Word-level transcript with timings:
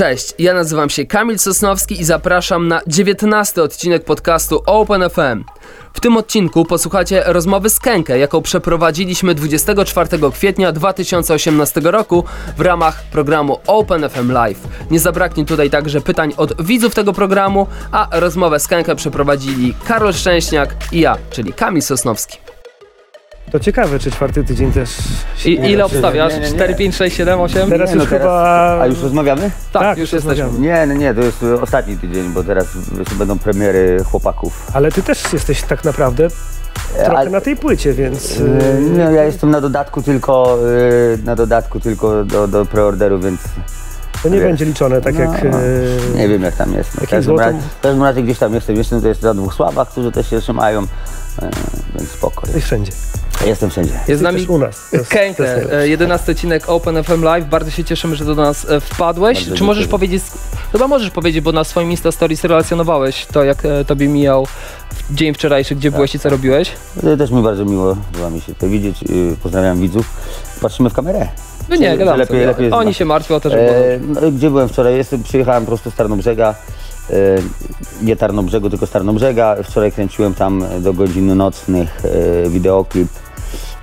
Cześć, 0.00 0.34
ja 0.38 0.54
nazywam 0.54 0.90
się 0.90 1.06
Kamil 1.06 1.38
Sosnowski 1.38 2.00
i 2.00 2.04
zapraszam 2.04 2.68
na 2.68 2.80
19 2.86 3.62
odcinek 3.62 4.04
podcastu 4.04 4.62
Open 4.66 5.10
FM. 5.10 5.44
W 5.92 6.00
tym 6.00 6.16
odcinku 6.16 6.64
posłuchacie 6.64 7.22
rozmowy 7.26 7.70
z 7.70 7.80
Kenkę, 7.80 8.18
jaką 8.18 8.42
przeprowadziliśmy 8.42 9.34
24 9.34 10.08
kwietnia 10.32 10.72
2018 10.72 11.80
roku 11.84 12.24
w 12.56 12.60
ramach 12.60 13.02
programu 13.12 13.58
Open 13.66 14.08
FM 14.08 14.32
Live. 14.32 14.68
Nie 14.90 15.00
zabraknie 15.00 15.44
tutaj 15.44 15.70
także 15.70 16.00
pytań 16.00 16.32
od 16.36 16.62
widzów 16.62 16.94
tego 16.94 17.12
programu, 17.12 17.66
a 17.92 18.08
rozmowę 18.12 18.60
z 18.60 18.68
Kenkę 18.68 18.96
przeprowadzili 18.96 19.74
Karol 19.84 20.12
Szczęśniak 20.12 20.76
i 20.92 21.00
ja, 21.00 21.16
czyli 21.30 21.52
Kamil 21.52 21.82
Sosnowski. 21.82 22.49
To 23.52 23.60
ciekawe, 23.60 23.98
czy 23.98 24.10
czwarty 24.10 24.44
tydzień 24.44 24.72
też. 24.72 24.90
się 25.36 25.50
I, 25.50 25.60
nie 25.60 25.70
ile 25.72 25.84
obstawiasz? 25.84 26.32
nie, 26.32 26.40
nie, 26.40 26.46
nie. 26.50 26.54
4, 26.54 26.74
5, 26.74 26.96
6, 26.96 27.16
7, 27.16 27.40
8? 27.40 27.70
Teraz 27.70 27.90
Nie, 27.90 27.96
no 27.96 28.02
już 28.02 28.10
teraz- 28.10 28.22
chyba. 28.22 28.78
A 28.82 28.86
już 28.86 29.02
rozmawiamy? 29.02 29.50
Tak, 29.72 29.82
tak, 29.82 29.98
już 29.98 30.12
już 30.12 30.12
jesteśmy. 30.12 30.44
rozmawiamy. 30.44 30.86
Nie, 30.88 30.94
nie, 30.94 31.00
nie, 31.00 31.14
to 31.14 31.20
jest 31.20 31.42
e, 31.42 31.60
ostatni 31.62 31.96
tydzień, 31.98 32.28
bo 32.32 32.44
teraz 32.44 32.66
jeszcze 32.98 33.14
będą 33.14 33.38
premiery 33.38 34.04
chłopaków. 34.04 34.66
Ale 34.74 34.92
ty 34.92 35.02
też 35.02 35.32
jesteś 35.32 35.62
tak 35.62 35.84
naprawdę 35.84 36.28
trochę 36.96 37.16
ale- 37.18 37.30
na 37.30 37.40
tej 37.40 37.56
płycie, 37.56 37.92
więc. 37.92 38.40
E, 38.40 38.76
y, 38.78 38.80
Nie, 38.80 38.98
ja 39.02 39.24
jestem 39.24 39.50
na 39.50 39.60
dodatku 39.60 40.02
tylko, 40.02 40.58
e, 41.14 41.24
na 41.24 41.36
dodatku 41.36 41.80
tylko 41.80 42.24
do, 42.24 42.48
do 42.48 42.64
preorderu, 42.66 43.20
więc 43.20 43.40
To 44.22 44.28
nie 44.28 44.34
wiesz. 44.38 44.44
będzie 44.48 44.64
liczone 44.64 45.00
tak 45.00 45.14
no, 45.14 45.20
jak. 45.20 45.44
y, 45.44 45.48
nie 46.14 46.28
wiem 46.28 46.42
jak 46.42 46.56
tam 46.56 46.72
jest. 46.74 46.94
No, 47.00 47.06
w, 47.06 47.10
każdym 47.10 47.22
złotym? 47.22 47.46
razie, 47.56 47.58
w 47.78 47.82
każdym 47.82 48.02
razie 48.02 48.22
gdzieś 48.22 48.38
tam 48.38 48.54
jestem, 48.54 48.76
jestem 48.76 49.02
to 49.02 49.08
jest 49.08 49.22
na 49.22 49.34
dwóch 49.34 49.54
sławach, 49.54 49.88
którzy 49.88 50.12
też 50.12 50.30
się 50.30 50.40
trzymają, 50.40 50.80
e, 51.42 51.50
więc 51.98 52.10
spoko. 52.10 52.42
Jesteś 52.46 52.64
wszędzie. 52.64 52.92
Jestem 53.46 53.70
wszędzie. 53.70 53.92
Jest 54.08 54.20
z 54.20 54.22
nami 54.22 54.46
u 54.46 54.58
nas. 54.58 54.90
Najlepsze. 55.14 55.78
e, 55.80 55.88
11 55.88 56.32
odcinek 56.32 56.68
Open 56.68 57.04
FM 57.04 57.22
Live. 57.22 57.48
Bardzo 57.48 57.70
się 57.70 57.84
cieszymy, 57.84 58.16
że 58.16 58.24
do 58.24 58.34
nas 58.34 58.70
e, 58.70 58.80
wpadłeś. 58.80 59.38
Bardzo 59.38 59.56
Czy 59.56 59.64
możesz 59.64 59.82
dziękuję. 59.84 59.98
powiedzieć, 59.98 60.22
chyba 60.72 60.88
możesz 60.88 61.10
powiedzieć, 61.10 61.44
bo 61.44 61.52
na 61.52 61.64
swoim 61.64 61.90
Insta 61.90 62.12
Stories 62.12 62.44
relacjonowałeś 62.44 63.26
to, 63.26 63.44
jak 63.44 63.64
e, 63.64 63.84
tobie 63.84 64.08
mijał 64.08 64.46
dzień 65.10 65.34
wczorajszy, 65.34 65.74
gdzie 65.74 65.90
byłeś 65.90 66.14
i 66.14 66.18
co 66.18 66.28
robiłeś? 66.30 66.72
Też 67.18 67.30
mi 67.30 67.42
bardzo 67.42 67.64
miło 67.64 67.96
była 68.12 68.30
mi 68.30 68.40
się 68.40 68.54
to 68.54 68.68
widzieć. 68.68 68.98
Pozdrawiam 69.42 69.80
widzów. 69.80 70.06
Patrzymy 70.60 70.90
w 70.90 70.92
kamerę. 70.94 71.28
No 71.68 71.76
nie, 71.76 71.98
gadam 71.98 72.18
lepiej- 72.18 72.26
sobie. 72.26 72.46
lepiej 72.46 72.72
Oni 72.72 72.84
zna. 72.84 72.92
się 72.98 73.04
martwią 73.04 73.34
o 73.34 73.40
to, 73.40 73.50
że 73.50 73.56
było 73.56 73.70
E, 73.70 73.98
no, 74.22 74.32
gdzie 74.32 74.50
byłem 74.50 74.68
wczoraj? 74.68 74.96
Jestem, 74.96 75.22
przyjechałem 75.22 75.66
prosto 75.66 75.90
z 75.90 75.94
Tarnobrzega. 75.94 76.54
E, 77.10 77.14
nie 78.02 78.16
Tarnobrzegu, 78.16 78.70
tylko 78.70 78.86
z 78.86 78.90
Tarnobrzega. 78.90 79.56
Wczoraj 79.64 79.92
kręciłem 79.92 80.34
tam 80.34 80.64
do 80.80 80.92
godzin 80.92 81.36
nocnych 81.36 82.02
e, 82.44 82.48
wideoklip 82.48 83.08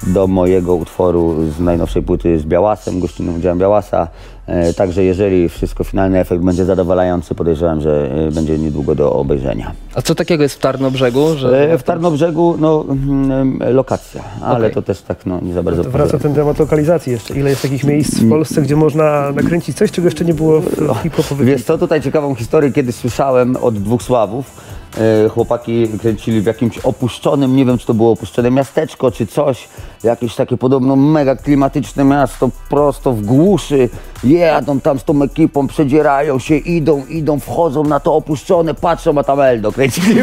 do 0.04 0.28
mojego 0.28 0.76
utworu 0.76 1.36
z 1.58 1.60
najnowszej 1.60 2.04
płyty 2.04 2.40
z 2.40 2.46
Białasem, 2.46 3.00
gościnnym 3.00 3.36
udziałem 3.36 3.60
Białasa. 3.60 4.08
E, 4.48 4.74
także 4.74 5.04
jeżeli 5.04 5.50
wszystko, 5.50 5.84
finalny 5.84 6.20
efekt 6.20 6.44
będzie 6.44 6.66
zadowalający, 6.66 7.36
podejrzewam, 7.36 7.82
że 7.82 8.12
e, 8.28 8.32
będzie 8.32 8.58
niedługo 8.58 8.96
do 8.96 9.14
obejrzenia. 9.14 9.72
A 9.96 10.02
co 10.02 10.16
takiego 10.16 10.44
jest 10.44 10.56
w 10.56 10.60
Tarnobrzegu? 10.60 11.36
Że 11.38 11.72
E, 11.72 11.78
w 11.78 11.84
Tarnobrzegu, 11.84 12.56
no, 12.60 12.86
mm, 12.90 13.60
lokacja, 13.74 14.24
ale 14.42 14.58
Okej. 14.58 14.74
to 14.74 14.82
też 14.82 15.02
tak, 15.02 15.26
no, 15.26 15.40
nie 15.42 15.54
za 15.54 15.64
bardzo 15.64 15.84
To 15.84 15.90
wraca 15.90 16.20
ten 16.20 16.34
temat 16.34 16.60
lokalizacji 16.60 17.12
jeszcze. 17.12 17.34
Ile 17.34 17.50
jest 17.50 17.62
takich 17.62 17.84
miejsc 17.84 18.20
w 18.20 18.30
Polsce, 18.30 18.62
gdzie 18.62 18.76
można 18.76 19.32
nakręcić 19.32 19.78
coś, 19.78 19.92
czego 19.92 20.08
jeszcze 20.08 20.26
nie 20.26 20.34
było 20.34 20.62
w, 20.62 20.66
w 20.66 20.98
hip-hopowych 21.04 21.48
Wiesz 21.48 21.64
co, 21.64 21.78
tutaj 21.78 22.02
ciekawą 22.02 22.36
historię 22.36 22.72
kiedyś 22.72 22.96
słyszałem 22.96 23.56
od 23.56 23.76
dwóch 23.76 24.04
Sławów. 24.04 24.77
E, 24.98 25.30
Chłopaki 25.30 25.88
kręcili 26.02 26.42
w 26.42 26.46
jakimś 26.46 26.78
opuszczonym, 26.80 27.56
nie 27.56 27.66
wiem 27.66 27.78
czy 27.78 27.88
to 27.88 27.94
było 27.94 28.12
opuszczone 28.12 28.52
miasteczko 28.52 29.12
czy 29.12 29.28
coś, 29.28 29.70
jakieś 30.04 30.36
takie 30.36 30.58
podobno 30.58 30.96
mega 30.96 31.36
klimatyczne 31.36 32.04
miasto, 32.04 32.50
prosto 32.70 33.14
w 33.14 33.22
głuszy. 33.22 33.90
Jadą 34.24 34.80
tam 34.80 35.00
z 35.00 35.04
tą 35.04 35.24
ekipą, 35.24 35.68
przedzierają 35.68 36.40
się, 36.40 36.58
idą, 36.58 37.06
idą, 37.06 37.40
wchodzą 37.40 37.84
na 37.84 38.00
to 38.00 38.16
opuszczone, 38.16 38.74
patrzą, 38.74 39.18
a 39.18 39.24
tam 39.24 39.42
Eldo 39.42 39.72
kręcili. 39.72 40.22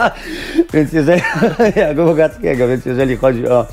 więc 0.74 0.92
jeżeli, 0.92 1.22
jak 1.76 1.96
Bogackiego, 1.96 2.68
więc 2.68 2.86
jeżeli 2.86 3.16
chodzi 3.16 3.48
o, 3.48 3.66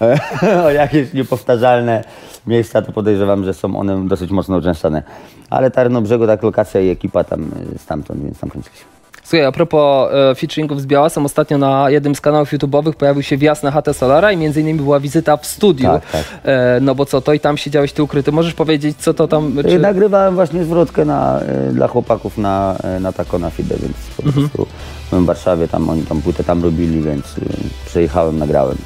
o 0.64 0.70
jakieś 0.70 1.12
niepowtarzalne 1.12 2.04
miejsca, 2.46 2.82
to 2.82 2.92
podejrzewam, 2.92 3.44
że 3.44 3.54
są 3.54 3.76
one 3.76 4.08
dosyć 4.08 4.30
mocno 4.30 4.56
uczęszczane. 4.56 5.02
Ale 5.50 5.70
Tarnobrzegu, 5.70 6.26
tak 6.26 6.42
lokacja 6.42 6.80
i 6.80 6.88
ekipa 6.88 7.24
tam 7.24 7.50
y, 7.74 7.78
stamtąd, 7.78 8.22
więc 8.22 8.38
tam 8.38 8.50
kręciliśmy. 8.50 8.99
Słuchaj, 9.30 9.44
a 9.46 9.52
propos 9.52 10.10
e, 10.12 10.34
featuringów 10.34 10.80
z 10.80 10.86
Białasem, 10.86 11.24
ostatnio 11.26 11.58
na 11.58 11.90
jednym 11.90 12.14
z 12.14 12.20
kanałów 12.20 12.52
YouTube'owych 12.52 12.92
pojawił 12.92 13.22
się 13.22 13.36
wjazd 13.36 13.62
na 13.62 13.70
chatę 13.70 13.94
Solara 13.94 14.32
i 14.32 14.36
między 14.36 14.60
innymi 14.60 14.78
była 14.80 15.00
wizyta 15.00 15.36
w 15.36 15.46
studiu. 15.46 15.86
Tak, 15.86 16.10
tak. 16.10 16.24
E, 16.44 16.78
no 16.80 16.94
bo 16.94 17.06
co, 17.06 17.20
to 17.20 17.32
i 17.32 17.40
tam 17.40 17.56
siedziałeś 17.56 17.92
ty 17.92 18.02
ukryty. 18.02 18.32
Możesz 18.32 18.54
powiedzieć, 18.54 18.96
co 18.98 19.14
to 19.14 19.28
tam... 19.28 19.56
Czy... 19.68 19.78
Nagrywałem 19.78 20.34
właśnie 20.34 20.64
zwrotkę 20.64 21.04
na, 21.04 21.40
y, 21.68 21.72
dla 21.72 21.88
chłopaków 21.88 22.38
na, 22.38 22.76
y, 22.96 23.00
na 23.00 23.12
Taco 23.12 23.38
na 23.38 23.50
Fide, 23.50 23.76
więc 23.82 23.94
po 24.16 24.22
Mhm. 24.22 24.48
prostu 24.48 24.66
byłem 25.10 25.24
w 25.24 25.26
Warszawie, 25.26 25.68
tam 25.68 25.90
oni 25.90 26.02
tam 26.02 26.22
płytę 26.22 26.44
tam 26.44 26.62
robili, 26.62 27.00
więc 27.02 27.38
y, 27.38 27.42
przyjechałem, 27.86 28.38
nagrałem. 28.38 28.76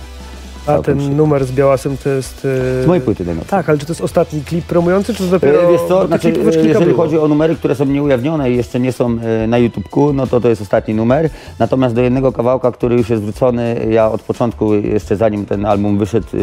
A 0.67 0.79
ten 0.79 1.17
numer 1.17 1.45
z 1.45 1.53
Białasem 1.53 1.97
to 1.97 2.09
jest. 2.11 2.45
y, 2.45 2.83
Z 2.83 2.87
mojej 2.87 3.01
płyty 3.03 3.25
najnowszej. 3.25 3.51
Tak, 3.51 3.69
ale 3.69 3.79
czy 3.79 3.87
to 3.87 3.93
jest 3.93 4.01
ostatni 4.01 4.41
klip 4.45 4.65
promujący, 4.65 5.15
czy 5.15 5.25
to 5.25 5.31
dopiero. 5.31 5.63
E, 5.63 5.73
Wiesz 5.73 5.81
co, 5.89 6.07
znaczy, 6.07 6.29
e, 6.29 6.67
jeżeli 6.67 6.85
było. 6.87 6.97
chodzi 6.97 7.19
o 7.19 7.29
numery, 7.29 7.57
które 7.57 7.75
są 7.75 7.85
nieujawnione 7.85 8.51
i 8.51 8.57
jeszcze 8.57 8.81
nie 8.81 8.93
są 8.93 9.17
e, 9.23 9.47
na 9.47 9.59
YouTubeku, 9.59 10.13
no 10.13 10.27
to 10.27 10.41
to 10.41 10.49
jest 10.49 10.63
ostatni 10.63 10.95
numer. 10.95 11.31
Natomiast 11.59 11.95
do 11.95 12.01
jednego 12.01 12.33
kawałka, 12.33 12.73
który 12.73 12.97
już 12.97 13.11
jest 13.11 13.23
wrócony, 13.23 13.87
ja 13.91 14.11
od 14.11 14.23
początku, 14.23 14.75
jeszcze 14.75 15.17
zanim 15.17 15.47
ten 15.47 15.67
album 15.67 15.99
wyszedł, 15.99 16.27
e, 16.37 16.41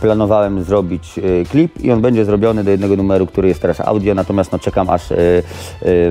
planowałem 0.00 0.62
zrobić 0.64 1.18
e, 1.18 1.44
klip 1.44 1.80
i 1.84 1.92
on 1.92 2.00
będzie 2.00 2.24
zrobiony 2.24 2.64
do 2.64 2.70
jednego 2.70 2.96
numeru, 2.96 3.26
który 3.26 3.48
jest 3.48 3.60
teraz 3.62 3.80
audio, 3.80 4.14
natomiast 4.14 4.52
no 4.52 4.58
czekam 4.58 4.90
aż 4.90 5.12
e, 5.12 5.16
e, 5.18 5.42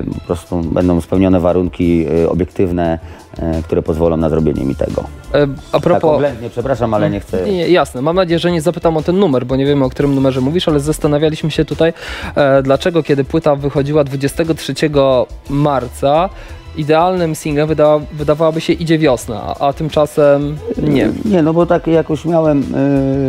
po 0.02 0.20
prostu 0.26 0.56
będą 0.60 1.00
spełnione 1.00 1.40
warunki 1.40 2.06
e, 2.24 2.28
obiektywne, 2.30 2.98
e, 2.98 3.25
które 3.64 3.82
pozwolą 3.82 4.16
na 4.16 4.28
zrobienie 4.28 4.64
mi 4.64 4.74
tego. 4.74 5.04
E, 5.34 5.42
a 5.42 5.72
Tak 5.72 5.82
propos... 5.82 6.14
oględnie, 6.14 6.50
przepraszam, 6.50 6.94
ale 6.94 7.10
nie 7.10 7.20
chcę... 7.20 7.44
Nie, 7.44 7.52
nie, 7.52 7.68
jasne. 7.68 8.02
Mam 8.02 8.16
nadzieję, 8.16 8.38
że 8.38 8.52
nie 8.52 8.60
zapytam 8.60 8.96
o 8.96 9.02
ten 9.02 9.18
numer, 9.18 9.46
bo 9.46 9.56
nie 9.56 9.66
wiemy, 9.66 9.84
o 9.84 9.90
którym 9.90 10.14
numerze 10.14 10.40
mówisz, 10.40 10.68
ale 10.68 10.80
zastanawialiśmy 10.80 11.50
się 11.50 11.64
tutaj, 11.64 11.92
e, 12.34 12.62
dlaczego 12.62 13.02
kiedy 13.02 13.24
płyta 13.24 13.56
wychodziła 13.56 14.04
23 14.04 14.74
marca, 15.50 16.28
idealnym 16.76 17.34
singlem 17.34 17.68
wydała, 17.68 18.00
wydawałaby 18.12 18.60
się 18.60 18.72
idzie 18.72 18.98
wiosna, 18.98 19.54
a, 19.60 19.72
tymczasem 19.72 20.56
nie. 20.82 21.10
Nie, 21.24 21.42
no 21.42 21.52
bo 21.54 21.66
tak 21.66 21.86
jakoś 21.86 22.24
miałem 22.24 22.62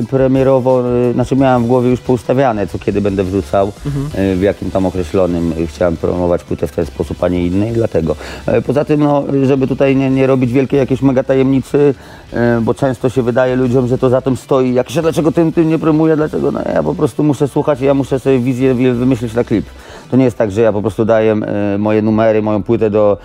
y, 0.02 0.06
premierowo, 0.09 0.84
y, 1.09 1.13
znaczy 1.13 1.35
miałem 1.35 1.63
w 1.63 1.68
głowie 1.68 1.90
już 1.90 2.00
poustawiane, 2.00 2.68
co 2.68 2.80
kiedy 2.80 3.02
będę 3.02 3.24
wrzucał, 3.24 3.68
y, 4.16 4.35
w 4.35 4.41
jakim 4.41 4.72
tam 4.72 4.85
określonym 4.85 5.53
y, 5.59 5.68
chciałem 5.68 5.97
promować 5.97 6.44
płytę 6.44 6.68
w 6.68 6.72
ten 6.72 6.85
sposób, 6.85 7.24
a 7.24 7.28
nie 7.28 7.46
inny 7.47 7.69
i 7.69 7.74
dlatego. 7.74 8.16
E, 8.46 8.62
poza 8.62 8.85
tym, 8.85 9.00
no, 9.00 9.24
żeby 9.44 9.68
tutaj 9.68 9.96
nie, 9.96 10.09
nie 10.09 10.28
robić 10.28 10.52
wielkiej 10.53 10.79
jakiejś 10.79 11.02
mega 11.02 11.24
tajemnicy, 11.24 11.94
y, 12.34 12.62
bo 12.62 12.74
często 12.74 13.09
się 13.09 13.22
wydaje 13.22 13.56
ludziom, 13.56 13.88
że 13.88 13.97
to 13.97 14.09
za 14.09 14.22
tym 14.22 14.38
stoi, 14.38 14.74
jak 14.74 14.90
się 14.90 15.02
dlaczego 15.02 15.31
tym, 15.31 15.52
tym 15.52 15.69
nie 15.69 15.79
promuję, 15.79 16.16
dlaczego, 16.16 16.52
no 16.52 16.59
ja 16.74 16.84
po 16.84 16.96
prostu 16.96 17.24
muszę 17.24 17.47
słuchać 17.47 17.81
i 17.81 17.85
ja 17.85 17.94
muszę 17.94 18.19
sobie 18.19 18.40
wizję 18.40 18.75
wi- 18.75 18.91
wymyślić 18.91 19.34
na 19.34 19.44
klip. 19.44 19.66
To 20.12 20.18
nie 20.18 20.25
jest 20.25 20.38
tak, 20.38 20.52
że 20.52 20.62
ja 20.62 20.74
po 20.74 20.81
prostu 20.81 21.06
daję 21.06 21.35
y, 21.75 21.78
moje 21.78 22.02
numery, 22.02 22.41
moją 22.41 22.64
płytę 22.64 22.90
do, 22.90 23.18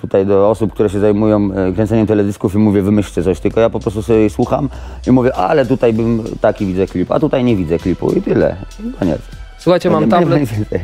tutaj 0.00 0.26
do 0.26 0.50
osób, 0.50 0.72
które 0.72 0.90
się 0.90 1.00
zajmują 1.00 1.50
y, 1.70 1.72
kręceniem 1.74 2.06
teledysków 2.06 2.54
i 2.54 2.58
mówię, 2.58 2.82
wymyślcie 2.82 3.22
coś, 3.22 3.40
tylko 3.40 3.60
ja 3.60 3.70
po 3.70 3.80
prostu 3.80 4.02
sobie 4.02 4.30
słucham 4.30 4.68
i 5.06 5.10
mówię, 5.10 5.34
ale 5.34 5.66
tutaj 5.66 5.92
bym 5.92 6.24
taki 6.40 6.66
widzę 6.66 6.86
klip, 6.86 7.12
a 7.12 7.20
tutaj 7.20 7.44
nie 7.44 7.56
widzę 7.56 7.78
klipu 7.78 8.12
i 8.12 8.22
tyle. 8.22 8.56
I 8.80 8.92
Koniec. 8.92 9.20
Słuchajcie, 9.58 9.90
mam 9.90 10.08
tablet. 10.08 10.50
E, 10.72 10.78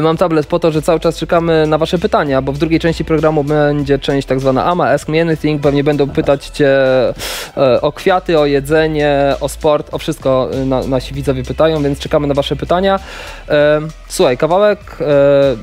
Mam 0.00 0.16
tablet 0.16 0.46
po 0.46 0.58
to, 0.58 0.70
że 0.70 0.82
cały 0.82 1.00
czas 1.00 1.18
czekamy 1.18 1.66
na 1.66 1.78
Wasze 1.78 1.98
pytania, 1.98 2.42
bo 2.42 2.52
w 2.52 2.58
drugiej 2.58 2.80
części 2.80 3.04
programu 3.04 3.44
będzie 3.44 3.98
część 3.98 4.28
tak 4.28 4.40
zwana 4.40 4.64
AMA, 4.64 4.88
Ask 4.88 5.08
Me 5.08 5.20
Anything. 5.20 5.62
Pewnie 5.62 5.84
będą 5.84 6.10
pytać 6.10 6.46
Cię 6.46 6.68
e, 7.56 7.80
o 7.80 7.92
kwiaty, 7.92 8.38
o 8.38 8.46
jedzenie, 8.46 9.34
o 9.40 9.48
sport, 9.48 9.94
o 9.94 9.98
wszystko 9.98 10.48
e, 10.52 10.64
na, 10.64 10.82
nasi 10.82 11.14
widzowie 11.14 11.42
pytają, 11.44 11.82
więc 11.82 11.98
czekamy 11.98 12.26
na 12.26 12.34
Wasze 12.34 12.56
pytania. 12.56 13.00
E, 13.48 13.80
Słuchaj, 14.12 14.38
kawałek, 14.38 14.78
e, 15.00 15.04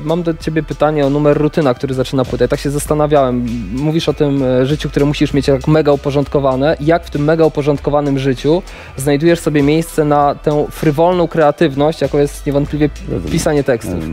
mam 0.04 0.24
do 0.24 0.34
Ciebie 0.34 0.64
pytanie 0.64 1.06
o 1.06 1.10
numer 1.10 1.38
rutyna, 1.38 1.74
który 1.74 1.94
zaczyna 1.94 2.26
płytę. 2.26 2.48
Tak 2.48 2.60
się 2.60 2.70
zastanawiałem. 2.70 3.46
Mówisz 3.74 4.10
o 4.10 4.14
tym 4.14 4.44
e, 4.44 4.66
życiu, 4.66 4.90
które 4.90 5.06
musisz 5.06 5.34
mieć 5.34 5.46
tak 5.46 5.68
mega 5.68 5.92
uporządkowane. 5.92 6.78
Jak 6.80 7.06
w 7.06 7.10
tym 7.10 7.24
mega 7.24 7.46
uporządkowanym 7.46 8.20
życiu 8.20 8.62
znajdujesz 8.98 9.40
sobie 9.40 9.64
miejsce 9.64 10.06
na 10.06 10.36
tę 10.36 10.66
frywolną 10.72 11.28
kreatywność, 11.28 12.02
jaką 12.02 12.18
jest 12.18 12.46
niewątpliwie 12.46 12.90
pisanie 13.32 13.64
tekstów? 13.64 14.04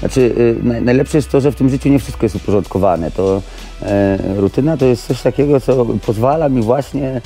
Znaczy, 0.00 0.20
y, 0.20 0.56
naj- 0.64 0.82
najlepsze 0.82 1.18
jest 1.18 1.30
to, 1.30 1.40
że 1.40 1.52
w 1.52 1.56
tym 1.56 1.68
życiu 1.68 1.88
nie 1.88 1.98
wszystko 1.98 2.24
jest 2.26 2.36
uporządkowane. 2.36 3.10
To 3.10 3.42
e, 3.82 4.18
rutyna 4.36 4.76
to 4.76 4.84
jest 4.84 5.06
coś 5.06 5.22
takiego, 5.22 5.60
co 5.60 5.86
pozwala 6.06 6.48
mi 6.48 6.62
właśnie 6.62 7.20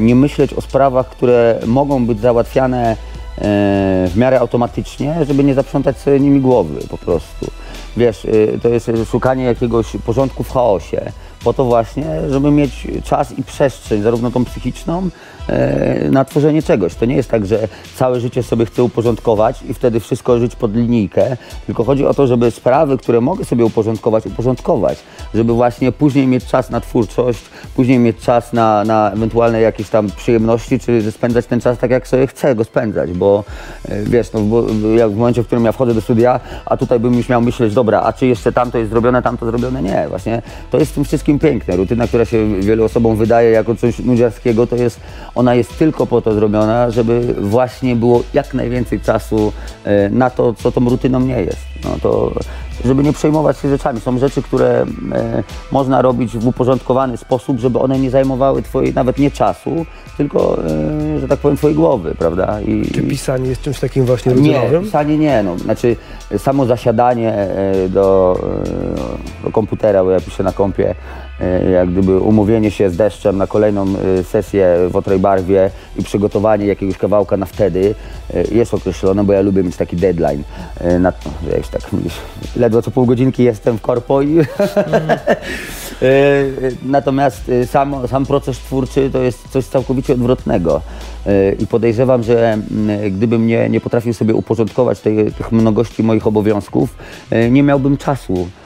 nie 0.00 0.14
myśleć 0.14 0.54
o 0.54 0.60
sprawach, 0.60 1.08
które 1.08 1.58
mogą 1.66 2.06
być 2.06 2.20
załatwiane 2.20 2.90
e, 2.90 2.96
w 4.08 4.12
miarę 4.16 4.40
automatycznie, 4.40 5.16
żeby 5.28 5.44
nie 5.44 5.54
zaprzątać 5.54 5.98
sobie 5.98 6.20
nimi 6.20 6.40
głowy 6.40 6.80
po 6.90 6.98
prostu. 6.98 7.46
Wiesz, 7.96 8.24
y, 8.24 8.58
to 8.62 8.68
jest 8.68 8.90
szukanie 9.10 9.44
jakiegoś 9.44 9.86
porządku 10.06 10.42
w 10.42 10.50
chaosie. 10.50 11.12
Po 11.44 11.52
to 11.52 11.64
właśnie, 11.64 12.04
żeby 12.30 12.50
mieć 12.50 12.86
czas 13.04 13.38
i 13.38 13.42
przestrzeń, 13.42 14.02
zarówno 14.02 14.30
tą 14.30 14.44
psychiczną, 14.44 15.08
na 16.10 16.24
tworzenie 16.24 16.62
czegoś. 16.62 16.94
To 16.94 17.04
nie 17.04 17.16
jest 17.16 17.30
tak, 17.30 17.46
że 17.46 17.68
całe 17.96 18.20
życie 18.20 18.42
sobie 18.42 18.66
chcę 18.66 18.82
uporządkować 18.82 19.62
i 19.68 19.74
wtedy 19.74 20.00
wszystko 20.00 20.38
żyć 20.38 20.56
pod 20.56 20.76
linijkę, 20.76 21.36
tylko 21.66 21.84
chodzi 21.84 22.06
o 22.06 22.14
to, 22.14 22.26
żeby 22.26 22.50
sprawy, 22.50 22.98
które 22.98 23.20
mogę 23.20 23.44
sobie 23.44 23.64
uporządkować, 23.64 24.26
uporządkować, 24.26 24.98
żeby 25.34 25.52
właśnie 25.52 25.92
później 25.92 26.26
mieć 26.26 26.46
czas 26.46 26.70
na 26.70 26.80
twórczość, 26.80 27.40
później 27.76 27.98
mieć 27.98 28.16
czas 28.18 28.52
na, 28.52 28.84
na 28.84 29.10
ewentualne 29.10 29.60
jakieś 29.60 29.88
tam 29.88 30.10
przyjemności, 30.10 30.78
czy 30.78 31.12
spędzać 31.12 31.46
ten 31.46 31.60
czas 31.60 31.78
tak, 31.78 31.90
jak 31.90 32.08
sobie 32.08 32.26
chcę 32.26 32.54
go 32.54 32.64
spędzać, 32.64 33.12
bo 33.12 33.44
e, 33.88 34.02
wiesz, 34.02 34.32
no, 34.32 34.40
bo, 34.40 34.64
jak 34.96 35.10
w 35.10 35.16
momencie, 35.16 35.42
w 35.42 35.46
którym 35.46 35.64
ja 35.64 35.72
wchodzę 35.72 35.94
do 35.94 36.00
studia, 36.00 36.40
a 36.66 36.76
tutaj 36.76 37.00
bym 37.00 37.14
już 37.14 37.28
miał 37.28 37.42
myśleć, 37.42 37.74
dobra, 37.74 38.02
a 38.02 38.12
czy 38.12 38.26
jeszcze 38.26 38.52
tamto 38.52 38.78
jest 38.78 38.90
zrobione, 38.90 39.22
tamto 39.22 39.46
zrobione? 39.46 39.82
Nie, 39.82 40.06
właśnie 40.08 40.42
to 40.70 40.78
jest 40.78 40.92
w 40.92 40.94
tym 40.94 41.04
wszystkim 41.04 41.38
piękne. 41.38 41.76
Rutyna, 41.76 42.06
która 42.06 42.24
się 42.24 42.60
wielu 42.60 42.84
osobom 42.84 43.16
wydaje 43.16 43.50
jako 43.50 43.74
coś 43.74 43.98
nudziarskiego, 43.98 44.66
to 44.66 44.76
jest, 44.76 45.00
ona 45.34 45.54
jest 45.54 45.78
tylko 45.78 46.06
po 46.06 46.22
to 46.22 46.34
zrobiona, 46.34 46.90
żeby 46.90 47.34
właśnie 47.40 47.96
było 47.96 48.22
jak 48.34 48.54
najwięcej 48.54 49.00
czasu 49.00 49.52
e, 49.84 50.08
na 50.10 50.30
to, 50.30 50.54
co 50.54 50.72
tą 50.72 50.88
rutyną 50.88 51.20
nie 51.20 51.40
jest. 51.42 51.58
No 51.84 51.90
to, 52.02 52.32
żeby 52.84 53.02
nie 53.02 53.12
przejmować 53.12 53.58
się 53.58 53.68
rzeczami. 53.68 54.00
Są 54.00 54.18
rzeczy, 54.18 54.42
które 54.42 54.86
e, 55.12 55.42
można 55.72 56.02
robić 56.02 56.36
w 56.36 56.46
uporządkowany 56.46 57.16
sposób, 57.16 57.58
żeby 57.58 57.78
one 57.78 57.98
nie 57.98 58.10
zajmowały 58.10 58.62
twojej 58.62 58.94
nawet 58.94 59.18
nie 59.18 59.30
czasu, 59.30 59.86
tylko, 60.16 60.58
e, 61.16 61.20
że 61.20 61.28
tak 61.28 61.38
powiem, 61.38 61.56
twojej 61.56 61.76
głowy, 61.76 62.14
prawda? 62.18 62.60
I, 62.60 62.90
Czy 62.94 63.02
pisanie 63.02 63.48
jest 63.48 63.62
czymś 63.62 63.80
takim 63.80 64.04
właśnie 64.04 64.32
nie, 64.32 64.52
rutynowym? 64.52 64.84
pisanie 64.84 65.18
nie. 65.18 65.42
No. 65.42 65.58
Znaczy, 65.58 65.96
samo 66.38 66.66
zasiadanie 66.66 67.48
do, 67.88 68.38
do 69.44 69.50
komputera, 69.50 70.04
bo 70.04 70.10
ja 70.10 70.20
piszę 70.20 70.42
na 70.42 70.52
kompie, 70.52 70.94
jak 71.72 71.90
gdyby 71.90 72.18
umówienie 72.18 72.70
się 72.70 72.90
z 72.90 72.96
deszczem 72.96 73.36
na 73.36 73.46
kolejną 73.46 73.86
e, 74.18 74.24
sesję 74.24 74.76
w 74.90 74.96
otrej 74.96 75.18
barwie 75.18 75.70
i 75.98 76.02
przygotowanie 76.02 76.66
jakiegoś 76.66 76.98
kawałka 76.98 77.36
na 77.36 77.46
wtedy 77.46 77.94
e, 78.34 78.42
jest 78.54 78.74
określone, 78.74 79.24
bo 79.24 79.32
ja 79.32 79.40
lubię 79.40 79.62
mieć 79.62 79.76
taki 79.76 79.96
deadline. 79.96 80.42
E, 80.80 80.98
Na, 80.98 81.12
wiesz, 81.42 81.68
tak, 81.68 81.82
ledwo 82.56 82.82
co 82.82 82.90
pół 82.90 83.06
godzinki 83.06 83.44
jestem 83.44 83.78
w 83.78 83.80
korpo 83.80 84.22
i... 84.22 84.38
E, 86.02 86.44
Natomiast 86.82 87.48
e, 87.48 87.66
sam, 87.66 88.08
sam 88.08 88.26
proces 88.26 88.58
twórczy 88.58 89.10
to 89.10 89.18
jest 89.18 89.48
coś 89.48 89.64
całkowicie 89.64 90.12
odwrotnego. 90.12 90.80
E, 91.26 91.52
I 91.52 91.66
podejrzewam, 91.66 92.22
że 92.22 92.58
gdybym 93.10 93.46
nie, 93.46 93.68
nie 93.68 93.80
potrafił 93.80 94.14
sobie 94.14 94.34
uporządkować 94.34 95.00
tej, 95.00 95.32
tych 95.32 95.52
mnogości 95.52 96.02
moich 96.02 96.26
obowiązków, 96.26 96.96
e, 97.30 97.50
nie 97.50 97.62
miałbym 97.62 97.96
czasu 97.96 98.34
e, 98.34 98.61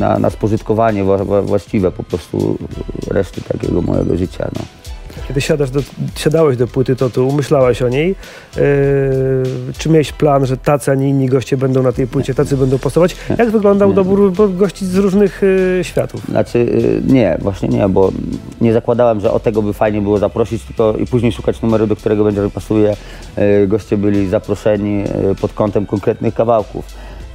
na, 0.00 0.18
na 0.18 0.30
spożytkowanie 0.30 1.04
wła- 1.04 1.24
wła- 1.24 1.46
właściwe 1.46 1.90
po 1.90 2.02
prostu 2.02 2.58
reszty 3.10 3.40
takiego 3.40 3.82
mojego 3.82 4.16
życia. 4.16 4.48
No. 4.58 4.64
Kiedy 5.28 5.40
siadasz 5.40 5.70
do, 5.70 5.80
siadałeś 6.16 6.56
do 6.56 6.66
płyty, 6.66 6.96
to 6.96 7.10
tu 7.10 7.32
myślałeś 7.32 7.82
o 7.82 7.88
niej. 7.88 8.08
Yy, 8.56 8.62
czy 9.78 9.88
miałeś 9.88 10.12
plan, 10.12 10.46
że 10.46 10.56
tacy, 10.56 10.90
a 10.90 10.94
nie 10.94 11.08
inni 11.08 11.26
goście 11.26 11.56
będą 11.56 11.82
na 11.82 11.92
tej 11.92 12.06
płycie, 12.06 12.34
tacy 12.34 12.56
będą 12.56 12.78
pasować? 12.78 13.16
Jak 13.38 13.50
wyglądał 13.50 13.92
dobór 13.92 14.32
gości 14.56 14.86
z 14.86 14.96
różnych 14.96 15.42
yy, 15.78 15.84
światów? 15.84 16.24
Znaczy 16.28 16.58
y, 16.58 17.02
nie, 17.12 17.38
właśnie 17.40 17.68
nie, 17.68 17.88
bo 17.88 18.12
nie 18.60 18.72
zakładałem, 18.72 19.20
że 19.20 19.32
o 19.32 19.40
tego 19.40 19.62
by 19.62 19.72
fajnie 19.72 20.00
było 20.02 20.18
zaprosić, 20.18 20.64
tylko 20.64 20.92
i 20.96 21.06
później 21.06 21.32
szukać 21.32 21.62
numeru, 21.62 21.86
do 21.86 21.96
którego 21.96 22.24
będzie 22.24 22.50
pasuje. 22.50 22.96
Goście 23.66 23.96
byli 23.96 24.28
zaproszeni 24.28 25.04
pod 25.40 25.52
kątem 25.52 25.86
konkretnych 25.86 26.34
kawałków. 26.34 26.84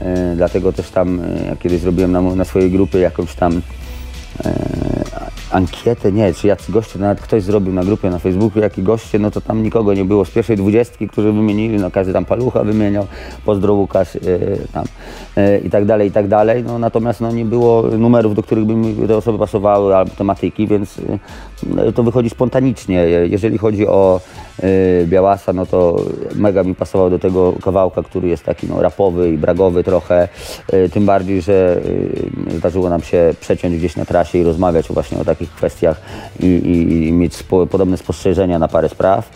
Y, 0.01 0.36
Dlatego 0.36 0.74
też 0.74 0.89
tam, 0.89 1.21
jak 1.50 1.59
kiedyś 1.59 1.80
zrobiłem 1.81 2.12
na, 2.12 2.21
na 2.21 2.45
swojej 2.45 2.71
grupie 2.71 3.00
jakąś 3.00 3.36
tam 3.36 3.62
e, 4.45 4.53
ankietę, 5.51 6.12
nie, 6.12 6.33
czy 6.33 6.47
jacy 6.47 6.71
goście, 6.71 7.00
nawet 7.00 7.21
ktoś 7.21 7.44
zrobił 7.44 7.74
na 7.74 7.83
grupie 7.83 8.09
na 8.09 8.19
Facebooku, 8.19 8.59
jaki 8.62 8.83
goście, 8.83 9.19
no 9.19 9.31
to 9.31 9.42
tam 9.42 9.63
nikogo 9.63 9.94
nie 9.94 10.06
było 10.06 10.25
z 10.25 10.30
pierwszej 10.31 10.57
dwudziestki, 10.57 11.07
którzy 11.07 11.31
wymienili, 11.31 11.77
no 11.77 11.92
każdy 11.92 12.13
tam 12.13 12.25
palucha 12.25 12.63
wymieniał, 12.63 13.07
pozdro 13.45 13.74
Łukasz, 13.74 14.15
e, 14.15 14.19
tam 14.74 14.86
e, 15.38 15.57
i 15.59 15.69
tak 15.69 15.86
dalej, 15.86 16.09
i 16.09 16.12
tak 16.12 16.27
dalej, 16.27 16.63
no 16.63 16.80
natomiast 16.80 17.21
no 17.21 17.31
nie 17.31 17.45
było 17.45 17.81
numerów, 17.81 18.36
do 18.36 18.44
których 18.44 18.65
by 18.65 19.07
te 19.07 19.18
osoby 19.18 19.39
pasowały, 19.39 19.95
albo 19.95 20.12
tematyki, 20.12 20.68
więc 20.68 21.01
e, 21.77 21.92
to 21.92 22.03
wychodzi 22.03 22.30
spontanicznie. 22.30 22.95
Je- 22.95 23.27
Jeżeli 23.27 23.57
chodzi 23.57 23.88
o 23.88 24.21
e, 24.21 24.44
Białasa, 25.06 25.54
no 25.54 25.66
to 25.66 25.96
mega 26.36 26.63
mi 26.63 26.75
pasował 26.75 27.10
do 27.10 27.19
tego 27.19 27.54
kawałka, 27.63 28.04
który 28.04 28.28
jest 28.28 28.44
taki 28.44 28.68
no, 28.68 28.81
rapowy 28.81 29.30
i 29.30 29.38
bragowy 29.38 29.84
trochę, 29.84 30.28
e, 30.72 30.90
tym 30.90 31.06
bardziej, 31.06 31.42
że 31.42 31.81
e, 32.48 32.57
zdarzyło 32.57 32.90
nam 32.90 33.02
się 33.02 33.34
przeciąć 33.40 33.78
gdzieś 33.78 33.96
na 33.96 34.06
trasie 34.06 34.38
i 34.38 34.44
rozmawiać 34.44 34.88
właśnie 34.88 35.18
o 35.18 35.25
takich 35.25 35.52
kwestiach 35.52 36.02
i, 36.40 36.46
i, 36.46 37.07
i 37.07 37.12
mieć 37.12 37.44
podobne 37.44 37.98
spostrzeżenia 37.98 38.60
na 38.60 38.68
parę 38.68 38.90
spraw. 38.90 39.30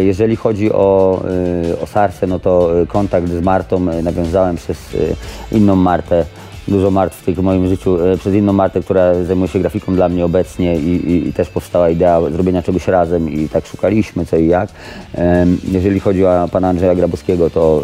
Jeżeli 0.00 0.36
chodzi 0.36 0.72
o, 0.72 1.22
o 1.82 1.86
Sarsę, 1.86 2.26
no 2.26 2.38
to 2.38 2.70
kontakt 2.88 3.28
z 3.28 3.42
Martą 3.42 3.80
nawiązałem 3.80 4.56
przez 4.56 4.96
inną 5.52 5.76
Martę, 5.76 6.24
dużo 6.68 6.90
martw 6.90 7.20
w 7.20 7.24
tym 7.24 7.44
moim 7.44 7.68
życiu 7.68 8.04
e, 8.04 8.18
przez 8.18 8.34
inną 8.34 8.52
Martę, 8.52 8.80
która 8.80 9.24
zajmuje 9.24 9.48
się 9.48 9.58
grafiką 9.58 9.94
dla 9.94 10.08
mnie 10.08 10.24
obecnie 10.24 10.76
i, 10.76 11.10
i, 11.10 11.28
i 11.28 11.32
też 11.32 11.48
powstała 11.48 11.90
idea 11.90 12.20
zrobienia 12.30 12.62
czegoś 12.62 12.88
razem 12.88 13.30
i 13.30 13.48
tak 13.48 13.66
szukaliśmy 13.66 14.26
co 14.26 14.36
i 14.36 14.46
jak. 14.46 14.68
Jeżeli 15.72 16.00
chodzi 16.00 16.24
o 16.24 16.48
pana 16.52 16.68
Andrzeja 16.68 16.94
Grabowskiego, 16.94 17.50
to 17.50 17.82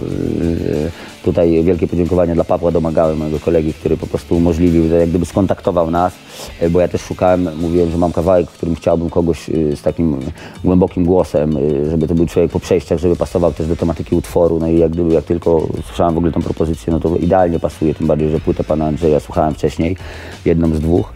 e, 0.87 1.22
tutaj 1.23 1.65
wielkie 1.65 1.89
podziękowanie 1.89 2.35
dla 2.35 2.45
Pawła 2.45 2.71
Domagały, 2.71 3.17
mojego 3.17 3.41
kolegi, 3.41 3.75
który 3.75 3.97
po 3.97 4.07
prostu 4.07 4.37
umożliwił, 4.37 4.89
że 4.89 4.97
jak 4.97 5.09
gdyby 5.09 5.27
skontaktował 5.27 5.91
nas, 5.91 6.15
e, 6.61 6.71
bo 6.71 6.81
ja 6.81 6.89
też 6.89 7.01
szukałem, 7.01 7.49
mówiłem, 7.61 7.91
że 7.91 7.99
mam 7.99 8.13
kawałek, 8.13 8.51
w 8.51 8.53
którym 8.53 8.75
chciałbym 8.75 9.11
kogoś 9.11 9.51
e, 9.51 9.77
z 9.77 9.83
takim 9.83 10.21
głębokim 10.65 11.05
głosem, 11.05 11.57
e, 11.57 11.91
żeby 11.91 12.09
to 12.09 12.15
był 12.15 12.27
człowiek 12.27 12.51
po 12.51 12.61
przejściach, 12.61 12.99
żeby 12.99 13.17
pasował 13.17 13.53
też 13.53 13.67
do 13.67 13.77
tematyki 13.77 14.17
utworu, 14.17 14.59
no 14.61 14.69
i 14.69 14.79
jak 14.79 14.91
gdyby, 14.91 15.15
jak 15.15 15.25
tylko 15.25 15.67
słyszałem 15.87 16.15
w 16.15 16.19
ogóle 16.19 16.33
tą 16.33 16.43
propozycję, 16.43 16.93
no 16.93 17.01
to 17.01 17.17
idealnie 17.17 17.59
pasuje, 17.59 17.95
tym 17.95 18.07
bardziej, 18.07 18.31
że 18.31 18.41
płytę 18.41 18.65
pana 18.65 18.87
Andrzeja 18.87 19.21
słuchałem 19.21 19.55
wcześniej, 19.55 19.97
jedną 20.45 20.75
z 20.75 20.81
dwóch, 20.81 21.13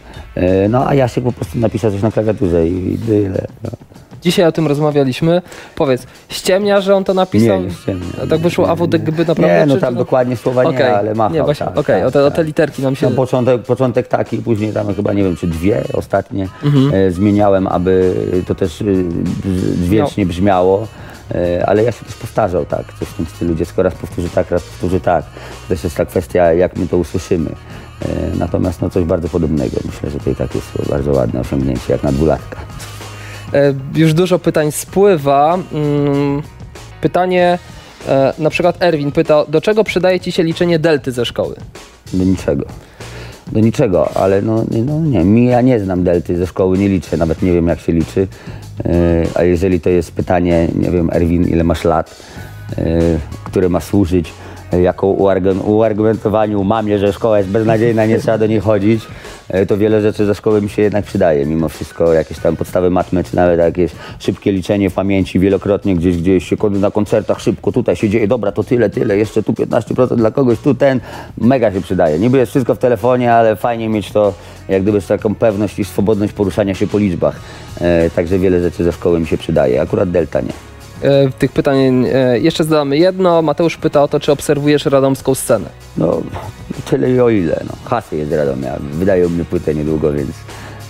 no 0.69 0.87
a 0.87 0.93
Jasiek 0.93 1.23
po 1.23 1.31
prostu 1.31 1.59
napisał 1.59 1.91
coś 1.91 2.01
na 2.01 2.11
klawiaturze 2.11 2.67
i 2.67 2.93
i 2.93 2.97
tyle. 2.97 3.47
No. 3.63 3.69
Dzisiaj 4.27 4.45
o 4.45 4.51
tym 4.51 4.67
rozmawialiśmy. 4.67 5.41
Powiedz, 5.75 6.07
ściemnia, 6.29 6.81
że 6.81 6.95
on 6.95 7.03
to 7.03 7.13
napisał? 7.13 7.59
Nie, 7.61 7.67
nie 7.67 7.73
ściemnia. 7.73 8.05
A 8.23 8.27
tak 8.27 8.39
wyszło 8.39 8.69
AWD 8.69 8.99
gdyby 8.99 9.25
naprawdę? 9.25 9.59
Nie, 9.59 9.65
no 9.65 9.77
tam 9.77 9.93
czy- 9.93 9.97
dokładnie 9.97 10.37
słowa 10.37 10.63
nie, 10.63 10.69
Okej, 10.69 10.87
ale 10.91 11.13
machał. 11.15 11.33
Nie, 11.35 11.43
właśnie, 11.43 11.65
tak, 11.65 11.77
okej, 11.77 11.95
tak, 11.99 12.07
o, 12.07 12.11
te, 12.11 12.23
o 12.25 12.29
tak. 12.29 12.35
te 12.35 12.43
literki 12.43 12.81
nam 12.81 12.95
się... 12.95 13.07
Tam 13.07 13.15
początek, 13.15 13.61
początek 13.61 14.07
taki, 14.07 14.37
później 14.37 14.73
tam 14.73 14.93
chyba 14.95 15.13
nie 15.13 15.23
wiem, 15.23 15.35
czy 15.35 15.47
dwie 15.47 15.83
ostatnie 15.93 16.47
Mhm. 16.63 16.91
e, 16.93 17.11
zmieniałem, 17.11 17.67
aby 17.67 18.13
to 18.47 18.55
też 18.55 18.81
e, 18.81 18.85
bz- 18.85 19.83
dźwięcznie 19.83 20.25
brzmiało. 20.25 20.87
E, 21.35 21.65
ale 21.65 21.83
ja 21.83 21.91
się 21.91 22.05
też 22.05 22.15
powtarzał 22.15 22.65
tak, 22.65 22.83
coś 22.99 23.07
w 23.07 23.13
tym 23.13 23.25
stylu. 23.25 23.55
Dziecko 23.55 23.83
raz 23.83 23.93
powtórzy 23.95 24.29
tak, 24.29 24.51
raz 24.51 24.63
powtórzy 24.63 24.99
tak. 24.99 25.25
To 25.25 25.67
też 25.75 25.83
jest 25.83 25.95
ta 25.95 26.05
kwestia, 26.05 26.53
jak 26.53 26.75
my 26.75 26.87
to 26.87 26.97
usłyszymy. 26.97 27.49
E, 28.01 28.07
natomiast 28.39 28.81
no 28.81 28.89
coś 28.89 29.03
bardzo 29.03 29.29
podobnego. 29.29 29.77
Myślę, 29.85 30.09
że 30.25 30.31
i 30.31 30.35
tak 30.35 30.55
jest 30.55 30.89
bardzo 30.89 31.11
ładne 31.11 31.39
osiągnięcie, 31.39 31.93
jak 31.93 32.03
na 32.03 32.11
dwulatka. 32.11 32.57
E, 33.53 33.73
już 33.95 34.13
dużo 34.13 34.39
pytań 34.39 34.71
spływa. 34.71 35.57
Mm, 35.73 36.41
Pytanie, 37.01 37.59
e, 38.07 38.33
na 38.39 38.49
przykład 38.49 38.83
Erwin 38.83 39.11
pyta, 39.11 39.45
do 39.45 39.61
czego 39.61 39.83
przydaje 39.83 40.19
Ci 40.19 40.31
się 40.31 40.43
liczenie 40.43 40.79
delty 40.79 41.11
ze 41.11 41.25
szkoły? 41.25 41.55
Do 42.13 42.23
niczego. 42.23 42.65
Do 43.51 43.59
niczego, 43.59 44.17
ale 44.17 44.41
no, 44.41 44.65
no 44.85 44.99
nie, 44.99 45.23
mi 45.23 45.45
ja 45.45 45.61
nie 45.61 45.79
znam 45.79 46.03
delty 46.03 46.37
ze 46.37 46.47
szkoły, 46.47 46.77
nie 46.77 46.89
liczę, 46.89 47.17
nawet 47.17 47.41
nie 47.41 47.53
wiem 47.53 47.67
jak 47.67 47.79
się 47.79 47.93
liczy. 47.93 48.27
Yy, 48.85 48.93
a 49.35 49.43
jeżeli 49.43 49.81
to 49.81 49.89
jest 49.89 50.11
pytanie, 50.11 50.67
nie 50.75 50.91
wiem, 50.91 51.09
Erwin, 51.13 51.43
ile 51.43 51.63
masz 51.63 51.83
lat, 51.83 52.15
które 53.43 53.69
ma 53.69 53.79
służyć 53.79 54.33
jako 54.71 55.07
uargu- 55.07 55.65
uargumentowaniu 55.65 56.63
mamie, 56.63 56.99
że 56.99 57.13
szkoła 57.13 57.37
jest 57.37 57.49
beznadziejna, 57.49 58.05
nie 58.05 58.19
trzeba 58.19 58.37
do 58.37 58.47
niej 58.47 58.59
chodzić, 58.59 59.01
yy, 59.53 59.65
to 59.65 59.77
wiele 59.77 60.01
rzeczy 60.01 60.25
ze 60.25 60.35
szkoły 60.35 60.61
mi 60.61 60.69
się 60.69 60.81
jednak 60.81 61.05
przydaje. 61.05 61.45
Mimo 61.45 61.69
wszystko 61.69 62.13
jakieś 62.13 62.39
tam 62.39 62.55
podstawy 62.55 62.89
matmy, 62.89 63.23
czy 63.23 63.35
nawet 63.35 63.59
jakieś 63.59 63.91
szybkie 64.19 64.51
liczenie 64.51 64.89
w 64.89 64.93
pamięci, 64.93 65.39
wielokrotnie 65.39 65.95
gdzieś, 65.95 66.17
gdzieś 66.17 66.49
się 66.49 66.55
na 66.71 66.91
koncertach 66.91 67.39
szybko, 67.39 67.71
tutaj 67.71 67.95
się 67.95 68.09
dzieje, 68.09 68.27
dobra, 68.27 68.51
to 68.51 68.63
tyle, 68.63 68.89
tyle, 68.89 69.17
jeszcze 69.17 69.43
tu 69.43 69.53
15% 69.53 70.15
dla 70.15 70.31
kogoś, 70.31 70.59
tu 70.59 70.75
ten, 70.75 70.99
mega 71.37 71.71
się 71.71 71.81
przydaje. 71.81 72.19
Niby 72.19 72.37
jest 72.37 72.49
wszystko 72.49 72.75
w 72.75 72.77
telefonie, 72.77 73.33
ale 73.33 73.55
fajnie 73.55 73.89
mieć 73.89 74.11
to, 74.11 74.33
jak 74.69 74.81
gdyby 74.81 75.01
z 75.01 75.07
taką 75.07 75.35
pewność 75.35 75.79
i 75.79 75.85
swobodność 75.85 76.33
poruszania 76.33 76.73
się 76.73 76.87
po 76.87 76.97
liczbach. 76.97 77.35
E, 77.81 78.09
także 78.09 78.39
wiele 78.39 78.61
rzeczy 78.61 78.83
ze 78.83 78.91
szkoły 78.91 79.19
mi 79.19 79.27
się 79.27 79.37
przydaje, 79.37 79.81
akurat 79.81 80.11
delta 80.11 80.41
nie. 80.41 80.76
E, 81.01 81.29
Tych 81.39 81.51
pytań 81.51 81.77
e, 82.13 82.39
jeszcze 82.39 82.63
zadamy 82.63 82.97
jedno. 82.97 83.41
Mateusz 83.41 83.77
pyta 83.77 84.03
o 84.03 84.07
to, 84.07 84.19
czy 84.19 84.31
obserwujesz 84.31 84.85
radomską 84.85 85.35
scenę. 85.35 85.69
No, 85.97 86.21
tyle 86.85 87.11
i 87.11 87.19
o 87.19 87.29
ile. 87.29 87.61
No. 87.67 87.89
Hasy 87.89 88.17
jest 88.17 88.29
z 88.29 88.33
Radomia. 88.33 88.77
Wydają 88.91 89.29
mnie 89.29 89.45
płytę 89.45 89.75
niedługo, 89.75 90.13
więc 90.13 90.31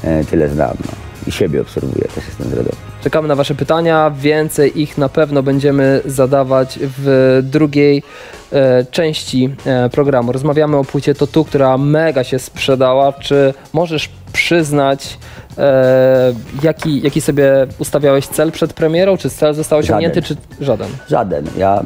e, 0.04 0.26
tyle 0.26 0.50
znam. 0.50 0.78
No. 0.86 0.92
I 1.28 1.32
siebie 1.32 1.62
obserwuję, 1.62 2.08
też 2.16 2.26
jestem 2.26 2.50
z 2.50 2.54
Radomia. 2.54 2.76
Czekamy 3.04 3.28
na 3.28 3.36
Wasze 3.36 3.56
pytania. 3.56 4.12
Więcej 4.20 4.82
ich 4.82 4.98
na 4.98 5.10
pewno 5.10 5.44
będziemy 5.44 6.02
zadawać 6.06 6.80
w 6.82 7.40
drugiej 7.44 8.04
e, 8.52 8.86
części 8.92 9.56
e, 9.66 9.90
programu. 9.90 10.32
Rozmawiamy 10.32 10.78
o 10.78 10.84
płycie 10.84 11.16
To 11.16 11.28
Tu, 11.28 11.46
która 11.46 11.78
mega 11.78 12.24
się 12.24 12.40
sprzedała. 12.40 13.14
Czy 13.14 13.54
możesz 13.74 14.10
przyznać, 14.34 15.18
e, 15.58 16.34
jaki, 16.64 17.02
jaki 17.02 17.22
sobie 17.22 17.68
ustawiałeś 17.80 18.28
cel 18.28 18.52
przed 18.52 18.74
premierą? 18.74 19.18
Czy 19.18 19.30
cel 19.30 19.54
został 19.54 19.80
osiągnięty, 19.80 20.22
czy 20.22 20.36
żaden? 20.62 20.88
Żaden. 21.10 21.46
Ja 21.58 21.84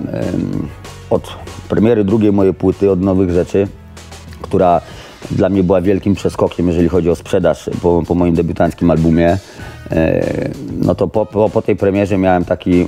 od 1.10 1.28
premiery 1.70 2.04
drugiej 2.04 2.32
mojej 2.32 2.54
płyty, 2.54 2.92
od 2.92 3.02
nowych 3.02 3.32
rzeczy, 3.32 3.68
która 4.42 4.82
dla 5.32 5.50
mnie 5.50 5.64
była 5.64 5.82
wielkim 5.82 6.16
przeskokiem, 6.16 6.68
jeżeli 6.68 6.90
chodzi 6.90 7.10
o 7.10 7.16
sprzedaż 7.16 7.70
po, 7.82 8.04
po 8.08 8.16
moim 8.16 8.36
debiutanckim 8.36 8.92
albumie, 8.92 9.38
e, 9.92 10.50
no 10.82 10.96
to 10.96 11.08
po, 11.08 11.26
po, 11.26 11.50
po 11.50 11.62
tej 11.62 11.76
premierze 11.76 12.18
miałem 12.18 12.46
taki 12.46 12.86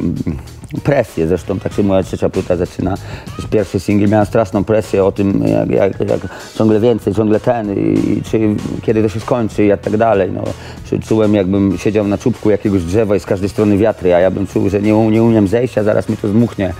presję, 0.83 1.27
zresztą 1.27 1.59
tak 1.59 1.73
się 1.73 1.83
moja 1.83 2.03
trzecia 2.03 2.29
płyta 2.29 2.55
zaczyna, 2.55 2.95
też 3.35 3.45
pierwszy 3.47 3.79
singiel, 3.79 4.09
miałem 4.09 4.25
straszną 4.25 4.63
presję 4.63 5.05
o 5.05 5.11
tym, 5.11 5.43
jak, 5.47 5.69
jak, 5.69 6.09
jak 6.09 6.19
ciągle 6.57 6.79
więcej, 6.79 7.15
ciągle 7.15 7.39
ten 7.39 7.73
i, 7.79 8.09
i 8.09 8.21
czy, 8.23 8.39
kiedy 8.81 9.03
to 9.03 9.09
się 9.09 9.19
skończy 9.19 9.65
i 9.65 9.69
tak 9.69 9.97
dalej, 9.97 10.31
no, 10.31 10.43
czy 10.89 10.99
czułem 10.99 11.35
jakbym 11.35 11.77
siedział 11.77 12.07
na 12.07 12.17
czubku 12.17 12.49
jakiegoś 12.49 12.83
drzewa 12.83 13.15
i 13.15 13.19
z 13.19 13.25
każdej 13.25 13.49
strony 13.49 13.77
wiatry, 13.77 14.15
a 14.15 14.19
ja 14.19 14.31
bym 14.31 14.47
czuł, 14.47 14.69
że 14.69 14.81
nie, 14.81 15.09
nie 15.09 15.23
umiem 15.23 15.47
zejść, 15.47 15.77
a 15.77 15.83
zaraz 15.83 16.09
mi 16.09 16.17
to 16.17 16.27
zmuchnie. 16.27 16.73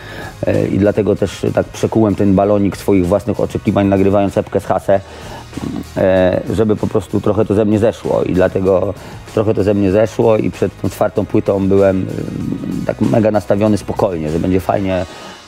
E, 0.48 0.68
i 0.68 0.78
dlatego 0.80 1.16
też 1.16 1.46
tak 1.54 1.66
przekułem 1.66 2.16
ten 2.16 2.36
balonik 2.36 2.78
swoich 2.78 3.08
własnych 3.08 3.40
oczekiwań, 3.40 3.88
nagrywając 3.88 4.38
epkę 4.38 4.60
z 4.60 4.66
hasę, 4.66 4.94
e, 4.94 5.00
żeby 6.54 6.76
po 6.76 6.88
prostu 6.88 7.22
trochę 7.22 7.46
to 7.46 7.54
ze 7.54 7.66
mnie 7.66 7.80
zeszło 7.80 8.24
i 8.24 8.34
dlatego 8.34 8.94
trochę 9.34 9.54
to 9.54 9.64
ze 9.64 9.74
mnie 9.74 9.92
zeszło 9.92 10.38
i 10.38 10.52
przed 10.52 10.82
tą 10.82 10.90
czwartą 10.90 11.26
płytą 11.26 11.68
byłem 11.68 12.06
e, 12.82 12.86
tak 12.86 13.02
mega 13.02 13.32
nastawiony 13.32 13.78
spokojnie, 13.78 14.30
że 14.30 14.40
będzie 14.40 14.60
fajnie, 14.60 15.06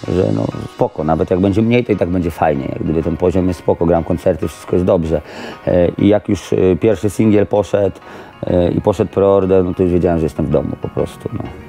że 0.07 0.31
no 0.35 0.47
spoko, 0.75 1.03
nawet 1.03 1.31
jak 1.31 1.39
będzie 1.39 1.61
mniej, 1.61 1.85
to 1.85 1.91
i 1.91 1.97
tak 1.97 2.09
będzie 2.09 2.31
fajnie, 2.31 2.65
jak 2.65 2.83
gdyby 2.83 3.03
ten 3.03 3.17
poziom 3.17 3.47
jest 3.47 3.59
spoko, 3.59 3.85
gram 3.85 4.03
koncerty, 4.03 4.47
wszystko 4.47 4.75
jest 4.75 4.85
dobrze. 4.85 5.21
E, 5.67 5.87
i 5.87 6.07
jak 6.07 6.29
już 6.29 6.53
e, 6.53 6.57
pierwszy 6.75 7.09
singiel 7.09 7.47
poszedł 7.47 7.99
e, 8.47 8.71
i 8.71 8.81
poszedł 8.81 9.11
preorder, 9.11 9.65
no 9.65 9.73
to 9.73 9.83
już 9.83 9.91
wiedziałem, 9.91 10.19
że 10.19 10.25
jestem 10.25 10.45
w 10.45 10.49
domu 10.49 10.75
po 10.81 10.89
prostu, 10.89 11.29
no. 11.33 11.64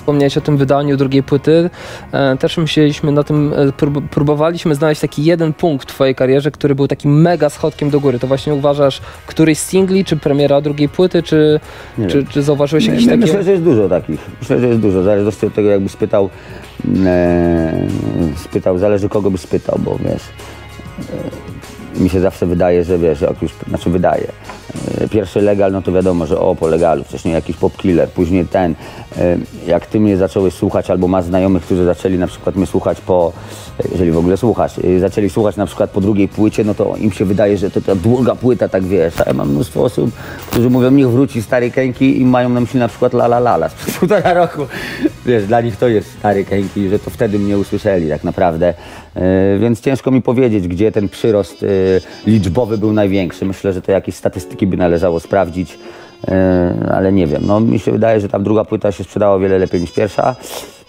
Wspomniałeś 0.00 0.36
o 0.38 0.40
tym 0.40 0.56
wydaniu 0.56 0.96
drugiej 0.96 1.22
płyty. 1.22 1.70
E, 2.12 2.36
Też 2.36 2.56
myśleliśmy 2.56 3.12
na 3.12 3.22
tym, 3.24 3.52
e, 3.56 3.72
prób- 3.72 4.08
próbowaliśmy 4.10 4.74
znaleźć 4.74 5.00
taki 5.00 5.24
jeden 5.24 5.52
punkt 5.52 5.90
w 5.90 5.94
twojej 5.94 6.14
karierze, 6.14 6.50
który 6.50 6.74
był 6.74 6.88
takim 6.88 7.20
mega 7.20 7.50
schodkiem 7.50 7.90
do 7.90 8.00
góry. 8.00 8.18
To 8.18 8.26
właśnie 8.26 8.54
uważasz 8.54 9.00
któryś 9.26 9.58
z 9.58 9.66
singli, 9.66 10.04
czy 10.04 10.16
premiera 10.16 10.60
drugiej 10.60 10.88
płyty, 10.88 11.22
czy, 11.22 11.60
Nie 11.98 12.06
czy, 12.06 12.24
czy 12.24 12.42
zauważyłeś 12.42 12.86
jakieś 12.86 13.04
My- 13.06 13.12
takie... 13.12 13.20
Myślę, 13.26 13.42
że 13.44 13.50
jest 13.50 13.62
dużo 13.62 13.88
takich. 13.88 14.20
Myślę, 14.40 14.60
że 14.60 14.66
jest 14.68 14.80
dużo. 14.80 15.02
Zależy 15.02 15.28
od 15.46 15.54
tego, 15.54 15.68
jakby 15.70 15.88
spytał, 15.88 16.30
e, 17.06 17.72
spytał, 18.36 18.78
zależy 18.78 19.08
kogo 19.08 19.30
by 19.30 19.38
spytał, 19.38 19.78
bo 19.84 19.98
wiesz, 19.98 20.22
e, 21.00 21.49
mi 21.96 22.08
się 22.10 22.20
zawsze 22.20 22.46
wydaje, 22.46 22.84
że 22.84 22.98
wiesz, 22.98 23.20
jak 23.20 23.42
już, 23.42 23.52
znaczy 23.68 23.90
wydaje. 23.90 24.26
E, 25.00 25.08
Pierwszy 25.08 25.40
legal, 25.40 25.72
no 25.72 25.82
to 25.82 25.92
wiadomo, 25.92 26.26
że 26.26 26.40
o, 26.40 26.54
po 26.54 26.66
legalu, 26.68 27.04
wcześniej 27.04 27.34
jakiś 27.34 27.56
pop 27.56 27.76
killer, 27.76 28.08
później 28.08 28.46
ten. 28.46 28.74
E, 29.18 29.36
Jak 29.66 29.86
ty 29.86 30.00
mnie 30.00 30.16
zacząłeś 30.16 30.54
słuchać, 30.54 30.90
albo 30.90 31.08
masz 31.08 31.24
znajomych, 31.24 31.62
którzy 31.62 31.84
zaczęli 31.84 32.18
na 32.18 32.26
przykład 32.26 32.56
mnie 32.56 32.66
słuchać 32.66 33.00
po, 33.00 33.32
jeżeli 33.92 34.10
w 34.10 34.18
ogóle 34.18 34.36
słuchasz, 34.36 34.72
e, 34.78 35.00
zaczęli 35.00 35.30
słuchać 35.30 35.56
na 35.56 35.66
przykład 35.66 35.90
po 35.90 36.00
drugiej 36.00 36.28
płycie, 36.28 36.64
no 36.64 36.74
to 36.74 36.94
im 36.96 37.12
się 37.12 37.24
wydaje, 37.24 37.58
że 37.58 37.70
to 37.70 37.80
ta 37.80 37.94
druga 37.94 38.34
płyta, 38.34 38.68
tak 38.68 38.84
wiesz. 38.84 39.20
A 39.20 39.24
ja 39.26 39.32
mam 39.34 39.50
mnóstwo 39.50 39.84
osób, 39.84 40.10
którzy 40.50 40.70
mówią, 40.70 40.90
niech 40.90 41.10
wróci 41.10 41.42
stary 41.42 41.70
Kenki 41.70 42.20
i 42.20 42.24
mają 42.24 42.48
na 42.48 42.60
myśli 42.60 42.80
na 42.80 42.88
przykład 42.88 43.12
La 43.14 43.24
La 43.24 43.36
La 43.38 43.54
La 43.54 43.68
sprzed 43.68 43.94
półtora 43.94 44.34
roku. 44.34 44.66
Wiesz, 45.26 45.46
dla 45.46 45.60
nich 45.60 45.76
to 45.76 45.88
jest 45.88 46.12
stary 46.18 46.44
Kenki, 46.44 46.88
że 46.88 46.98
to 46.98 47.10
wtedy 47.10 47.38
mnie 47.38 47.58
usłyszeli 47.58 48.08
tak 48.08 48.24
naprawdę. 48.24 48.74
E, 49.16 49.58
Więc 49.58 49.80
ciężko 49.80 50.10
mi 50.10 50.22
powiedzieć, 50.22 50.68
gdzie 50.68 50.92
ten 50.92 51.08
przyrost 51.08 51.62
e, 51.62 51.66
liczbowy 52.30 52.78
był 52.78 52.92
największy. 52.92 53.44
Myślę, 53.44 53.72
że 53.72 53.82
to 53.82 53.92
jakieś 53.92 54.14
statystyki 54.14 54.66
by 54.66 54.76
należało 54.76 55.20
sprawdzić, 55.20 55.78
e, 56.28 56.90
ale 56.94 57.12
nie 57.12 57.26
wiem. 57.26 57.42
No, 57.46 57.60
mi 57.60 57.78
się 57.78 57.92
wydaje, 57.92 58.20
że 58.20 58.28
tam 58.28 58.44
druga 58.44 58.64
płyta 58.64 58.92
się 58.92 59.04
sprzedała 59.04 59.34
o 59.34 59.38
wiele 59.38 59.58
lepiej 59.58 59.80
niż 59.80 59.92
pierwsza. 59.92 60.36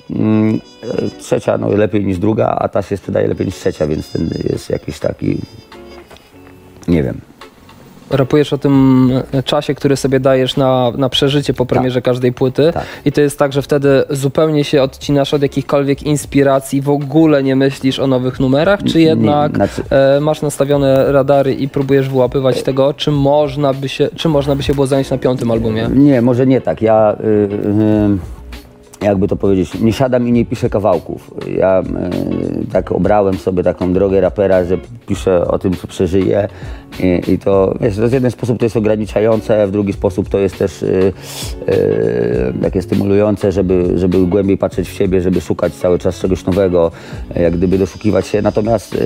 Mm, 0.09 0.59
Trzecia 1.19 1.57
no, 1.57 1.69
lepiej 1.69 2.05
niż 2.05 2.17
druga, 2.19 2.47
a 2.47 2.67
ta 2.69 2.81
się 2.81 2.97
sprzedaje 2.97 3.27
lepiej 3.27 3.45
niż 3.45 3.55
trzecia, 3.55 3.87
więc 3.87 4.11
ten 4.11 4.29
jest 4.49 4.69
jakiś 4.69 4.99
taki, 4.99 5.37
nie 6.87 7.03
wiem. 7.03 7.30
Rapujesz 8.11 8.53
o 8.53 8.57
tym 8.57 9.09
e, 9.33 9.43
czasie, 9.43 9.75
który 9.75 9.95
sobie 9.95 10.19
dajesz 10.19 10.57
na, 10.57 10.91
na 10.97 11.09
przeżycie 11.09 11.53
po 11.53 11.65
premierze 11.65 12.01
każdej 12.01 12.33
płyty 12.33 12.71
Tak. 12.73 12.85
i 13.05 13.11
to 13.11 13.21
jest 13.21 13.39
tak, 13.39 13.53
że 13.53 13.61
wtedy 13.61 14.03
zupełnie 14.09 14.63
się 14.63 14.83
odcinasz 14.83 15.33
od 15.33 15.41
jakichkolwiek 15.41 16.03
inspiracji, 16.03 16.81
w 16.81 16.89
ogóle 16.89 17.43
nie 17.43 17.55
myślisz 17.55 17.99
o 17.99 18.07
nowych 18.07 18.39
numerach, 18.39 18.83
czy 18.83 18.97
Nie, 18.97 19.03
jednak 19.03 19.55
znaczy- 19.55 19.83
e, 19.89 20.19
masz 20.19 20.41
nastawione 20.41 21.11
radary 21.11 21.53
i 21.53 21.69
próbujesz 21.69 22.09
wyłapywać 22.09 22.63
tego, 22.63 22.93
czy 22.93 23.11
można 23.11 23.73
by 23.73 23.89
się, 23.89 24.09
czy 24.15 24.29
można 24.29 24.55
by 24.55 24.63
się 24.63 24.73
było 24.73 24.87
zająć 24.87 25.09
na 25.09 25.17
piątym 25.17 25.51
albumie? 25.51 25.89
Nie, 25.95 26.21
może 26.21 26.47
nie 26.47 26.61
tak. 26.61 26.81
Ja, 26.81 27.15
y, 27.23 27.25
y, 27.25 28.40
jakby 29.01 29.27
to 29.27 29.35
powiedzieć, 29.35 29.79
nie 29.79 29.93
siadam 29.93 30.27
i 30.27 30.31
nie 30.31 30.45
piszę 30.45 30.69
kawałków. 30.69 31.33
Ja 31.57 31.81
y, 31.81 32.71
tak 32.71 32.91
obrałem 32.91 33.37
sobie 33.37 33.63
taką 33.63 33.93
drogę 33.93 34.21
rapera, 34.21 34.65
że 34.65 34.77
piszę 35.07 35.47
o 35.47 35.59
tym, 35.59 35.73
co 35.73 35.87
przeżyję 35.87 36.47
i, 36.99 37.31
i 37.31 37.39
to, 37.39 37.75
wiesz, 37.81 37.99
w 37.99 38.13
jeden 38.13 38.31
sposób 38.31 38.59
to 38.59 38.65
jest 38.65 38.77
ograniczające, 38.77 39.67
w 39.67 39.71
drugi 39.71 39.93
sposób 39.93 40.29
to 40.29 40.39
jest 40.39 40.57
też 40.57 40.83
y, 40.83 41.13
y, 41.69 42.53
takie 42.61 42.81
stymulujące, 42.81 43.51
żeby, 43.51 43.93
żeby 43.95 44.27
głębiej 44.27 44.57
patrzeć 44.57 44.89
w 44.89 44.93
siebie, 44.93 45.21
żeby 45.21 45.41
szukać 45.41 45.73
cały 45.73 45.99
czas 45.99 46.19
czegoś 46.19 46.45
nowego, 46.45 46.91
jak 47.35 47.57
gdyby 47.57 47.77
doszukiwać 47.77 48.27
się. 48.27 48.41
Natomiast 48.41 48.97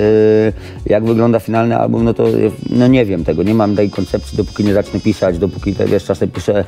jak 0.86 1.06
wygląda 1.06 1.40
finalny 1.40 1.78
album, 1.78 2.04
no 2.04 2.14
to 2.14 2.26
no 2.70 2.88
nie 2.88 3.06
wiem 3.06 3.24
tego, 3.24 3.44
nie 3.44 3.54
mam 3.54 3.76
tej 3.76 3.90
koncepcji, 3.90 4.38
dopóki 4.38 4.64
nie 4.64 4.74
zacznę 4.74 5.00
pisać, 5.00 5.38
dopóki, 5.38 5.74
te, 5.74 5.86
wiesz, 5.86 6.06
czasem 6.06 6.30
piszę 6.30 6.66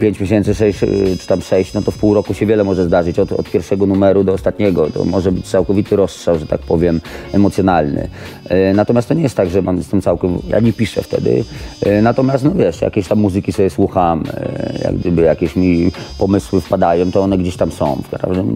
5 0.00 0.20
miesięcy, 0.20 0.54
6 0.54 0.78
czy 1.20 1.26
tam 1.26 1.42
6, 1.42 1.74
no 1.74 1.82
to 1.82 1.90
w 1.90 1.98
pół 1.98 2.14
roku 2.14 2.34
się 2.34 2.46
wiele 2.46 2.63
może 2.64 2.84
zdarzyć, 2.84 3.18
od, 3.18 3.32
od 3.32 3.50
pierwszego 3.50 3.86
numeru 3.86 4.24
do 4.24 4.32
ostatniego, 4.32 4.90
to 4.90 5.04
może 5.04 5.32
być 5.32 5.46
całkowity 5.46 5.96
rozstrzał, 5.96 6.38
że 6.38 6.46
tak 6.46 6.60
powiem, 6.60 7.00
emocjonalny. 7.32 8.08
E, 8.48 8.74
Natomiast 8.74 9.08
to 9.08 9.14
nie 9.14 9.22
jest 9.22 9.36
tak, 9.36 9.50
że 9.50 9.62
mam, 9.62 9.76
jestem 9.76 10.02
całkiem, 10.02 10.38
ja 10.48 10.60
nie 10.60 10.72
piszę 10.72 11.02
wtedy, 11.02 11.44
E, 11.80 12.02
natomiast 12.02 12.44
no 12.44 12.50
wiesz, 12.50 12.80
jakieś 12.80 13.08
tam 13.08 13.18
muzyki 13.18 13.52
sobie 13.52 13.70
słucham, 13.70 14.24
e, 14.34 14.78
jak 14.84 14.96
gdyby 14.96 15.22
jakieś 15.22 15.56
mi 15.56 15.92
pomysły 16.18 16.60
wpadają, 16.60 17.12
to 17.12 17.20
one 17.22 17.38
gdzieś 17.38 17.56
tam 17.56 17.72
są? 17.72 18.02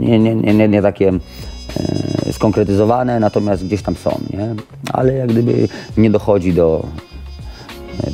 Nie, 0.01 0.19
nie, 0.19 0.35
nie, 0.35 0.55
nie, 0.55 0.69
nie 0.69 0.83
takie 0.83 1.13
skonkretyzowane, 2.33 3.21
natomiast 3.21 3.67
gdzieś 3.67 3.83
tam 3.83 3.95
są, 3.95 4.21
nie? 4.31 4.55
Ale 4.93 5.15
jak 5.15 5.29
gdyby 5.29 5.69
nie 5.97 6.11
dochodzi 6.11 6.53
do, 6.53 6.87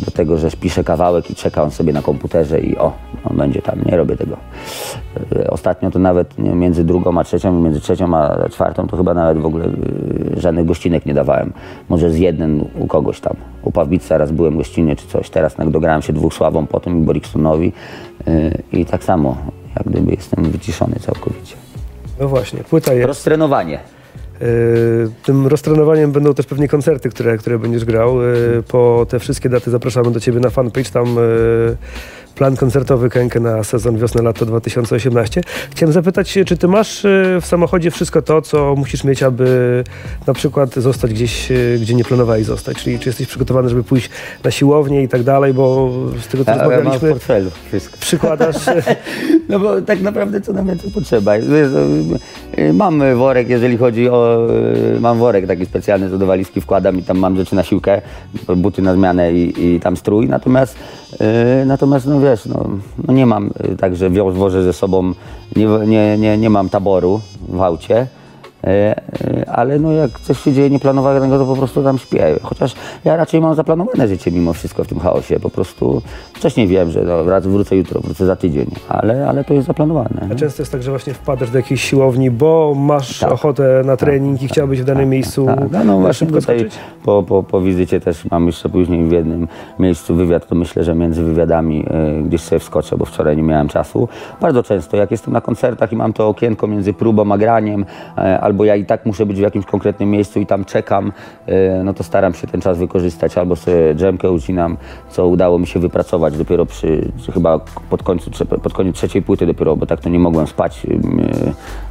do 0.05 0.11
tego, 0.11 0.38
że 0.38 0.50
piszę 0.50 0.85
kawałek 0.85 1.31
i 1.31 1.35
czeka 1.35 1.62
on 1.62 1.71
sobie 1.71 1.93
na 1.93 2.03
komputerze 2.03 2.61
i 2.61 2.76
o, 2.79 2.93
on 3.25 3.37
będzie 3.37 3.62
tam, 3.62 3.79
nie 3.87 3.97
robię 3.97 4.17
tego. 4.17 4.37
E, 5.37 5.50
Ostatnio 5.50 5.91
to 5.91 5.99
nawet 5.99 6.38
między 6.38 6.85
drugą 6.85 7.19
a 7.19 7.25
trzecią, 7.25 7.61
między 7.61 7.81
trzecią 7.81 8.17
a 8.17 8.49
czwartą 8.49 8.87
to 8.87 8.97
chyba 8.97 9.14
nawet 9.14 9.38
w 9.38 9.47
ogóle 9.47 9.64
e, 9.64 9.71
żadnych 10.41 10.67
gościnek 10.67 11.07
nie 11.07 11.14
dawałem. 11.14 11.53
Może 11.88 12.11
z 12.11 12.19
jednym 12.19 12.64
u 12.79 12.87
kogoś 12.87 13.21
tam. 13.21 13.37
U 13.62 13.73
Pawbica 13.73 14.19
raz 14.19 14.33
byłem 14.33 14.57
gościnnie 14.57 14.97
czy 14.97 15.07
coś, 15.07 15.31
teraz 15.31 15.55
tak 15.55 15.71
dograłem 15.71 16.03
się 16.03 16.12
dwóch 16.12 16.35
Sławom 16.35 16.67
potem 16.67 17.03
i 17.03 17.05
Boriksonowi 17.05 17.73
e, 18.26 18.50
i 18.73 18.87
tak 18.87 19.05
samo, 19.05 19.37
jak 19.76 19.88
gdyby 19.88 20.11
jestem 20.11 20.45
wyciszony 20.45 20.97
całkowicie. 20.97 21.57
No 22.21 22.29
właśnie, 22.29 22.61
płyta 22.61 22.95
jest. 22.95 23.07
Roztrenowanie. 23.07 23.79
Yy, 24.41 25.11
Tym 25.25 25.47
roztrenowaniem 25.47 26.12
będą 26.12 26.35
też 26.35 26.47
pewnie 26.47 26.69
koncerty, 26.69 27.09
które, 27.09 27.38
które 27.38 27.59
będziesz 27.59 27.85
grał. 27.85 28.23
Yy, 28.23 28.62
Po 28.69 29.07
te 29.09 29.19
wszystkie 29.19 29.49
daty 29.49 29.71
zapraszamy 29.71 30.11
do 30.11 30.21
Ciebie 30.21 30.41
na 30.41 30.50
fanpage. 30.50 30.91
Tam 30.91 31.17
yy, 31.17 31.76
plan 32.35 32.57
koncertowy 32.57 33.11
Kękę 33.11 33.41
na 33.41 33.64
sezon 33.64 33.97
wiosna-lato 33.97 34.47
2018. 34.47 35.41
Chciałem 35.71 35.93
zapytać 35.93 36.38
czy 36.47 36.57
Ty 36.57 36.69
masz 36.69 37.05
yy, 37.05 37.41
w 37.41 37.47
samochodzie 37.47 37.91
wszystko 37.91 38.23
to, 38.23 38.43
co 38.43 38.75
musisz 38.76 39.05
mieć, 39.05 39.23
aby 39.23 39.85
na 40.26 40.35
przykład 40.35 40.75
zostać 40.75 41.11
gdzieś, 41.12 41.50
yy, 41.50 41.79
gdzie 41.81 41.95
nie 41.95 42.05
planowałeś 42.05 42.47
zostać? 42.47 42.76
Czyli 42.76 42.99
czy 42.99 43.09
jesteś 43.09 43.26
przygotowany, 43.26 43.69
żeby 43.69 43.85
pójść 43.85 44.11
na 44.45 44.50
siłownię 44.50 45.03
i 45.03 45.09
tak 45.09 45.23
dalej, 45.23 45.55
bo 45.55 45.91
z 46.23 46.26
tego 46.26 46.45
co 46.45 46.53
A, 46.53 46.57
mam 46.57 46.67
w 46.67 46.71
rozmawialiśmy, 46.71 47.09
portfelu 47.11 47.50
wszystko. 47.69 47.97
przykładasz... 48.00 48.57
No 49.49 49.59
bo 49.59 49.81
tak 49.83 50.00
naprawdę 50.03 50.41
co 50.41 50.53
nam 50.53 50.67
więcej 50.67 50.91
potrzeba. 50.91 51.37
Y, 51.37 51.41
y, 52.59 52.73
Mam 52.73 53.17
worek, 53.17 53.49
jeżeli 53.49 53.76
chodzi 53.76 54.09
o... 54.09 54.49
y, 54.97 55.00
Mam 55.00 55.19
worek 55.19 55.47
taki 55.47 55.67
specjalny, 55.67 56.09
że 56.09 56.19
do 56.19 56.26
walizki 56.26 56.61
wkładam 56.61 56.99
i 56.99 57.03
tam 57.03 57.19
mam 57.19 57.37
rzeczy 57.37 57.55
na 57.57 57.62
siłkę, 57.62 58.03
buty 58.57 58.83
na 58.83 58.95
zmianę 58.95 59.33
i, 59.33 59.67
i 59.67 59.81
tam 59.81 59.97
strój. 59.97 60.29
Natomiast, 60.29 60.76
y, 61.62 61.67
natomiast 61.67 62.07
no 62.07 62.21
wiesz, 62.25 62.47
no, 62.47 62.64
no 63.07 63.14
nie 63.14 63.26
mam 63.26 63.50
y, 63.73 63.76
tak, 63.76 63.97
że 63.97 64.11
wożę 64.11 64.62
ze 64.62 64.73
sobą, 64.73 65.12
nie, 65.57 65.66
nie, 65.87 66.19
nie, 66.19 66.38
nie 66.38 66.50
mam 66.50 66.69
taboru 66.69 67.21
w 67.49 67.61
aucie. 67.61 68.07
E, 68.66 68.66
e, 68.66 69.50
Ale 69.50 69.78
no 69.78 69.92
jak 69.92 70.21
coś 70.21 70.40
się 70.40 70.52
dzieje 70.52 70.71
nieplanowanego, 70.71 71.38
to 71.38 71.47
po 71.47 71.56
prostu 71.56 71.83
tam 71.83 71.99
śpię. 71.99 72.37
Chociaż 72.42 72.75
ja 73.04 73.16
raczej 73.16 73.40
mam 73.40 73.54
zaplanowane 73.54 74.09
życie 74.09 74.30
mimo 74.30 74.52
wszystko 74.52 74.85
w 74.85 74.87
tym 74.87 74.99
chaosie. 74.99 75.40
Po 75.40 75.50
prostu 75.50 76.02
wcześniej 76.35 76.66
wiem, 76.66 76.90
że 76.90 77.02
no, 77.02 77.40
wrócę 77.40 77.76
jutro, 77.76 78.00
wrócę 78.00 78.26
za 78.26 78.37
tydzień, 78.37 78.66
ale, 78.88 79.28
ale 79.28 79.44
to 79.44 79.54
jest 79.54 79.66
zaplanowane. 79.66 80.28
A 80.33 80.35
często 80.35 80.62
jest 80.62 80.73
tak, 80.73 80.83
że 80.83 80.90
właśnie 80.90 81.14
wpadasz 81.14 81.50
do 81.50 81.59
jakiejś 81.59 81.83
siłowni, 81.83 82.30
bo 82.30 82.75
masz 82.76 83.18
Tak. 83.18 83.33
ochotę 83.33 83.83
na 83.85 83.97
trening 83.97 84.42
i 84.42 84.49
chciałbyś 84.49 84.80
w 84.80 84.85
danym 84.85 85.09
miejscu 85.09 85.47
Tak, 85.47 85.59
no, 85.73 85.85
no 85.85 85.99
właśnie 85.99 86.26
szybko 86.26 86.40
tutaj 86.40 86.68
po, 87.04 87.23
po, 87.23 87.42
po 87.42 87.61
wizycie 87.61 88.00
też 88.00 88.25
mam 88.30 88.47
jeszcze 88.47 88.68
później 88.68 89.04
w 89.04 89.12
jednym 89.12 89.49
miejscu 89.78 90.14
wywiad, 90.14 90.49
to 90.49 90.54
myślę, 90.54 90.85
że 90.85 90.94
między 90.94 91.25
wywiadami 91.25 91.87
y, 92.21 92.23
gdzieś 92.23 92.40
sobie 92.40 92.59
wskoczę, 92.59 92.97
bo 92.97 93.04
wczoraj 93.04 93.37
nie 93.37 93.42
miałem 93.42 93.68
czasu. 93.68 94.09
Bardzo 94.40 94.62
często, 94.62 94.97
jak 94.97 95.11
jestem 95.11 95.33
na 95.33 95.40
koncertach 95.40 95.92
i 95.92 95.97
mam 95.97 96.12
to 96.12 96.28
okienko 96.28 96.66
między 96.66 96.92
próbą 96.92 97.33
a 97.33 97.38
graniem, 97.38 97.85
e, 98.18 98.40
albo 98.40 98.53
ja 98.62 98.76
i 98.76 98.84
tak 98.84 99.06
muszę 99.06 99.26
być 99.26 99.37
w 99.37 99.40
jakimś 99.40 99.66
konkretnym 99.66 100.11
miejscu 100.11 100.40
i 100.40 100.46
tam 100.46 100.64
czekam, 100.64 101.12
e, 101.46 101.84
no 101.84 101.94
to 101.94 102.04
staram 102.04 102.34
się 102.34 102.46
ten 102.46 102.61
czas 102.61 102.78
wykorzystać, 102.78 103.38
albo 103.38 103.56
sobie 103.56 103.94
dżemkę 103.94 104.30
ucinam, 104.30 104.76
co 105.11 105.28
udało 105.28 105.58
mi 105.58 105.66
się 105.66 105.80
wypracować 105.80 106.38
dopiero 106.38 106.66
przy, 106.66 107.12
chyba 107.34 107.61
pod, 107.90 108.02
końcu, 108.02 108.30
pod 108.62 108.73
koniec 108.73 108.96
trzeciej 108.96 109.23
płyty 109.23 109.46
dopiero, 109.46 109.76
bo 109.76 109.87
tak 109.87 110.00
to 110.00 110.08
nie 110.08 110.18
mogłem 110.18 110.46
spać 110.46 110.87
y, 110.90 110.99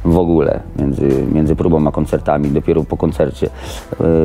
w 0.04 0.18
ogóle 0.18 0.60
między, 0.78 1.08
między 1.32 1.56
próbą 1.56 1.88
a 1.88 1.92
koncertami, 1.92 2.50
dopiero 2.50 2.84
po 2.84 2.96
koncercie. 2.96 3.46
Y, 3.46 3.50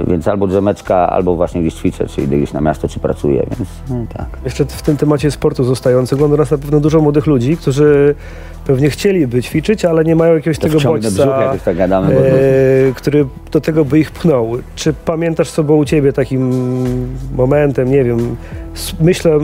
Więc 0.08 0.27
albo 0.27 0.48
drzemeczka, 0.48 1.10
albo 1.10 1.36
właśnie 1.36 1.62
gdzieś 1.62 1.74
ćwiczę, 1.74 2.08
czy 2.08 2.22
idę 2.22 2.38
gdzieś 2.38 2.53
na 2.53 2.62
miasto, 2.62 2.88
czy 2.88 3.00
pracuję, 3.00 3.46
więc 3.58 3.69
no, 3.89 4.05
tak. 4.17 4.27
Jeszcze 4.46 4.65
w 4.65 4.81
tym 4.81 4.98
temacie 4.98 5.31
sportu 5.31 5.63
zostając, 5.63 6.13
ogląda 6.13 6.38
nas 6.38 6.51
na 6.51 6.58
pewno 6.58 6.79
dużo 6.79 7.01
młodych 7.01 7.27
ludzi, 7.27 7.58
którzy 7.58 8.15
pewnie 8.66 8.89
chcieliby 8.89 9.44
ćwiczyć, 9.44 9.86
ale 9.86 10.04
nie 10.04 10.16
mają 10.16 10.34
jakiegoś 10.36 10.58
To 10.58 10.62
tego 10.63 10.78
brzuch, 10.78 10.92
bodźca, 10.92 11.54
już 11.54 11.63
tak 11.63 11.78
gadamy, 11.78 12.13
bo- 12.16 12.20
e, 12.28 12.94
który 12.96 13.25
do 13.51 13.62
tego 13.62 13.86
by 13.86 14.00
ich 14.00 14.12
pchnął. 14.12 14.51
Czy 14.75 14.94
pamiętasz 14.94 15.51
co 15.51 15.63
było 15.63 15.78
u 15.78 15.86
ciebie 15.86 16.13
takim 16.13 16.51
momentem, 17.38 17.92
nie 17.92 18.04
wiem, 18.04 18.36
s- 18.75 18.94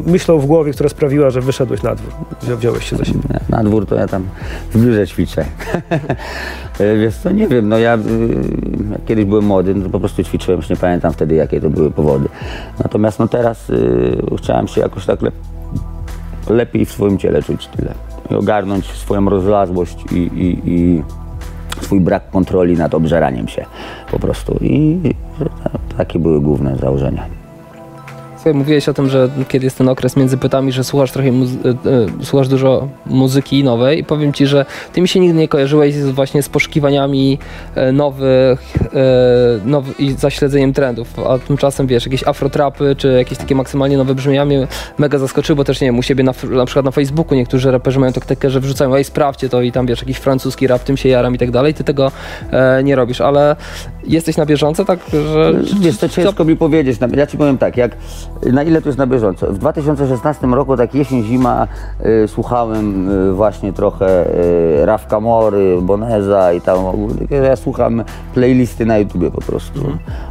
myślą, 0.06 0.40
w 0.40 0.46
głowie, 0.46 0.72
która 0.74 0.90
sprawiła, 0.90 1.30
że 1.30 1.42
wyszedłeś 1.42 1.84
na 1.84 1.96
dwór, 1.96 2.12
wzią- 2.44 2.56
wziąłeś 2.58 2.90
się 2.90 2.96
za 2.98 3.06
siebie? 3.06 3.20
Na 3.50 3.64
dwór 3.64 3.86
to 3.86 3.96
ja 3.96 4.08
tam 4.08 4.24
w 4.74 4.86
biurze 4.86 5.08
ćwiczę. 5.08 5.46
E, 6.80 6.98
Wiesz 6.98 7.16
co, 7.16 7.32
nie 7.32 7.48
wiem, 7.48 7.70
no 7.70 7.78
ja 7.78 7.96
y, 7.98 8.00
kiedyś 9.06 9.26
byłem 9.26 9.46
młody, 9.46 9.76
no 9.76 9.84
to 9.84 9.90
po 9.90 10.00
prostu 10.00 10.24
ćwiczyłem, 10.24 10.60
już 10.60 10.70
nie 10.70 10.76
pamiętam 10.76 11.14
wtedy 11.14 11.36
jakie 11.36 11.62
to 11.62 11.70
były 11.70 11.92
powody. 11.92 12.30
Natomiast 12.84 13.20
no 13.20 13.28
teraz 13.28 13.70
y, 13.70 14.18
chciałem 14.38 14.68
się 14.68 14.82
jakoś 14.82 15.06
tak 15.06 15.22
lep 15.22 15.34
lepiej 16.50 16.86
w 16.86 16.92
swoim 16.92 17.18
ciele 17.18 17.44
czuć 17.44 17.68
tyle. 17.68 17.94
Ogarnąć 18.30 18.86
swoją 18.86 19.30
rozlazłość 19.30 20.06
i, 20.12 20.16
i, 20.16 20.70
i 20.70 21.04
swój 21.82 22.00
brak 22.00 22.30
kontroli 22.30 22.78
nad 22.78 22.94
obżeraniem 22.94 23.48
się 23.48 23.66
po 24.12 24.20
prostu. 24.20 24.58
I 24.62 25.00
takie 25.98 26.20
były 26.20 26.42
główne 26.42 26.76
założenia. 26.76 27.45
Mówiłeś 28.54 28.90
o 28.90 28.94
tym, 28.94 29.10
że 29.10 29.30
kiedy 29.48 29.66
jest 29.66 29.78
ten 29.78 29.90
okres 29.90 30.16
między 30.16 30.38
pytami, 30.38 30.72
że 30.72 30.84
słuchasz 30.84 31.12
trochę 31.12 31.30
e, 31.30 31.32
e, 31.32 32.26
słuchasz 32.26 32.48
dużo 32.48 32.88
muzyki 33.06 33.64
nowej. 33.64 34.00
I 34.00 34.04
powiem 34.04 34.34
ci, 34.34 34.48
że 34.48 34.66
ty 34.94 35.02
mi 35.02 35.08
się 35.08 35.20
nigdy 35.20 35.40
nie 35.40 35.48
kojarzyłeś 35.48 35.94
z, 35.94 36.10
właśnie 36.10 36.44
z 36.44 36.50
poszukiwaniami 36.50 37.40
e, 37.76 37.92
nowych 37.92 38.74
e, 38.94 39.66
nowy, 39.66 39.94
i 40.00 40.12
zaśledzeniem 40.12 40.74
trendów, 40.74 41.20
a 41.20 41.40
tymczasem 41.40 41.88
wiesz, 41.88 42.06
jakieś 42.06 42.28
afrotrapy 42.28 42.96
czy 42.98 43.08
jakieś 43.08 43.38
takie 43.38 43.56
maksymalnie 43.56 43.98
nowe 43.98 44.16
brzmienia 44.16 44.46
mnie 44.46 44.68
mega 44.98 45.18
zaskoczyły, 45.18 45.58
bo 45.58 45.64
też 45.64 45.82
nie 45.82 45.88
wiem, 45.88 46.00
u 46.00 46.02
siebie 46.02 46.24
na, 46.24 46.34
na 46.52 46.66
przykład 46.66 46.86
na 46.86 46.92
Facebooku 46.92 47.36
niektórzy 47.36 47.72
raperzy 47.72 48.00
mają 48.00 48.14
taktykę, 48.14 48.50
że 48.50 48.60
wrzucają, 48.60 48.96
ej 48.96 49.04
sprawdźcie 49.04 49.50
to 49.50 49.62
i 49.62 49.72
tam 49.72 49.86
wiesz, 49.86 50.02
jakiś 50.02 50.18
francuski 50.18 50.68
rap, 50.68 50.84
tym 50.84 50.98
się 50.98 51.10
jaram 51.10 51.36
i 51.36 51.38
tak 51.38 51.52
dalej, 51.52 51.74
ty 51.74 51.84
tego 51.84 52.12
e, 52.52 52.84
nie 52.84 52.96
robisz, 52.96 53.22
ale 53.22 53.56
jesteś 54.08 54.38
na 54.38 54.46
bieżąco, 54.46 54.86
tak, 54.86 55.00
że... 55.12 55.54
Wiesz, 55.82 55.98
to 55.98 56.10
ciężko 56.10 56.46
mi 56.46 56.56
powiedzieć. 56.56 57.00
Ja 57.16 57.28
ci 57.28 57.38
powiem 57.38 57.58
tak, 57.58 57.78
jak, 57.78 57.98
na 58.54 58.64
ile 58.64 58.82
to 58.82 58.90
jest 58.90 58.98
na 58.98 59.08
bieżąco. 59.08 59.48
W 59.48 59.58
2016 59.58 60.48
roku, 60.48 60.78
tak 60.78 60.96
jesień, 60.96 61.24
zima, 61.24 61.68
y, 62.24 62.28
słuchałem 62.28 63.10
y, 63.30 63.34
właśnie 63.34 63.74
trochę 63.74 64.36
y, 64.82 64.86
Raf 64.86 65.08
Kamory, 65.08 65.78
Boneza 65.82 66.54
i 66.54 66.62
tam 66.62 66.86
ogólnie. 66.86 67.28
Ja 67.30 67.56
słucham 67.56 68.04
playlisty 68.34 68.86
na 68.86 68.98
YouTubie 68.98 69.32
po 69.32 69.42
prostu. 69.42 69.80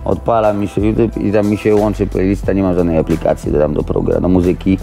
Odpalam 0.05 0.59
mi 0.59 0.69
się 0.69 0.87
YouTube 0.87 1.17
i 1.17 1.33
tam 1.33 1.47
mi 1.47 1.57
się 1.57 1.77
łączy 1.77 2.07
playlista, 2.07 2.53
nie 2.53 2.63
mam 2.63 2.75
żadnej 2.75 2.99
aplikacji, 2.99 3.53
dodam 3.53 3.75
do 3.75 3.83
programu, 3.83 4.21
do 4.21 4.29
muzyki 4.29 4.79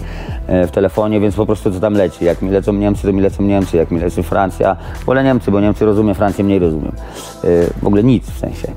y, 0.48 0.66
w 0.66 0.70
telefonie, 0.70 1.20
więc 1.20 1.34
po 1.34 1.46
prostu 1.46 1.70
co 1.70 1.80
tam 1.80 1.94
leci. 1.94 2.24
Jak 2.24 2.42
mi 2.42 2.50
lecą 2.50 2.72
Niemcy, 2.72 3.02
to 3.06 3.12
mi 3.12 3.20
lecą 3.20 3.42
Niemcy, 3.42 3.76
jak 3.76 3.90
mi 3.90 4.00
leci 4.00 4.22
Francja, 4.22 4.76
wolę 5.06 5.24
Niemcy, 5.24 5.50
bo 5.50 5.60
Niemcy 5.60 5.84
rozumiem, 5.84 6.14
Francję 6.14 6.44
mniej 6.44 6.58
rozumiem. 6.58 6.92
Y, 7.44 7.70
W 7.82 7.86
ogóle 7.86 8.02
nic 8.02 8.30
w 8.30 8.38
sensie. 8.38 8.72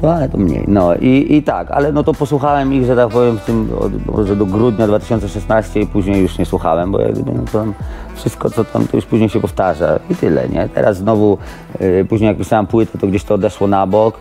To, 0.00 0.14
ale 0.14 0.28
to 0.28 0.38
mniej. 0.38 0.64
No 0.68 0.94
i, 0.94 1.26
i 1.36 1.42
tak, 1.42 1.70
ale 1.70 1.92
no 1.92 2.04
to 2.04 2.14
posłuchałem 2.14 2.72
ich, 2.72 2.84
że 2.84 2.96
tak 2.96 3.08
powiem, 3.08 3.38
w 3.38 3.44
tym 3.44 3.70
od, 3.80 4.06
może 4.06 4.36
do 4.36 4.46
grudnia 4.46 4.86
2016 4.86 5.80
i 5.80 5.86
później 5.86 6.22
już 6.22 6.38
nie 6.38 6.46
słuchałem, 6.46 6.92
bo 6.92 7.00
jak 7.00 7.12
gdyby, 7.12 7.32
no 7.32 7.42
to 7.42 7.58
tam 7.58 7.74
wszystko 8.14 8.50
co 8.50 8.64
tam 8.64 8.86
to 8.86 8.96
już 8.96 9.06
później 9.06 9.28
się 9.28 9.40
powtarza 9.40 9.98
i 10.10 10.14
tyle, 10.14 10.48
nie? 10.48 10.68
Teraz 10.68 10.96
znowu, 10.96 11.38
y, 11.80 12.06
później 12.08 12.28
jak 12.28 12.36
pisałem 12.36 12.66
płytę, 12.66 12.98
to 12.98 13.06
gdzieś 13.06 13.24
to 13.24 13.34
odeszło 13.34 13.66
na 13.66 13.86
bok. 13.86 14.18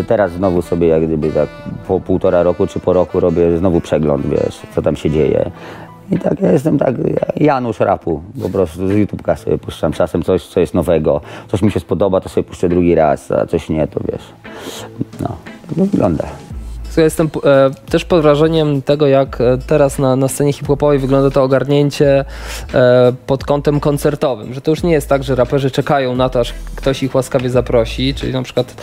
Y, 0.00 0.04
teraz 0.04 0.32
znowu 0.32 0.62
sobie 0.62 0.86
jak 0.88 1.06
gdyby 1.06 1.30
tak 1.30 1.48
po 1.88 2.00
półtora 2.00 2.42
roku 2.42 2.66
czy 2.66 2.80
po 2.80 2.92
roku 2.92 3.20
robię 3.20 3.58
znowu 3.58 3.80
przegląd, 3.80 4.26
wiesz, 4.26 4.60
co 4.74 4.82
tam 4.82 4.96
się 4.96 5.10
dzieje. 5.10 5.50
I 6.10 6.18
tak 6.18 6.40
ja 6.40 6.52
jestem 6.52 6.78
tak 6.78 6.94
Janusz 7.36 7.80
rapu, 7.80 8.22
po 8.42 8.48
prostu 8.48 8.88
z 8.88 8.92
YouTube'ka 8.92 9.36
sobie 9.36 9.58
puszczam 9.58 9.92
czasem 9.92 10.22
coś, 10.22 10.46
co 10.46 10.60
jest 10.60 10.74
nowego. 10.74 11.20
Coś 11.48 11.62
mi 11.62 11.70
się 11.70 11.80
spodoba, 11.80 12.20
to 12.20 12.28
sobie 12.28 12.44
puszczę 12.44 12.68
drugi 12.68 12.94
raz, 12.94 13.30
a 13.30 13.46
coś 13.46 13.68
nie, 13.68 13.86
to 13.86 14.00
wiesz. 14.12 14.22
No, 15.20 15.28
tak 15.68 15.76
to 15.76 15.84
wygląda. 15.84 16.24
Ja 16.96 17.04
jestem 17.04 17.30
e, 17.44 17.70
też 17.90 18.04
pod 18.04 18.22
wrażeniem 18.22 18.82
tego, 18.82 19.06
jak 19.06 19.40
e, 19.40 19.58
teraz 19.66 19.98
na, 19.98 20.16
na 20.16 20.28
scenie 20.28 20.52
hip-hopowej 20.52 20.98
wygląda 20.98 21.30
to 21.30 21.42
ogarnięcie 21.42 22.24
e, 22.74 23.12
pod 23.26 23.44
kątem 23.44 23.80
koncertowym, 23.80 24.54
że 24.54 24.60
to 24.60 24.70
już 24.70 24.82
nie 24.82 24.92
jest 24.92 25.08
tak, 25.08 25.24
że 25.24 25.34
raperzy 25.34 25.70
czekają 25.70 26.16
na 26.16 26.28
to, 26.28 26.40
aż 26.40 26.54
ktoś 26.76 27.02
ich 27.02 27.14
łaskawie 27.14 27.50
zaprosi, 27.50 28.14
czyli 28.14 28.32
na 28.32 28.42
przykład 28.42 28.74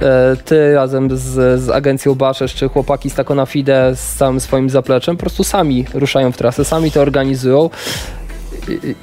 e, 0.00 0.36
ty 0.44 0.74
razem 0.74 1.16
z, 1.16 1.60
z 1.60 1.70
agencją 1.70 2.14
Baszesz, 2.14 2.54
czy 2.54 2.68
chłopaki 2.68 3.10
z 3.10 3.14
Taco 3.14 3.34
na 3.34 3.46
Fide 3.46 3.92
z 3.96 4.14
całym 4.14 4.40
swoim 4.40 4.70
zapleczem, 4.70 5.16
po 5.16 5.20
prostu 5.20 5.44
sami 5.44 5.84
ruszają 5.94 6.32
w 6.32 6.36
trasę, 6.36 6.64
sami 6.64 6.90
to 6.90 7.00
organizują. 7.00 7.70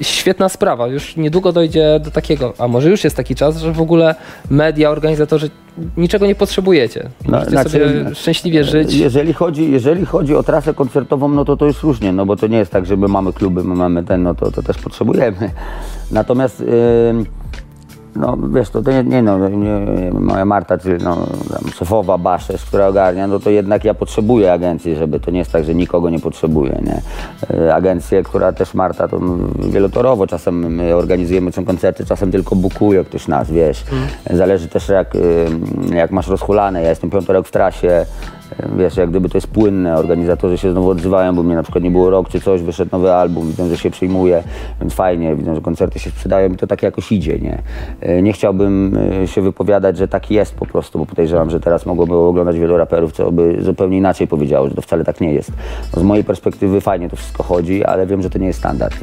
Świetna 0.00 0.48
sprawa. 0.48 0.86
Już 0.86 1.16
niedługo 1.16 1.52
dojdzie 1.52 2.00
do 2.04 2.10
takiego, 2.10 2.54
a 2.58 2.68
może 2.68 2.90
już 2.90 3.04
jest 3.04 3.16
taki 3.16 3.34
czas, 3.34 3.58
że 3.58 3.72
w 3.72 3.80
ogóle 3.80 4.14
media, 4.50 4.90
organizatorzy 4.90 5.50
niczego 5.96 6.26
nie 6.26 6.34
potrzebujecie. 6.34 7.08
No, 7.24 7.30
Możecie 7.30 7.50
znaczy, 7.50 7.70
sobie 7.70 8.14
szczęśliwie 8.14 8.64
żyć. 8.64 8.94
Jeżeli 8.94 9.32
chodzi, 9.32 9.70
jeżeli 9.70 10.06
chodzi 10.06 10.34
o 10.34 10.42
trasę 10.42 10.74
koncertową, 10.74 11.28
no 11.28 11.44
to 11.44 11.56
to 11.56 11.66
już 11.66 11.82
różnie, 11.82 12.12
no 12.12 12.26
bo 12.26 12.36
to 12.36 12.46
nie 12.46 12.58
jest 12.58 12.70
tak, 12.70 12.86
że 12.86 12.96
my 12.96 13.08
mamy 13.08 13.32
kluby, 13.32 13.64
my 13.64 13.74
mamy 13.74 14.04
ten, 14.04 14.22
no 14.22 14.34
to, 14.34 14.50
to 14.50 14.62
też 14.62 14.78
potrzebujemy. 14.78 15.50
Natomiast 16.10 16.60
yy, 16.60 16.66
no 18.16 18.36
wiesz, 18.54 18.70
to, 18.70 18.82
to 18.82 18.90
nie, 18.90 19.04
nie 19.04 19.22
no, 19.22 19.48
nie, 19.48 20.10
moja 20.12 20.44
Marta, 20.44 20.78
czy 20.78 20.98
no, 21.04 21.26
szefowa 21.74 22.18
Baszesz, 22.18 22.64
która 22.64 22.86
ogarnia, 22.86 23.26
no 23.26 23.40
to 23.40 23.50
jednak 23.50 23.84
ja 23.84 23.94
potrzebuję 23.94 24.52
agencji, 24.52 24.96
żeby 24.96 25.20
to 25.20 25.30
nie 25.30 25.38
jest 25.38 25.52
tak, 25.52 25.64
że 25.64 25.74
nikogo 25.74 26.10
nie 26.10 26.20
potrzebuję, 26.20 26.82
nie. 26.86 27.02
Yy, 27.56 27.74
Agencję, 27.74 28.22
która 28.22 28.52
też 28.52 28.74
Marta 28.74 29.08
to 29.08 29.20
wielotorowo, 29.58 30.26
czasem 30.26 30.74
my 30.74 30.96
organizujemy 30.96 31.52
są 31.52 31.64
koncerty, 31.64 32.06
czasem 32.06 32.32
tylko 32.32 32.56
bukuje 32.56 33.04
ktoś 33.04 33.28
nas, 33.28 33.50
wiesz. 33.50 33.84
Zależy 34.30 34.68
też 34.68 34.88
jak, 34.88 35.16
jak 35.94 36.10
masz 36.10 36.28
rozhulane, 36.28 36.82
ja 36.82 36.90
jestem 36.90 37.10
piąty 37.10 37.32
rok 37.32 37.48
w 37.48 37.50
trasie, 37.50 38.06
Wiesz, 38.76 38.96
jak 38.96 39.10
gdyby 39.10 39.28
to 39.28 39.36
jest 39.36 39.46
płynne, 39.46 39.96
organizatorzy 39.96 40.58
się 40.58 40.72
znowu 40.72 40.90
odzywają, 40.90 41.34
bo 41.34 41.42
mnie 41.42 41.54
na 41.54 41.62
przykład 41.62 41.84
nie 41.84 41.90
było 41.90 42.10
rok 42.10 42.28
czy 42.28 42.40
coś, 42.40 42.62
wyszedł 42.62 42.90
nowy 42.92 43.12
album, 43.12 43.48
widzą, 43.48 43.68
że 43.68 43.76
się 43.76 43.90
przyjmuje, 43.90 44.42
więc 44.80 44.94
fajnie, 44.94 45.36
widzą, 45.36 45.54
że 45.54 45.60
koncerty 45.60 45.98
się 45.98 46.10
sprzedają 46.10 46.52
i 46.52 46.56
to 46.56 46.66
tak 46.66 46.82
jakoś 46.82 47.12
idzie, 47.12 47.38
nie? 47.38 47.62
E, 48.00 48.22
Nie 48.22 48.32
chciałbym 48.32 48.98
e, 49.22 49.26
się 49.26 49.42
wypowiadać, 49.42 49.96
że 49.96 50.08
tak 50.08 50.30
jest 50.30 50.54
po 50.54 50.66
prostu, 50.66 50.98
bo 50.98 51.06
podejrzewam, 51.06 51.50
że 51.50 51.60
teraz 51.60 51.86
mogłoby 51.86 52.14
oglądać 52.14 52.58
wielu 52.58 52.76
raperów, 52.76 53.12
co 53.12 53.32
by 53.32 53.56
zupełnie 53.60 53.98
inaczej 53.98 54.28
powiedziało, 54.28 54.68
że 54.68 54.74
to 54.74 54.82
wcale 54.82 55.04
tak 55.04 55.20
nie 55.20 55.32
jest. 55.32 55.52
No, 55.96 56.02
z 56.02 56.04
mojej 56.04 56.24
perspektywy 56.24 56.80
fajnie 56.80 57.08
to 57.08 57.16
wszystko 57.16 57.42
chodzi, 57.42 57.84
ale 57.84 58.06
wiem, 58.06 58.22
że 58.22 58.30
to 58.30 58.38
nie 58.38 58.46
jest 58.46 58.58
standard, 58.58 58.94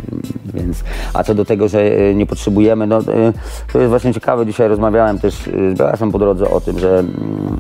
więc... 0.53 0.83
A 1.13 1.23
co 1.23 1.35
do 1.35 1.45
tego, 1.45 1.67
że 1.67 1.81
e, 1.81 2.15
nie 2.15 2.25
potrzebujemy, 2.25 2.87
no 2.87 2.97
e, 2.99 3.33
to 3.73 3.79
jest 3.79 3.89
właśnie 3.89 4.13
ciekawe, 4.13 4.45
dzisiaj 4.45 4.67
rozmawiałem 4.67 5.19
też 5.19 5.47
e, 5.47 5.51
z 5.75 5.77
Beasem 5.77 6.11
po 6.11 6.19
drodze 6.19 6.49
o 6.49 6.61
tym, 6.61 6.79
że 6.79 6.99
mm, 6.99 7.59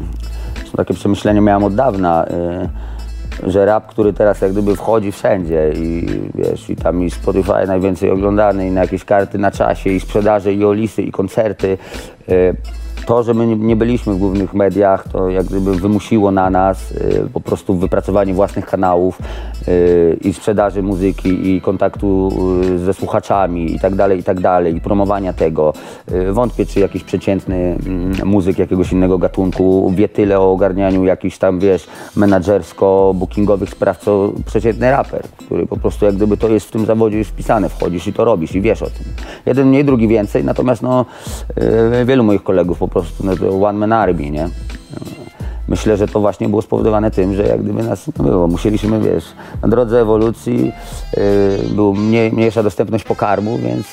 takie 0.77 0.93
przemyślenia 0.93 1.41
miałem 1.41 1.63
od 1.63 1.75
dawna, 1.75 2.25
y, 3.43 3.49
że 3.51 3.65
rap, 3.65 3.87
który 3.87 4.13
teraz 4.13 4.41
jak 4.41 4.51
gdyby 4.51 4.75
wchodzi 4.75 5.11
wszędzie 5.11 5.71
i 5.75 6.05
wiesz, 6.35 6.69
i 6.69 6.75
tam 6.75 7.03
i 7.03 7.09
Spotify 7.09 7.67
najwięcej 7.67 8.11
oglądany 8.11 8.67
i 8.67 8.71
na 8.71 8.81
jakieś 8.81 9.05
karty 9.05 9.37
na 9.37 9.51
czasie 9.51 9.89
i 9.89 9.99
sprzedaże 9.99 10.53
i 10.53 10.65
olisy 10.65 11.01
i 11.01 11.11
koncerty. 11.11 11.77
To, 13.05 13.23
że 13.23 13.33
my 13.33 13.47
nie, 13.57 13.75
byliśmy 13.75 14.13
w 14.13 14.17
głównych 14.17 14.53
mediach, 14.53 15.07
to 15.07 15.29
jak 15.29 15.45
gdyby 15.45 15.75
wymusiło 15.75 16.31
na 16.31 16.49
nas 16.49 16.91
y, 16.91 17.29
po 17.33 17.39
prostu 17.39 17.75
wypracowanie 17.75 18.33
własnych 18.33 18.65
kanałów 18.65 19.19
y, 19.67 20.17
i 20.21 20.33
sprzedaży 20.33 20.83
muzyki 20.83 21.55
i 21.55 21.61
kontaktu 21.61 22.31
y, 22.63 22.79
ze 22.79 22.93
słuchaczami 22.93 23.75
i 23.75 23.79
tak 23.79 23.95
dalej, 23.95 24.19
i 24.19 24.23
tak 24.23 24.39
dalej, 24.39 24.75
i 24.75 24.81
promowania 24.81 25.33
tego. 25.33 25.73
Wątpię, 26.31 26.65
czy 26.65 26.79
jakiś 26.79 27.03
przeciętny 27.03 27.55
mm, 27.55 28.27
muzyk 28.27 28.59
jakiegoś 28.59 28.91
innego 28.91 29.17
gatunku 29.17 29.91
wie 29.95 30.09
tyle 30.09 30.39
o 30.39 30.51
ogarnianiu 30.51 31.05
jakichś 31.05 31.37
tam, 31.37 31.59
wiesz, 31.59 31.87
menadżersko-bookingowych 32.17 33.69
spraw, 33.69 33.97
co 33.97 34.31
przeciętny 34.45 34.91
raper, 34.91 35.23
który 35.37 35.67
po 35.67 35.77
prostu 35.77 36.05
jak 36.05 36.15
gdyby 36.15 36.37
to 36.37 36.49
jest 36.49 36.67
w 36.67 36.71
tym 36.71 36.85
zawodzie 36.85 37.17
już 37.17 37.27
wpisane, 37.27 37.69
wchodzisz 37.69 38.07
i 38.07 38.13
to 38.13 38.25
robisz 38.25 38.55
i 38.55 38.61
wiesz 38.61 38.81
o 38.81 38.85
tym. 38.85 39.05
Jeden 39.45 39.67
mniej, 39.67 39.85
drugi 39.85 40.07
więcej, 40.07 40.43
natomiast 40.43 40.81
no, 40.81 41.05
wielu 42.05 42.23
moich 42.23 42.43
kolegów 42.43 42.79
po 42.79 42.87
prostu, 42.89 43.25
no 43.25 43.67
one 43.67 43.79
man 43.79 43.93
army, 43.93 44.31
nie? 44.31 44.49
Myślę, 45.69 45.97
że 45.97 46.07
to 46.07 46.19
właśnie 46.19 46.49
było 46.49 46.61
spowodowane 46.61 47.11
tym, 47.11 47.35
że 47.35 47.43
jak 47.43 47.63
gdyby 47.63 47.83
nas 47.83 48.07
nie 48.07 48.13
było, 48.13 48.47
musieliśmy, 48.47 48.99
wiesz, 48.99 49.25
na 49.61 49.67
drodze 49.67 50.01
ewolucji 50.01 50.71
yy, 51.17 51.23
był 51.75 51.93
mniej, 51.93 52.31
mniejsza 52.31 52.63
dostępność 52.63 53.03
pokarmu, 53.03 53.57
więc 53.57 53.87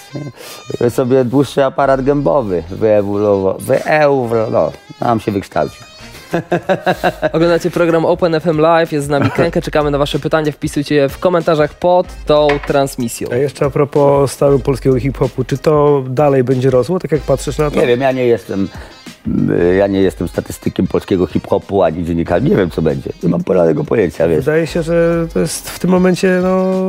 yy, 0.80 0.90
sobie 0.90 1.24
dłuższy 1.24 1.64
aparat 1.64 2.02
gębowy 2.02 2.62
wyewoluował, 2.70 3.58
wyewoluował, 3.58 4.72
no, 5.00 5.06
nam 5.06 5.20
się 5.20 5.32
wykształcił. 5.32 5.95
Oglądacie 7.32 7.70
program 7.70 8.04
Open 8.04 8.40
FM 8.40 8.58
Live, 8.58 8.92
jest 8.92 9.06
z 9.06 9.10
nami 9.10 9.30
Kenke, 9.36 9.62
czekamy 9.62 9.90
na 9.90 9.98
wasze 9.98 10.18
pytania, 10.18 10.52
wpisujcie 10.52 10.94
je 10.94 11.08
w 11.08 11.18
komentarzach 11.18 11.74
pod 11.74 12.06
tą 12.26 12.48
transmisją. 12.66 13.28
A 13.32 13.36
jeszcze 13.36 13.66
a 13.66 13.70
propos 13.70 14.32
stanu 14.32 14.58
polskiego 14.58 15.00
hip-hopu, 15.00 15.44
czy 15.44 15.58
to 15.58 16.04
dalej 16.08 16.44
będzie 16.44 16.70
rosło, 16.70 16.98
tak 16.98 17.12
jak 17.12 17.20
patrzysz 17.20 17.58
na 17.58 17.70
to? 17.70 17.80
Nie 17.80 17.86
wiem, 17.86 18.00
ja 18.00 18.12
nie 18.12 18.26
jestem, 18.26 18.68
yy, 19.48 19.74
ja 19.74 19.86
nie 19.86 20.00
jestem 20.00 20.28
statystykiem 20.28 20.86
polskiego 20.86 21.26
hip-hopu, 21.26 21.82
ani 21.82 22.04
dziennikarzem, 22.04 22.48
nie 22.48 22.56
wiem 22.56 22.70
co 22.70 22.82
będzie, 22.82 23.10
nie 23.22 23.28
mam 23.28 23.44
polanego 23.44 23.84
pojęcia, 23.84 24.28
wiesz. 24.28 24.44
Wydaje 24.44 24.66
się, 24.66 24.82
że 24.82 25.26
to 25.34 25.40
jest 25.40 25.70
w 25.70 25.78
tym 25.78 25.90
momencie, 25.90 26.40
no... 26.42 26.82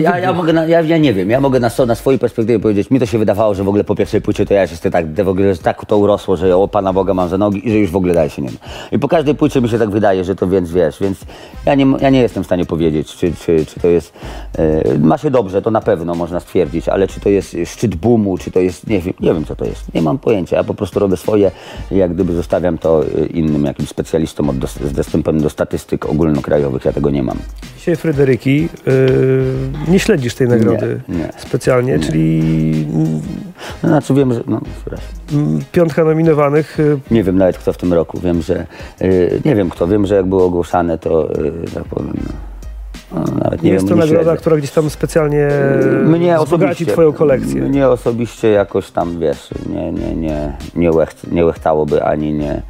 Ja, 0.00 0.18
ja, 0.18 0.32
mogę 0.32 0.52
na, 0.52 0.66
ja, 0.66 0.80
ja 0.80 0.98
nie 0.98 1.14
wiem, 1.14 1.30
ja 1.30 1.40
mogę 1.40 1.60
na, 1.60 1.70
na 1.86 1.94
swojej 1.94 2.18
perspektywie 2.18 2.58
powiedzieć, 2.58 2.90
mi 2.90 3.00
to 3.00 3.06
się 3.06 3.18
wydawało, 3.18 3.54
że 3.54 3.64
w 3.64 3.68
ogóle 3.68 3.84
po 3.84 3.94
pierwszej 3.94 4.20
płycie 4.20 4.46
to 4.46 4.54
ja 4.54 4.60
jestem 4.60 4.92
tak, 4.92 5.14
w 5.14 5.28
ogóle, 5.28 5.56
tak 5.56 5.86
to 5.86 5.98
urosło, 5.98 6.36
że 6.36 6.56
o 6.56 6.68
Pana 6.68 6.92
Boga 6.92 7.14
mam 7.14 7.28
za 7.28 7.38
nogi 7.38 7.68
i 7.68 7.70
że 7.70 7.78
już 7.78 7.90
w 7.90 7.96
ogóle 7.96 8.14
dalej 8.14 8.30
się 8.30 8.42
nie. 8.42 8.50
I 8.92 8.98
po 8.98 9.08
każdej 9.08 9.34
płycie 9.34 9.60
mi 9.60 9.68
się 9.68 9.78
tak 9.78 9.90
wydaje, 9.90 10.24
że 10.24 10.34
to 10.34 10.46
więc 10.46 10.72
wiesz, 10.72 11.00
więc 11.00 11.18
ja 11.66 11.74
nie, 11.74 11.86
ja 12.00 12.10
nie 12.10 12.20
jestem 12.20 12.42
w 12.42 12.46
stanie 12.46 12.66
powiedzieć, 12.66 13.16
czy, 13.16 13.32
czy, 13.32 13.66
czy 13.66 13.80
to 13.80 13.88
jest, 13.88 14.12
e, 14.58 14.98
ma 14.98 15.18
się 15.18 15.30
dobrze, 15.30 15.62
to 15.62 15.70
na 15.70 15.80
pewno 15.80 16.14
można 16.14 16.40
stwierdzić, 16.40 16.88
ale 16.88 17.08
czy 17.08 17.20
to 17.20 17.28
jest 17.28 17.56
szczyt 17.66 17.94
boomu, 17.94 18.38
czy 18.38 18.50
to 18.50 18.60
jest, 18.60 18.86
nie 18.86 19.00
wiem, 19.00 19.14
nie 19.20 19.34
wiem 19.34 19.44
co 19.44 19.56
to 19.56 19.64
jest, 19.64 19.94
nie 19.94 20.02
mam 20.02 20.18
pojęcia, 20.18 20.56
ja 20.56 20.64
po 20.64 20.74
prostu 20.74 20.98
robię 20.98 21.16
swoje 21.16 21.50
i 21.90 21.96
jak 21.96 22.14
gdyby 22.14 22.34
zostawiam 22.34 22.78
to 22.78 23.04
e, 23.04 23.26
innym 23.26 23.64
jakimś 23.64 23.88
specjalistom 23.88 24.50
od, 24.50 24.56
z 24.70 24.92
dostępem 24.92 25.40
do 25.40 25.50
statystyk 25.50 26.06
ogólnokrajowych, 26.06 26.84
ja 26.84 26.92
tego 26.92 27.10
nie 27.10 27.22
mam. 27.22 27.38
Dzisiaj 27.78 27.96
Fryderyki, 27.96 28.68
yy, 28.86 29.29
nie 29.88 29.98
śledzisz 29.98 30.34
tej 30.34 30.48
nagrody 30.48 31.00
Nie, 31.08 31.16
nie. 31.16 31.28
specjalnie, 31.36 31.98
czyli 31.98 32.86
No, 33.82 33.88
znaczy 33.88 34.14
wiem, 34.14 34.34
że, 34.34 34.40
no, 34.46 34.60
mm, 35.32 35.60
piątka 35.72 36.04
nominowanych, 36.04 36.76
yy, 36.78 37.00
Nie 37.10 37.22
wiem 37.22 37.38
nawet 37.38 37.58
kto 37.58 37.72
w 37.72 37.76
tym 37.76 37.92
roku. 37.92 38.20
Wiem, 38.20 38.42
że 38.42 38.66
y, 39.02 39.40
nie 39.44 39.54
wiem 39.54 39.70
kto. 39.70 39.86
Wiem, 39.86 40.06
że 40.06 40.14
jak 40.14 40.26
było 40.26 40.44
ogłoszane, 40.44 40.98
to 40.98 41.34
y, 41.40 41.52
nawet 43.12 43.62
nie, 43.62 43.70
jest 43.70 43.88
wiem, 43.88 43.98
to 43.98 44.06
nagroda, 44.06 44.36
która 44.36 44.56
gdzieś 44.56 44.70
tam 44.70 44.90
specjalnie 44.90 45.48
Mnie 46.04 46.36
wzbogaci 46.44 46.86
twoją 46.86 47.12
kolekcję. 47.12 47.62
Mnie 47.62 47.88
osobiście 47.88 48.48
jakoś 48.48 48.90
tam, 48.90 49.18
wiesz, 49.18 49.48
nie, 49.66 49.92
nie, 49.92 50.16
nie, 50.16 50.52
nie, 50.74 50.92
łech, 50.92 51.14
nie 51.32 51.44
łechtałoby 51.44 52.04
ani 52.04 52.32
nie... 52.32 52.62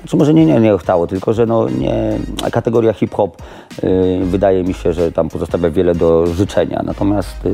Znaczy 0.00 0.16
może 0.16 0.34
nie, 0.34 0.46
nie, 0.46 0.60
nie 0.60 0.72
łechtało, 0.72 1.06
tylko 1.06 1.32
że 1.32 1.46
no 1.46 1.68
nie... 1.68 2.18
Kategoria 2.52 2.92
hip-hop 2.92 3.42
y, 3.84 4.20
wydaje 4.24 4.64
mi 4.64 4.74
się, 4.74 4.92
że 4.92 5.12
tam 5.12 5.28
pozostawia 5.28 5.70
wiele 5.70 5.94
do 5.94 6.26
życzenia. 6.26 6.82
Natomiast 6.84 7.46
y, 7.46 7.52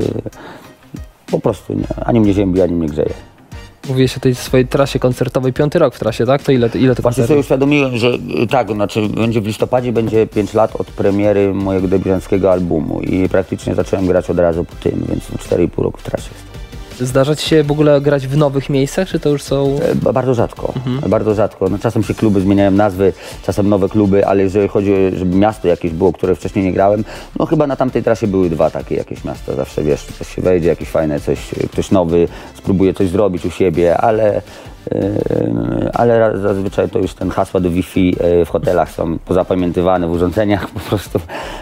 po 1.31 1.39
prostu 1.39 1.73
nie. 1.73 2.05
Ani 2.05 2.19
mnie 2.19 2.33
ziębi, 2.33 2.61
ani 2.61 2.73
mnie 2.73 2.87
grzeje. 2.87 3.13
Mówiłeś 3.89 4.17
o 4.17 4.19
tej 4.19 4.35
swojej 4.35 4.67
trasie 4.67 4.99
koncertowej, 4.99 5.53
piąty 5.53 5.79
rok 5.79 5.95
w 5.95 5.99
trasie, 5.99 6.25
tak? 6.25 6.43
To 6.43 6.51
ile, 6.51 6.69
ile 6.75 6.95
to 6.95 7.01
Właśnie 7.01 7.27
sobie 7.27 7.39
uświadomiłem, 7.39 7.97
że 7.97 8.07
y, 8.43 8.47
tak, 8.47 8.71
znaczy 8.71 9.09
będzie 9.09 9.41
w 9.41 9.45
listopadzie 9.47 9.91
będzie 9.91 10.27
5 10.27 10.53
lat 10.53 10.75
od 10.75 10.87
premiery 10.87 11.53
mojego 11.53 11.87
debiutanckiego 11.87 12.51
albumu 12.51 13.01
i 13.01 13.29
praktycznie 13.29 13.75
zacząłem 13.75 14.07
grać 14.07 14.29
od 14.29 14.39
razu 14.39 14.65
po 14.65 14.75
tym, 14.75 15.05
więc 15.09 15.23
no 15.31 15.57
4,5 15.57 15.83
roku 15.83 15.99
w 15.99 16.03
trasie 16.03 16.29
jest. 16.33 16.48
Zdarza 16.99 17.35
ci 17.35 17.49
się 17.49 17.63
w 17.63 17.71
ogóle 17.71 18.01
grać 18.01 18.27
w 18.27 18.37
nowych 18.37 18.69
miejscach, 18.69 19.07
czy 19.07 19.19
to 19.19 19.29
już 19.29 19.43
są... 19.43 19.79
E, 19.91 19.95
ba- 19.95 20.13
Bardzo 20.13 20.33
rzadko, 20.33 20.73
bardzo 21.07 21.33
rzadko. 21.35 21.69
No, 21.69 21.77
czasem 21.79 22.03
się 22.03 22.13
kluby 22.13 22.41
zmieniają 22.41 22.71
nazwy, 22.71 23.13
czasem 23.45 23.69
nowe 23.69 23.89
kluby, 23.89 24.27
ale 24.27 24.43
jeżeli 24.43 24.67
chodzi 24.67 24.93
o, 24.93 24.95
żeby 25.17 25.35
miasto 25.35 25.67
jakieś 25.67 25.91
było, 25.91 26.13
które 26.13 26.35
wcześniej 26.35 26.65
nie 26.65 26.73
grałem, 26.73 27.03
no 27.39 27.45
chyba 27.45 27.67
na 27.67 27.75
tamtej 27.75 28.03
trasie 28.03 28.27
były 28.27 28.49
dwa 28.49 28.69
takie 28.69 28.95
jakieś 28.95 29.23
miasta. 29.23 29.55
Zawsze 29.55 29.83
wiesz, 29.83 30.03
coś 30.05 30.35
się 30.35 30.41
wejdzie, 30.41 30.67
jakieś 30.69 30.89
fajne, 30.89 31.19
coś, 31.19 31.39
ktoś 31.71 31.91
nowy 31.91 32.27
spróbuje 32.55 32.93
coś 32.93 33.09
zrobić 33.09 33.45
u 33.45 33.51
siebie, 33.51 33.97
ale 33.97 34.41
Yy, 34.91 35.91
ale 35.93 36.37
zazwyczaj 36.37 36.89
to 36.89 36.99
już 36.99 37.13
ten 37.13 37.29
hasła 37.29 37.59
do 37.59 37.69
Wi-Fi 37.71 38.15
w 38.45 38.49
hotelach 38.49 38.91
są 38.91 39.19
pozapamiętywane 39.19 40.07
w 40.07 40.11
urządzeniach, 40.11 40.67
po 40.77 40.79
prostu 40.79 41.19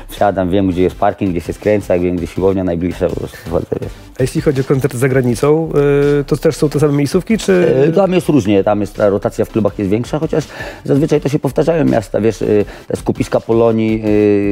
wsiadam, 0.10 0.50
wiem 0.50 0.68
gdzie 0.68 0.82
jest 0.84 0.96
parking, 0.96 1.32
gdzie 1.32 1.42
się 1.42 1.54
skręca, 1.54 2.00
wiem 2.00 2.16
gdzie 2.16 2.28
siłownia 2.28 2.64
najbliższa, 2.64 3.10
po 3.10 3.16
prostu 3.16 3.38
wchodzę. 3.38 3.66
wiesz. 3.82 4.07
A 4.20 4.24
jeśli 4.24 4.42
chodzi 4.42 4.62
o 4.62 4.64
koncert 4.64 4.96
za 4.96 5.10
granicą, 5.10 5.70
yy, 6.18 6.24
to 6.24 6.38
też 6.38 6.56
są 6.56 6.70
te 6.70 6.80
same 6.80 6.94
miejscówki, 6.94 7.38
czy... 7.38 7.84
E, 7.88 7.92
Tam 7.92 8.14
jest 8.14 8.28
różnie, 8.30 8.64
tam 8.64 8.82
jest 8.82 8.96
ta 8.96 9.10
rotacja 9.10 9.46
w 9.46 9.50
klubach 9.50 9.80
jest 9.80 9.92
większa, 9.92 10.20
chociaż 10.20 10.44
zazwyczaj 10.84 11.22
to 11.22 11.30
się 11.30 11.40
powtarzają 11.40 11.86
miasta, 11.86 12.22
wiesz, 12.22 12.42
y, 12.42 12.66
te 12.88 12.98
skupiska 12.98 13.40
Polonii 13.40 14.04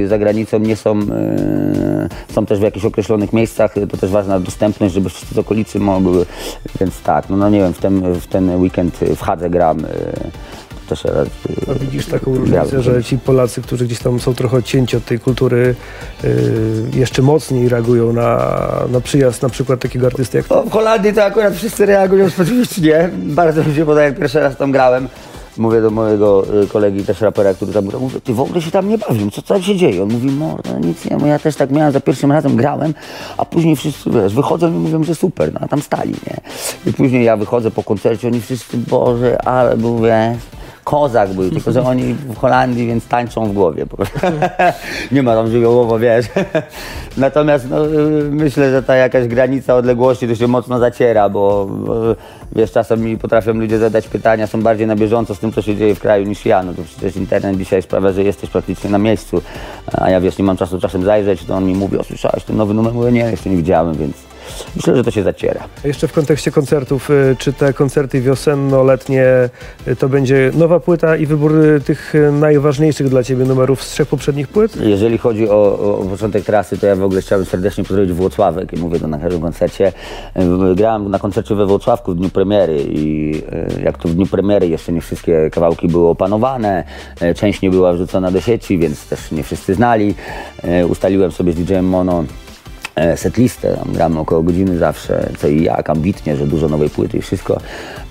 y, 0.03 0.07
za 0.07 0.17
granicą 0.17 0.59
nie 0.59 0.75
są, 0.75 0.99
y, 1.01 1.05
są 2.33 2.45
też 2.45 2.59
w 2.59 2.61
jakichś 2.61 2.85
określonych 2.85 3.33
miejscach, 3.33 3.77
y, 3.77 3.87
to 3.87 3.97
też 3.97 4.09
ważna 4.09 4.39
dostępność, 4.39 4.93
żeby 4.93 5.09
wszyscy 5.09 5.35
z 5.35 5.37
okolicy 5.37 5.79
mogły, 5.79 6.25
więc 6.79 7.01
tak, 7.01 7.29
no, 7.29 7.37
no 7.37 7.49
nie 7.49 7.59
wiem, 7.59 7.73
w 7.73 7.79
ten, 7.79 8.13
w 8.13 8.27
ten 8.27 8.61
weekend 8.61 8.99
w 9.15 9.21
Hadze 9.21 9.49
gram, 9.49 9.79
y, 9.79 9.85
też 10.85 11.03
raz, 11.03 11.27
y, 11.27 11.71
A 11.71 11.73
widzisz 11.73 12.05
taką 12.05 12.35
różnicę, 12.35 12.81
że 12.81 13.03
ci 13.03 13.17
Polacy, 13.17 13.61
którzy 13.61 13.85
gdzieś 13.85 13.99
tam 13.99 14.19
są 14.19 14.33
trochę 14.33 14.57
odcięci 14.57 14.97
od 14.97 15.05
tej 15.05 15.19
kultury, 15.19 15.75
yy, 16.23 16.29
jeszcze 16.93 17.21
mocniej 17.21 17.69
reagują 17.69 18.13
na, 18.13 18.55
na 18.91 19.01
przyjazd 19.01 19.41
na 19.41 19.49
przykład 19.49 19.79
takiego 19.79 20.07
artysty 20.07 20.37
jak? 20.37 20.51
O, 20.51 20.63
w 20.63 20.71
Holandii 20.71 21.13
to 21.13 21.23
akurat 21.23 21.55
wszyscy 21.55 21.85
reagują 21.85 22.29
specyficznie. 22.29 23.09
Bardzo 23.13 23.63
mi 23.63 23.75
się 23.75 23.85
podoba, 23.85 24.01
jak 24.01 24.19
pierwszy 24.19 24.39
raz 24.39 24.57
tam 24.57 24.71
grałem. 24.71 25.07
Mówię 25.57 25.81
do 25.81 25.91
mojego 25.91 26.45
y, 26.63 26.67
kolegi, 26.67 27.03
też 27.03 27.21
rapera, 27.21 27.53
który 27.53 27.73
tam 27.73 27.85
grał, 27.85 28.01
mówię, 28.01 28.21
ty 28.21 28.33
w 28.33 28.39
ogóle 28.39 28.61
się 28.61 28.71
tam 28.71 28.89
nie 28.89 28.97
bawią, 28.97 29.31
co 29.31 29.41
tam 29.41 29.63
się 29.63 29.75
dzieje? 29.75 30.03
On 30.03 30.13
mówi, 30.13 30.31
mordo, 30.31 30.79
nic 30.79 31.05
nie, 31.05 31.17
bo 31.17 31.25
ja 31.25 31.39
też 31.39 31.55
tak 31.55 31.71
miałem, 31.71 31.93
za 31.93 31.99
pierwszym 31.99 32.31
razem 32.31 32.55
grałem, 32.55 32.93
a 33.37 33.45
później 33.45 33.75
wszyscy, 33.75 34.09
wiesz, 34.09 34.33
wychodzą 34.33 34.67
i 34.67 34.71
mówią, 34.71 35.03
że 35.03 35.15
super, 35.15 35.53
no 35.53 35.59
a 35.63 35.67
tam 35.67 35.81
stali, 35.81 36.11
nie? 36.11 36.37
I 36.85 36.93
później 36.93 37.23
ja 37.23 37.37
wychodzę 37.37 37.71
po 37.71 37.83
koncercie, 37.83 38.27
oni 38.27 38.41
wszyscy, 38.41 38.77
Boże, 38.77 39.41
ale 39.41 39.77
był, 39.77 39.99
wiesz, 39.99 40.37
kozak 40.85 41.33
był, 41.33 41.49
tylko 41.49 41.71
że 41.71 41.83
oni 41.83 42.13
w 42.13 42.37
Holandii, 42.37 42.87
więc 42.87 43.07
tańczą 43.07 43.45
w 43.45 43.53
głowie. 43.53 43.85
nie 45.11 45.23
ma 45.23 45.35
tam 45.35 45.51
żywiołowo, 45.51 45.99
wiesz. 45.99 46.25
Natomiast 47.17 47.69
no, 47.69 47.87
y, 47.87 47.91
myślę, 48.31 48.71
że 48.71 48.83
ta 48.83 48.95
jakaś 48.95 49.27
granica 49.27 49.75
odległości 49.75 50.27
to 50.27 50.35
się 50.35 50.47
mocno 50.47 50.79
zaciera, 50.79 51.29
bo, 51.29 51.67
wiesz, 52.55 52.71
czasem 52.71 53.01
mi 53.01 53.17
potrafią 53.17 53.53
ludzie 53.53 53.77
zadać 53.77 54.07
pytania, 54.07 54.47
są 54.47 54.61
bardziej 54.61 54.87
na 54.87 54.95
bieżąco 54.95 55.35
z 55.35 55.39
tym, 55.39 55.51
co 55.51 55.61
się 55.61 55.75
dzieje 55.75 55.95
w 55.95 55.99
kraju 55.99 56.25
niż 56.25 56.45
ja. 56.45 56.63
No 56.63 56.73
to 56.73 56.81
przecież 56.83 57.15
internet 57.15 57.57
dzisiaj 57.57 57.81
sprawia, 57.81 58.11
że 58.11 58.23
jesteś 58.23 58.49
praktycznie 58.49 58.89
na 58.89 58.97
miejscu, 58.97 59.41
a 59.97 60.09
ja 60.09 60.21
wiesz, 60.21 60.37
nie 60.37 60.43
mam 60.43 60.57
czasu 60.57 60.79
czasem 60.79 61.03
zajrzeć, 61.03 61.43
to 61.43 61.55
on 61.55 61.65
mi 61.65 61.73
mówi, 61.73 61.97
o 61.97 62.03
słyszałeś 62.03 62.43
ten 62.43 62.57
nowy 62.57 62.73
numer? 62.73 62.93
Mówię, 62.93 63.11
nie, 63.11 63.21
jeszcze 63.31 63.49
nie 63.49 63.57
widziałem, 63.57 63.95
więc 63.95 64.34
myślę, 64.75 64.95
że 64.95 65.03
to 65.03 65.11
się 65.11 65.23
zaciera. 65.23 65.67
A 65.83 65.87
jeszcze 65.87 66.07
w 66.07 66.13
kontekście 66.13 66.51
koncertów, 66.51 67.09
y, 67.09 67.35
czy 67.39 67.53
te 67.53 67.73
koncerty 67.73 68.21
wiosenno-letnie 68.21 69.49
y, 69.87 69.95
to 69.95 70.09
będzie 70.09 70.51
nowa 70.53 70.79
płyta 70.79 71.17
i 71.17 71.25
wybór 71.25 71.65
y, 71.65 71.81
tych 71.81 72.13
najważniejszych 72.31 73.09
dla 73.09 73.23
Ciebie 73.23 73.45
numerów 73.45 73.83
z 73.83 73.91
trzech 73.91 74.07
poprzednich 74.07 74.47
płyt? 74.47 74.75
Jeżeli 74.75 75.17
chodzi 75.17 75.49
o, 75.49 75.79
o 75.99 76.05
początek 76.09 76.45
trasy, 76.45 76.77
to 76.77 76.87
ja 76.87 76.95
w 76.95 77.03
ogóle 77.03 77.21
chciałbym 77.21 77.45
serdecznie 77.45 77.83
pozdrowić 77.83 78.13
Włocławek 78.13 78.73
i 78.73 78.77
mówię 78.77 78.99
to 78.99 79.07
na 79.07 79.19
każdym 79.19 79.41
koncercie. 79.41 79.91
Grałem 80.75 81.11
na 81.11 81.19
koncercie 81.19 81.55
we 81.55 81.65
Włocławku 81.65 82.13
w 82.13 82.17
dniu 82.17 82.29
premiery 82.29 82.77
i 82.89 83.33
jak 83.83 83.97
to 83.97 84.07
w 84.07 84.13
dniu 84.13 84.25
premiery 84.25 84.67
jeszcze 84.67 84.91
nie 84.91 85.01
wszystkie 85.01 85.49
kawałki 85.49 85.87
były 85.87 86.07
opanowane, 86.07 86.83
część 87.35 87.61
nie 87.61 87.69
była 87.69 87.93
wrzucona 87.93 88.31
do 88.31 88.41
sieci, 88.41 88.77
więc 88.77 89.07
też 89.07 89.31
nie 89.31 89.43
wszyscy 89.43 89.73
znali. 89.73 90.15
Ustaliłem 90.89 91.31
sobie 91.31 91.53
z 91.53 91.55
DJ-em 91.55 91.85
Mono 91.85 92.23
setlistę, 93.15 93.77
tam 93.77 93.93
gramy 93.93 94.19
około 94.19 94.43
godziny 94.43 94.77
zawsze, 94.77 95.29
co 95.37 95.47
i 95.47 95.63
jak, 95.63 95.89
ambitnie, 95.89 96.37
że 96.37 96.47
dużo 96.47 96.67
nowej 96.67 96.89
płyty 96.89 97.17
i 97.17 97.21
wszystko. 97.21 97.59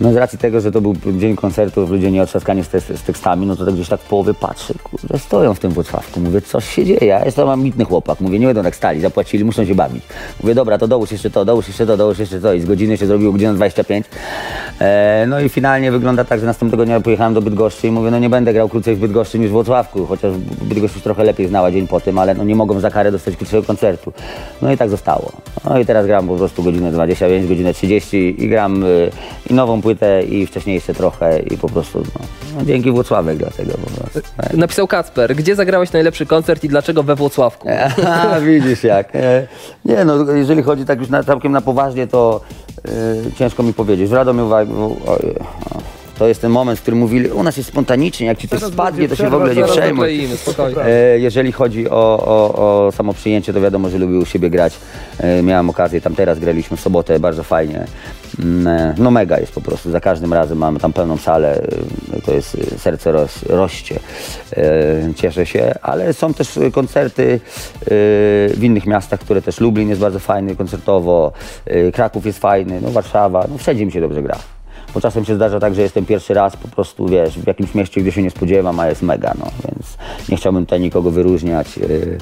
No 0.00 0.12
z 0.12 0.16
racji 0.16 0.38
tego, 0.38 0.60
że 0.60 0.72
to 0.72 0.80
był 0.80 0.94
dzień 1.18 1.36
koncertów, 1.36 1.90
ludzie 1.90 2.10
nie 2.10 2.22
otrzaskani 2.22 2.64
z, 2.64 2.68
te, 2.68 2.80
z 2.80 3.02
tekstami, 3.02 3.46
no 3.46 3.56
to 3.56 3.64
tak 3.64 3.74
gdzieś 3.74 3.88
tak 3.88 4.00
w 4.00 4.08
połowie 4.08 4.34
patrzę, 4.34 4.74
kurde, 4.84 5.18
stoją 5.18 5.54
w 5.54 5.58
tym 5.58 5.70
Włocławku, 5.70 6.20
mówię, 6.20 6.40
coś 6.40 6.74
się 6.74 6.84
dzieje, 6.84 7.06
ja 7.06 7.24
jestem 7.24 7.48
ambitny 7.48 7.84
chłopak, 7.84 8.20
mówię, 8.20 8.38
nie 8.38 8.46
będą 8.46 8.62
tak 8.62 8.76
stali, 8.76 9.00
zapłacili, 9.00 9.44
muszą 9.44 9.64
się 9.64 9.74
bawić. 9.74 10.04
Mówię, 10.42 10.54
dobra, 10.54 10.78
to 10.78 10.88
dołóż 10.88 11.12
jeszcze 11.12 11.30
to, 11.30 11.44
dołóż 11.44 11.68
jeszcze 11.68 11.86
to, 11.86 11.96
dołóż 11.96 12.18
jeszcze 12.18 12.40
to 12.40 12.54
i 12.54 12.60
z 12.60 12.64
godziny 12.64 12.96
się 12.96 13.06
zrobiło 13.06 13.32
godzina 13.32 13.54
25. 13.54 14.06
E, 14.80 15.26
no 15.28 15.40
i 15.40 15.48
finalnie 15.48 15.92
wygląda 15.92 16.24
tak, 16.24 16.40
że 16.40 16.46
następnego 16.46 16.84
dnia 16.84 17.00
pojechałem 17.00 17.34
do 17.34 17.42
Bydgoszczy 17.42 17.86
i 17.86 17.90
mówię, 17.90 18.10
no 18.10 18.18
nie 18.18 18.30
będę 18.30 18.52
grał 18.52 18.68
krócej 18.68 18.96
w 18.96 18.98
Bydgoszczy 18.98 19.38
niż 19.38 19.48
w 19.48 19.52
Włocławku, 19.52 20.06
chociaż 20.06 20.32
Bydgoszcz 20.62 20.94
już 20.94 21.04
trochę 21.04 21.24
lepiej 21.24 21.48
znała 21.48 21.70
dzień 21.70 21.86
po 21.86 22.00
tym, 22.00 22.18
ale 22.18 22.34
no 22.34 22.44
nie 22.44 22.56
mogą 22.56 22.80
za 22.80 22.90
karę 22.90 23.12
dostać 23.12 23.36
krótszego 23.36 23.62
koncertu. 23.62 24.12
No 24.62 24.73
i 24.74 24.78
tak 24.78 24.90
zostało. 24.90 25.32
No 25.64 25.78
i 25.78 25.86
teraz 25.86 26.06
gram 26.06 26.28
po 26.28 26.36
prostu 26.36 26.62
godzinę 26.62 26.92
25, 26.92 27.48
godzinę 27.48 27.74
30 27.74 28.44
i 28.44 28.48
gram 28.48 28.84
y, 28.84 29.10
i 29.50 29.54
nową 29.54 29.82
płytę 29.82 30.22
i 30.22 30.46
wcześniejsze 30.46 30.94
trochę 30.94 31.38
i 31.38 31.58
po 31.58 31.68
prostu 31.68 31.98
no, 31.98 32.26
no 32.56 32.64
dzięki 32.64 32.90
Włocławek 32.90 33.38
dlatego 33.38 33.72
po 33.72 33.90
prostu. 34.00 34.20
Tak. 34.36 34.54
Napisał 34.54 34.86
Kacper, 34.86 35.36
gdzie 35.36 35.54
zagrałeś 35.54 35.92
najlepszy 35.92 36.26
koncert 36.26 36.64
i 36.64 36.68
dlaczego 36.68 37.02
we 37.02 37.14
Włocławku? 37.14 37.68
A, 38.06 38.40
widzisz 38.40 38.84
jak. 38.84 39.16
E, 39.16 39.46
Nie 39.84 40.04
no, 40.04 40.32
jeżeli 40.32 40.62
chodzi 40.62 40.84
tak 40.84 41.00
już 41.00 41.08
na, 41.08 41.22
całkiem 41.22 41.52
na 41.52 41.60
poważnie, 41.60 42.06
to 42.06 42.40
e, 42.84 42.90
ciężko 43.38 43.62
mi 43.62 43.74
powiedzieć. 43.74 44.10
W 44.10 44.12
Radomiu 44.12 44.52
o, 44.52 44.58
o, 44.58 45.18
to 46.18 46.28
jest 46.28 46.40
ten 46.40 46.50
moment, 46.50 46.78
w 46.78 46.82
którym 46.82 46.98
mówili, 47.00 47.28
u 47.30 47.42
nas 47.42 47.56
jest 47.56 47.68
spontanicznie, 47.68 48.26
jak 48.26 48.38
ci 48.38 48.48
coś 48.48 48.62
spadnie, 48.62 49.08
to 49.08 49.16
się 49.16 49.30
w 49.30 49.34
ogóle 49.34 49.54
nie 49.56 49.64
przejmuj. 49.64 50.28
E, 50.84 51.18
Jeżeli 51.18 51.52
chodzi 51.52 51.90
o, 51.90 51.94
o, 52.26 52.86
o 52.86 52.92
samo 52.92 53.14
przyjęcie, 53.14 53.52
to 53.52 53.60
wiadomo, 53.60 53.88
że 53.88 53.98
lubię 53.98 54.18
u 54.18 54.24
siebie 54.24 54.50
grać. 54.50 54.72
E, 55.18 55.42
Miałem 55.42 55.70
okazję, 55.70 56.00
tam 56.00 56.14
teraz 56.14 56.38
graliśmy 56.38 56.76
w 56.76 56.80
sobotę, 56.80 57.20
bardzo 57.20 57.42
fajnie. 57.42 57.84
Mm, 58.44 58.66
e, 58.66 58.94
No 58.98 59.10
mega 59.10 59.38
jest 59.40 59.52
po 59.52 59.60
prostu, 59.60 59.90
za 59.90 60.00
każdym 60.00 60.32
razem 60.32 60.58
mamy 60.58 60.80
tam 60.80 60.92
pełną 60.92 61.16
salę, 61.16 61.62
to 62.26 62.34
jest 62.34 62.56
serce 62.78 63.12
roś, 63.12 63.42
roście. 63.42 63.98
Cieszę 65.16 65.46
się, 65.46 65.74
ale 65.82 66.12
są 66.12 66.34
też 66.34 66.58
koncerty 66.72 67.40
w 68.54 68.60
innych 68.62 68.86
miastach, 68.86 69.20
które 69.20 69.42
też 69.42 69.60
Lublin 69.60 69.88
jest 69.88 70.00
bardzo 70.00 70.18
fajny 70.18 70.56
koncertowo, 70.56 71.32
Kraków 71.92 72.26
jest 72.26 72.38
fajny, 72.38 72.80
no 72.80 72.90
Warszawa, 72.90 73.46
no 73.50 73.58
wszędzie 73.58 73.86
mi 73.86 73.92
się 73.92 74.00
dobrze 74.00 74.22
gra. 74.22 74.53
Bo 74.94 75.00
czasem 75.00 75.24
się 75.24 75.34
zdarza 75.34 75.60
tak, 75.60 75.74
że 75.74 75.82
jestem 75.82 76.06
pierwszy 76.06 76.34
raz 76.34 76.56
po 76.56 76.68
prostu, 76.68 77.08
wiesz, 77.08 77.38
w 77.38 77.46
jakimś 77.46 77.74
mieście, 77.74 78.00
gdzie 78.00 78.12
się 78.12 78.22
nie 78.22 78.30
spodziewam, 78.30 78.80
a 78.80 78.88
jest 78.88 79.02
mega, 79.02 79.34
no. 79.38 79.46
Więc 79.64 79.96
nie 80.28 80.36
chciałbym 80.36 80.66
tutaj 80.66 80.80
nikogo 80.80 81.10
wyróżniać, 81.10 81.76
yy, 81.76 82.18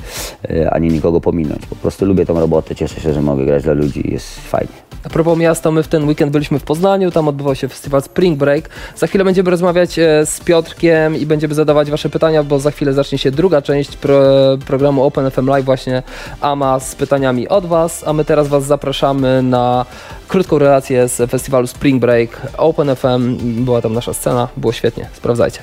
yy, 0.48 0.70
ani 0.70 0.88
nikogo 0.88 1.20
pominąć. 1.20 1.66
Po 1.66 1.76
prostu 1.76 2.04
lubię 2.04 2.26
tą 2.26 2.40
robotę, 2.40 2.74
cieszę 2.74 3.00
się, 3.00 3.12
że 3.12 3.22
mogę 3.22 3.44
grać 3.44 3.62
dla 3.62 3.72
ludzi, 3.72 4.10
jest 4.12 4.40
fajnie. 4.40 4.92
A 5.04 5.08
propos 5.08 5.38
miasta, 5.38 5.70
my 5.70 5.82
w 5.82 5.88
ten 5.88 6.08
weekend 6.08 6.32
byliśmy 6.32 6.58
w 6.58 6.62
Poznaniu, 6.62 7.10
tam 7.10 7.28
odbywał 7.28 7.54
się 7.54 7.68
festiwal 7.68 8.02
Spring 8.02 8.38
Break. 8.38 8.68
Za 8.96 9.06
chwilę 9.06 9.24
będziemy 9.24 9.50
rozmawiać 9.50 9.98
e, 9.98 10.26
z 10.26 10.40
Piotrkiem 10.40 11.16
i 11.16 11.26
będziemy 11.26 11.54
zadawać 11.54 11.90
wasze 11.90 12.08
pytania, 12.08 12.42
bo 12.42 12.58
za 12.58 12.70
chwilę 12.70 12.92
zacznie 12.92 13.18
się 13.18 13.30
druga 13.30 13.62
część 13.62 13.96
pro, 13.96 14.22
programu 14.66 15.04
Open 15.04 15.30
FM 15.30 15.46
Live, 15.46 15.64
właśnie 15.64 16.02
AMA 16.40 16.80
z 16.80 16.94
pytaniami 16.94 17.48
od 17.48 17.66
was, 17.66 18.04
a 18.06 18.12
my 18.12 18.24
teraz 18.24 18.48
was 18.48 18.64
zapraszamy 18.64 19.42
na 19.42 19.86
krótką 20.28 20.58
relację 20.58 21.08
z 21.08 21.30
festiwalu 21.30 21.66
Spring 21.66 22.00
Break 22.00 22.40
Open 22.62 22.96
FM. 22.96 23.36
Była 23.64 23.82
tam 23.82 23.92
nasza 23.92 24.14
scena, 24.14 24.48
było 24.56 24.72
świetnie, 24.72 25.08
sprawdzajcie. 25.12 25.60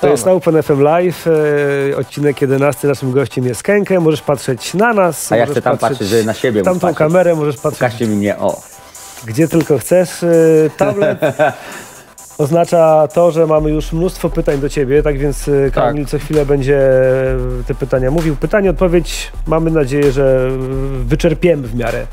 To 0.00 0.08
jest 0.08 0.26
na 0.26 0.32
Open 0.32 0.62
FM 0.62 0.80
Live, 0.80 1.26
e, 1.26 1.96
odcinek 1.96 2.40
11. 2.40 2.88
Naszym 2.88 3.12
gościem 3.12 3.46
jest 3.46 3.62
Kenke. 3.62 4.00
Możesz 4.00 4.22
patrzeć 4.22 4.74
na 4.74 4.92
nas. 4.92 5.32
A 5.32 5.36
ja 5.36 5.46
chcę 5.46 5.62
tam 5.62 5.78
patrzeć, 5.78 6.08
że 6.08 6.24
na 6.24 6.34
siebie 6.34 6.62
tamtą 6.62 6.80
patrzeć. 6.80 6.98
kamerę, 6.98 7.34
możesz 7.34 7.56
patrzeć 7.56 7.78
Pokażcie 7.78 8.06
mi 8.06 8.16
mnie, 8.16 8.38
o. 8.38 8.60
gdzie 9.24 9.48
tylko 9.48 9.78
chcesz. 9.78 10.22
E, 10.22 10.26
Tablet 10.76 11.18
oznacza 12.38 13.08
to, 13.14 13.30
że 13.30 13.46
mamy 13.46 13.70
już 13.70 13.92
mnóstwo 13.92 14.30
pytań 14.30 14.60
do 14.60 14.68
ciebie, 14.68 15.02
tak 15.02 15.18
więc 15.18 15.48
e, 15.48 15.70
Kamil 15.70 16.06
co 16.06 16.18
chwilę 16.18 16.46
będzie 16.46 16.78
e, 16.78 17.64
te 17.66 17.74
pytania 17.74 18.10
mówił. 18.10 18.36
Pytanie, 18.36 18.70
odpowiedź, 18.70 19.32
mamy 19.46 19.70
nadzieję, 19.70 20.12
że 20.12 20.48
e, 20.48 21.04
wyczerpiemy 21.04 21.68
w 21.68 21.74
miarę 21.74 22.06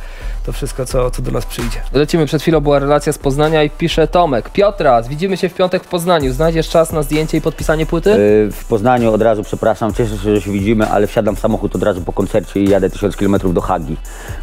to 0.50 0.54
wszystko, 0.54 0.86
co, 0.86 1.12
co 1.12 1.22
do 1.22 1.32
nas 1.32 1.46
przyjdzie. 1.46 1.82
Lecimy, 1.94 2.26
przed 2.26 2.42
chwilą 2.42 2.60
była 2.62 2.80
relacja 2.80 3.14
z 3.14 3.18
Poznania 3.18 3.64
i 3.64 3.70
pisze 3.70 4.08
Tomek. 4.08 4.50
Piotras, 4.50 5.08
widzimy 5.08 5.38
się 5.38 5.50
w 5.50 5.54
piątek 5.54 5.84
w 5.84 5.88
Poznaniu. 5.88 6.34
Znajdziesz 6.34 6.70
czas 6.70 6.92
na 6.92 7.04
zdjęcie 7.04 7.38
i 7.38 7.42
podpisanie 7.42 7.86
płyty? 7.86 8.10
Yy, 8.10 8.52
W 8.52 8.66
Poznaniu 8.66 9.14
od 9.14 9.22
razu, 9.22 9.44
przepraszam, 9.44 9.94
cieszę 9.94 10.18
się, 10.18 10.36
że 10.36 10.42
się 10.42 10.52
widzimy, 10.52 10.90
ale 10.90 11.08
wsiadam 11.08 11.36
w 11.36 11.40
samochód 11.40 11.76
od 11.76 11.84
razu 11.84 12.02
po 12.02 12.14
koncercie 12.14 12.60
i 12.60 12.70
jadę 12.70 12.90
1000 12.90 13.16
km 13.16 13.36
do 13.54 13.62
Hagi. 13.62 13.98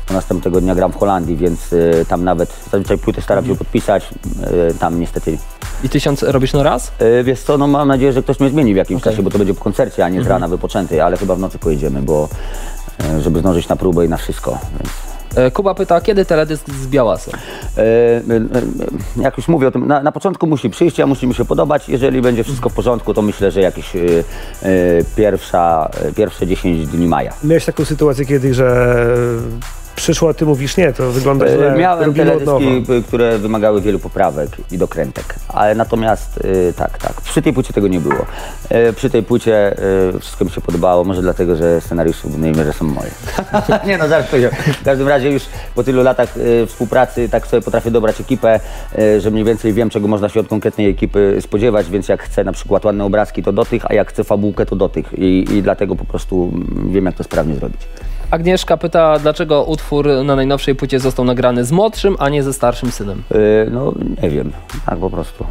Bo 0.09 0.15
następnego 0.15 0.61
dnia 0.61 0.75
gram 0.75 0.93
w 0.93 0.97
Holandii, 0.97 1.37
więc 1.37 1.73
yy, 1.73 2.05
tam 2.09 2.25
nawet 2.25 2.53
zazwyczaj 2.73 2.99
płytę 2.99 3.23
staram 3.23 3.47
się 3.47 3.57
podpisać, 3.57 4.09
yy, 4.41 4.75
tam 4.81 5.01
niestety 5.01 5.39
I 5.85 5.89
tysiąc 5.89 6.23
robisz 6.23 6.53
na 6.53 6.63
raz? 6.63 6.93
E, 6.99 7.25
Wiesz 7.25 7.41
co, 7.43 7.59
no 7.59 7.67
mam 7.67 7.89
nadzieję, 7.89 8.13
że 8.13 8.23
ktoś 8.23 8.41
mnie 8.41 8.51
zmieni 8.51 8.75
w 8.75 8.77
jakimś 8.77 9.03
Okej. 9.03 9.13
czasie, 9.13 9.23
bo 9.23 9.31
to 9.31 9.39
będzie 9.39 9.55
po 9.55 9.65
koncercie, 9.65 10.05
a 10.05 10.09
nie 10.09 10.23
z 10.23 10.27
rana 10.27 10.49
wypoczęty, 10.49 11.03
ale 11.05 11.17
chyba 11.17 11.35
w 11.35 11.39
nocy 11.39 11.59
pojedziemy, 11.59 12.03
bo 12.03 12.29
e, 13.05 13.21
żeby 13.21 13.41
zdążyć 13.41 13.69
na 13.69 13.77
próbę 13.77 14.07
i 14.07 14.09
na 14.09 14.17
wszystko. 14.17 14.59
Więc, 14.79 14.91
Kuba 15.53 15.75
pyta, 15.75 16.01
kiedy 16.01 16.25
teledysk 16.25 16.71
z 16.71 16.87
Białasem? 16.87 17.35
e, 17.77 17.81
e, 17.81 18.37
e, 18.37 19.23
jak 19.23 19.37
już 19.37 19.49
mówię 19.49 19.69
o 19.69 19.71
tym, 19.71 19.87
na, 19.87 20.03
na 20.03 20.13
początku 20.13 20.47
musi 20.47 20.71
przyjść, 20.71 21.01
a 21.01 21.07
musi 21.07 21.27
mi 21.27 21.35
się 21.35 21.45
podobać. 21.45 21.89
Jeżeli 21.89 22.23
będzie 22.23 22.45
wszystko 22.45 22.69
w 22.69 22.75
porządku, 22.75 23.15
to 23.15 23.23
myślę, 23.23 23.51
że 23.51 23.61
jakieś 23.61 23.97
e, 23.97 24.01
e, 24.01 24.73
pierwsza, 25.17 25.91
e, 26.03 26.13
pierwsze 26.13 26.47
10 26.47 26.87
dni 26.87 27.09
maja. 27.09 27.33
Miałeś 27.45 27.65
taką 27.65 27.85
sytuację 27.85 28.27
kiedyś, 28.27 28.57
że 28.57 28.97
przyszło, 29.97 30.29
a 30.29 30.35
ty 30.35 30.47
mówisz 30.47 30.77
nie, 30.77 30.93
to 30.93 31.13
wygląda 31.13 31.49
źle. 31.49 31.73
E, 31.75 31.79
Miałem 31.79 32.11
od 32.11 32.17
nowa. 32.17 32.31
teledyski, 32.31 33.03
które 33.09 33.39
wymagały 33.39 33.81
wielu 33.81 33.99
poprawek 33.99 34.51
i 34.73 34.79
dokrętek, 34.79 35.35
ale 35.49 35.75
natomiast 35.75 36.39
e, 36.69 36.73
tak, 36.73 36.99
tak, 36.99 37.21
przy 37.21 37.43
tej 37.43 37.53
płycie 37.53 37.73
tego 37.73 37.89
nie 37.89 38.01
było. 38.01 38.27
E, 38.69 38.93
Przy 38.93 39.11
tej 39.11 39.23
płycie 39.23 39.77
wszystko 40.21 40.45
mi 40.45 40.51
się 40.51 40.61
podobało, 40.61 41.05
może 41.05 41.23
dlatego, 41.23 41.57
że 41.57 41.81
scenariusze 41.81 42.21
w 42.29 42.31
głównej 42.31 42.53
mierze 42.53 42.73
są 42.73 42.85
moje. 42.85 43.11
nie 43.87 43.99
no, 43.99 44.09
żartuję. 44.09 44.51
W 44.81 44.85
każdym 44.85 45.09
razie 45.09 45.31
już 45.31 45.43
po 45.75 45.85
tylu 45.85 46.03
latach 46.03 46.35
współpracy 46.67 47.29
tak 47.29 47.47
sobie 47.47 47.63
potrafię 47.63 47.91
dobrać 47.91 48.21
ekipę, 48.21 48.61
że 49.19 49.31
mniej 49.31 49.45
więcej 49.45 49.73
wiem, 49.73 49.91
czego 49.91 50.09
można 50.09 50.29
się 50.29 50.41
od 50.41 50.49
konkretnej 50.49 50.91
ekipy 50.91 51.39
spodziewać, 51.41 51.91
więc 51.91 52.09
jak 52.09 52.23
chcę 52.23 52.45
na 52.45 52.53
przykład 52.53 52.85
ładne 52.85 53.05
obrazki, 53.05 53.43
to 53.43 53.53
do 53.53 53.65
tych, 53.65 53.91
a 53.91 53.95
jak 53.95 54.09
chcę 54.09 54.25
fabułkę, 54.25 54.67
to 54.67 54.77
do 54.77 54.89
tych 54.89 55.13
i, 55.19 55.45
i 55.53 55.63
dlatego 55.63 55.97
po 55.97 56.05
prostu 56.05 56.53
mm, 56.55 56.93
wiem, 56.93 57.07
jak 57.07 57.15
to 57.15 57.25
sprawnie 57.25 57.55
zrobić. 57.55 57.81
Agnieszka 58.31 58.77
pyta, 58.77 59.19
dlaczego 59.19 59.65
utwór 59.65 60.09
na 60.25 60.37
najnowszej 60.37 60.75
płycie 60.75 61.01
został 61.01 61.25
nagrany 61.25 61.65
z 61.65 61.73
młodszym, 61.73 62.17
a 62.19 62.29
nie 62.29 62.43
ze 62.43 62.53
starszym 62.53 62.91
synem. 62.91 63.23
E, 63.67 63.71
No, 63.71 63.93
nie 64.23 64.31
wiem, 64.31 64.53
tak 64.87 64.99
po 64.99 65.11
prostu. 65.11 65.45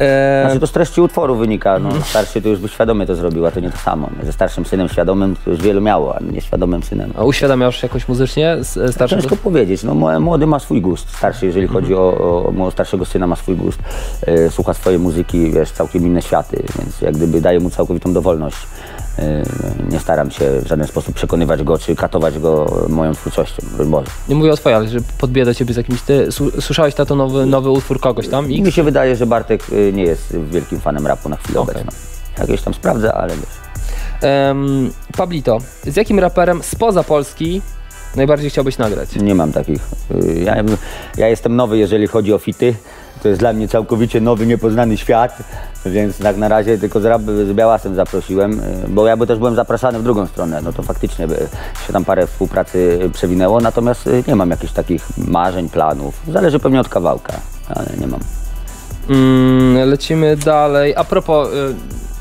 E, 0.00 0.42
Znaczy 0.46 0.60
to 0.60 0.66
z 0.66 0.72
treści 0.72 1.00
utworu 1.00 1.36
wynika, 1.36 1.78
no 1.78 1.90
starszy 2.04 2.42
to 2.42 2.48
już 2.48 2.58
by 2.58 2.68
świadomie 2.68 3.06
to 3.06 3.14
zrobił, 3.14 3.46
a 3.46 3.50
to 3.50 3.60
nie 3.60 3.70
to 3.70 3.78
samo. 3.78 4.10
Ze 4.22 4.32
starszym 4.32 4.64
synem 4.64 4.88
świadomym 4.88 5.36
to 5.44 5.50
już 5.50 5.60
wielu 5.62 5.80
miało, 5.80 6.16
a 6.16 6.20
nieświadomym 6.32 6.82
synem. 6.82 7.12
a 7.16 7.24
uświadamiasz 7.24 7.82
jakoś 7.82 8.08
muzycznie 8.08 8.52
e, 8.52 8.64
starszym 8.92 9.20
Ciężko 9.20 9.36
powiedzieć, 9.36 9.82
no 9.82 10.20
młody 10.20 10.46
ma 10.46 10.58
swój 10.58 10.80
gust, 10.80 11.16
starszy 11.16 11.46
jeżeli 11.46 11.66
chodzi 11.66 11.94
o, 11.94 11.98
o, 12.58 12.64
o 12.66 12.70
starszego 12.70 13.04
syna 13.04 13.26
ma 13.26 13.36
swój 13.36 13.56
gust, 13.56 13.78
e, 14.26 14.50
słucha 14.50 14.74
swojej 14.74 14.98
muzyki, 14.98 15.50
wiesz, 15.50 15.70
całkiem 15.70 16.06
inne 16.06 16.22
światy, 16.22 16.64
więc 16.78 17.00
jak 17.00 17.16
gdyby 17.16 17.40
daje 17.40 17.60
mu 17.60 17.70
całkowitą 17.70 18.12
dowolność. 18.12 18.56
E, 19.18 19.42
nie 19.90 20.00
staram 20.00 20.30
się 20.30 20.60
w 20.60 20.66
żaden 20.66 20.86
sposób 20.86 21.14
przekonywać 21.14 21.62
go, 21.62 21.78
czy 21.78 21.96
katować 21.96 22.38
go 22.38 22.80
moją 22.88 23.12
twórczością, 23.14 23.62
Boże. 23.86 24.10
Nie 24.28 24.34
mówię 24.34 24.52
o 24.52 24.56
twojej, 24.56 24.76
ale 24.76 24.88
że 24.88 24.98
podbija 25.18 25.44
do 25.44 25.54
ciebie 25.54 25.74
z 25.74 25.76
jakimś... 25.76 26.02
Ty, 26.02 26.28
słyszałeś 26.60 26.94
tato 26.94 27.14
nowy, 27.16 27.46
nowy 27.46 27.70
utwór 27.70 28.00
kogoś 28.00 28.28
tam? 28.28 28.48
Mi 28.48 28.60
X? 28.66 28.74
się 28.74 28.82
wydaje, 28.82 29.16
że 29.16 29.26
Bartek 29.26 29.62
y, 29.72 29.92
nie 29.94 30.02
jest 30.02 30.36
wielkim 30.50 30.80
fanem 30.80 31.06
rapu 31.06 31.28
na 31.28 31.36
chwilę 31.36 31.60
Okej. 31.60 31.74
obecną. 31.74 31.92
Jakieś 32.38 32.62
tam 32.62 32.74
sprawdzę, 32.74 33.14
ale 33.14 33.34
wiesz. 33.36 33.46
Em, 34.22 34.90
Pablito, 35.16 35.58
z 35.86 35.96
jakim 35.96 36.18
raperem 36.18 36.62
spoza 36.62 37.02
Polski 37.02 37.62
najbardziej 38.16 38.50
chciałbyś 38.50 38.78
nagrać? 38.78 39.16
Nie 39.16 39.34
mam 39.34 39.52
takich. 39.52 39.80
Y, 40.24 40.42
Ja, 40.44 40.56
ja 41.16 41.28
jestem 41.28 41.56
nowy, 41.56 41.78
jeżeli 41.78 42.06
chodzi 42.06 42.32
o 42.32 42.38
fity. 42.38 42.74
To 43.22 43.28
jest 43.28 43.40
dla 43.40 43.52
mnie 43.52 43.68
całkowicie 43.68 44.20
nowy, 44.20 44.46
niepoznany 44.46 44.96
świat, 44.96 45.38
więc 45.86 46.18
tak 46.18 46.36
na 46.36 46.48
razie 46.48 46.78
tylko 46.78 47.00
z, 47.00 47.04
z 47.48 47.52
Białasem 47.52 47.94
zaprosiłem, 47.94 48.60
y, 48.60 48.88
bo 48.88 49.06
ja 49.06 49.16
by 49.16 49.26
też 49.26 49.38
byłem 49.38 49.54
zapraszany 49.54 49.98
w 49.98 50.02
drugą 50.02 50.26
stronę, 50.26 50.60
no 50.64 50.72
to 50.72 50.82
faktycznie 50.82 51.28
się 51.86 51.92
tam 51.92 52.04
parę 52.04 52.26
współpracy 52.26 53.10
przewinęło, 53.12 53.60
natomiast 53.60 54.06
y, 54.06 54.24
nie 54.28 54.36
mam 54.36 54.50
jakichś 54.50 54.72
takich 54.72 55.06
marzeń, 55.18 55.68
planów. 55.68 56.22
Zależy 56.28 56.58
pewnie 56.58 56.80
od 56.80 56.88
kawałka, 56.88 57.32
ale 57.68 57.86
nie 58.00 58.06
mam. 58.06 58.20
Mm, 59.08 59.88
lecimy 59.90 60.36
dalej. 60.36 60.96
A 60.96 61.04
propos 61.04 61.48
y, 61.48 61.74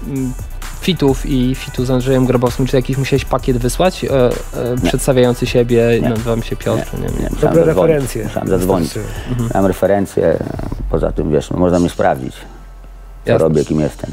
mm, 0.08 0.34
fitów 0.82 1.26
i 1.26 1.56
fitu 1.56 1.86
z 1.86 1.92
Andrzejem 1.92 2.26
Grabowskim, 2.26 2.66
czy 2.66 2.76
jakiś 2.76 2.98
musiałeś 2.98 3.26
pakiet 3.26 3.58
wysłać 3.58 4.06
e, 4.06 4.10
e, 4.10 4.30
przedstawiający 4.84 5.46
siebie? 5.48 6.00
Nie. 6.02 6.10
Nazywam 6.10 6.44
się 6.44 6.56
Piotr. 6.56 6.94
Nie, 6.94 7.00
nie. 7.00 7.06
nie 7.24 7.30
musiałem 7.30 7.40
Dobre 7.56 7.66
zadzwonić. 7.66 7.78
referencje. 7.88 8.24
Musiałem 8.24 8.48
zadzwonić. 8.48 8.94
Wystarczy. 8.94 9.54
Mam 9.54 9.66
referencje, 9.66 10.38
poza 10.90 11.12
tym 11.12 11.32
wiesz, 11.32 11.50
no, 11.52 11.58
można 11.60 11.80
mnie 11.80 11.90
sprawdzić, 11.90 12.34
co 13.26 13.32
Jasne. 13.32 13.44
robię, 13.44 13.66
kim 13.66 13.80
jestem. 13.80 14.12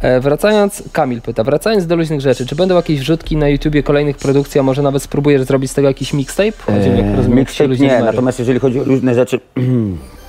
E, 0.00 0.20
wracając, 0.20 0.82
Kamil 0.92 1.20
pyta, 1.20 1.44
wracając 1.44 1.86
do 1.86 1.96
luźnych 1.96 2.20
rzeczy, 2.20 2.46
czy 2.46 2.56
będą 2.56 2.76
jakieś 2.76 3.00
wrzutki 3.00 3.36
na 3.36 3.48
YouTubie 3.48 3.82
kolejnych 3.82 4.16
produkcji, 4.16 4.60
a 4.60 4.62
może 4.62 4.82
nawet 4.82 5.02
spróbujesz 5.02 5.42
zrobić 5.42 5.70
z 5.70 5.74
tego 5.74 5.88
jakiś 5.88 6.12
mixtape? 6.12 6.52
Eee, 6.68 7.16
rozumiem, 7.16 7.34
Mixtape 7.38 7.66
luźne 7.68 7.86
nie, 7.86 7.92
numery. 7.92 8.12
natomiast 8.12 8.38
jeżeli 8.38 8.58
chodzi 8.60 8.80
o 8.80 8.84
różne 8.84 9.14
rzeczy, 9.14 9.40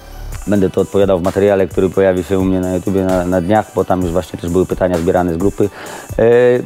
Będę 0.47 0.69
to 0.69 0.81
odpowiadał 0.81 1.19
w 1.19 1.23
materiale, 1.23 1.67
który 1.67 1.89
pojawi 1.89 2.23
się 2.23 2.39
u 2.39 2.43
mnie 2.43 2.59
na 2.59 2.75
YouTubie 2.75 3.03
na, 3.03 3.25
na 3.25 3.41
dniach, 3.41 3.71
bo 3.75 3.85
tam 3.85 4.01
już 4.01 4.11
właśnie 4.11 4.39
też 4.39 4.49
były 4.49 4.65
pytania 4.65 4.97
zbierane 4.97 5.33
z 5.33 5.37
grupy. 5.37 5.69
E, 6.19 6.21
e, 6.23 6.59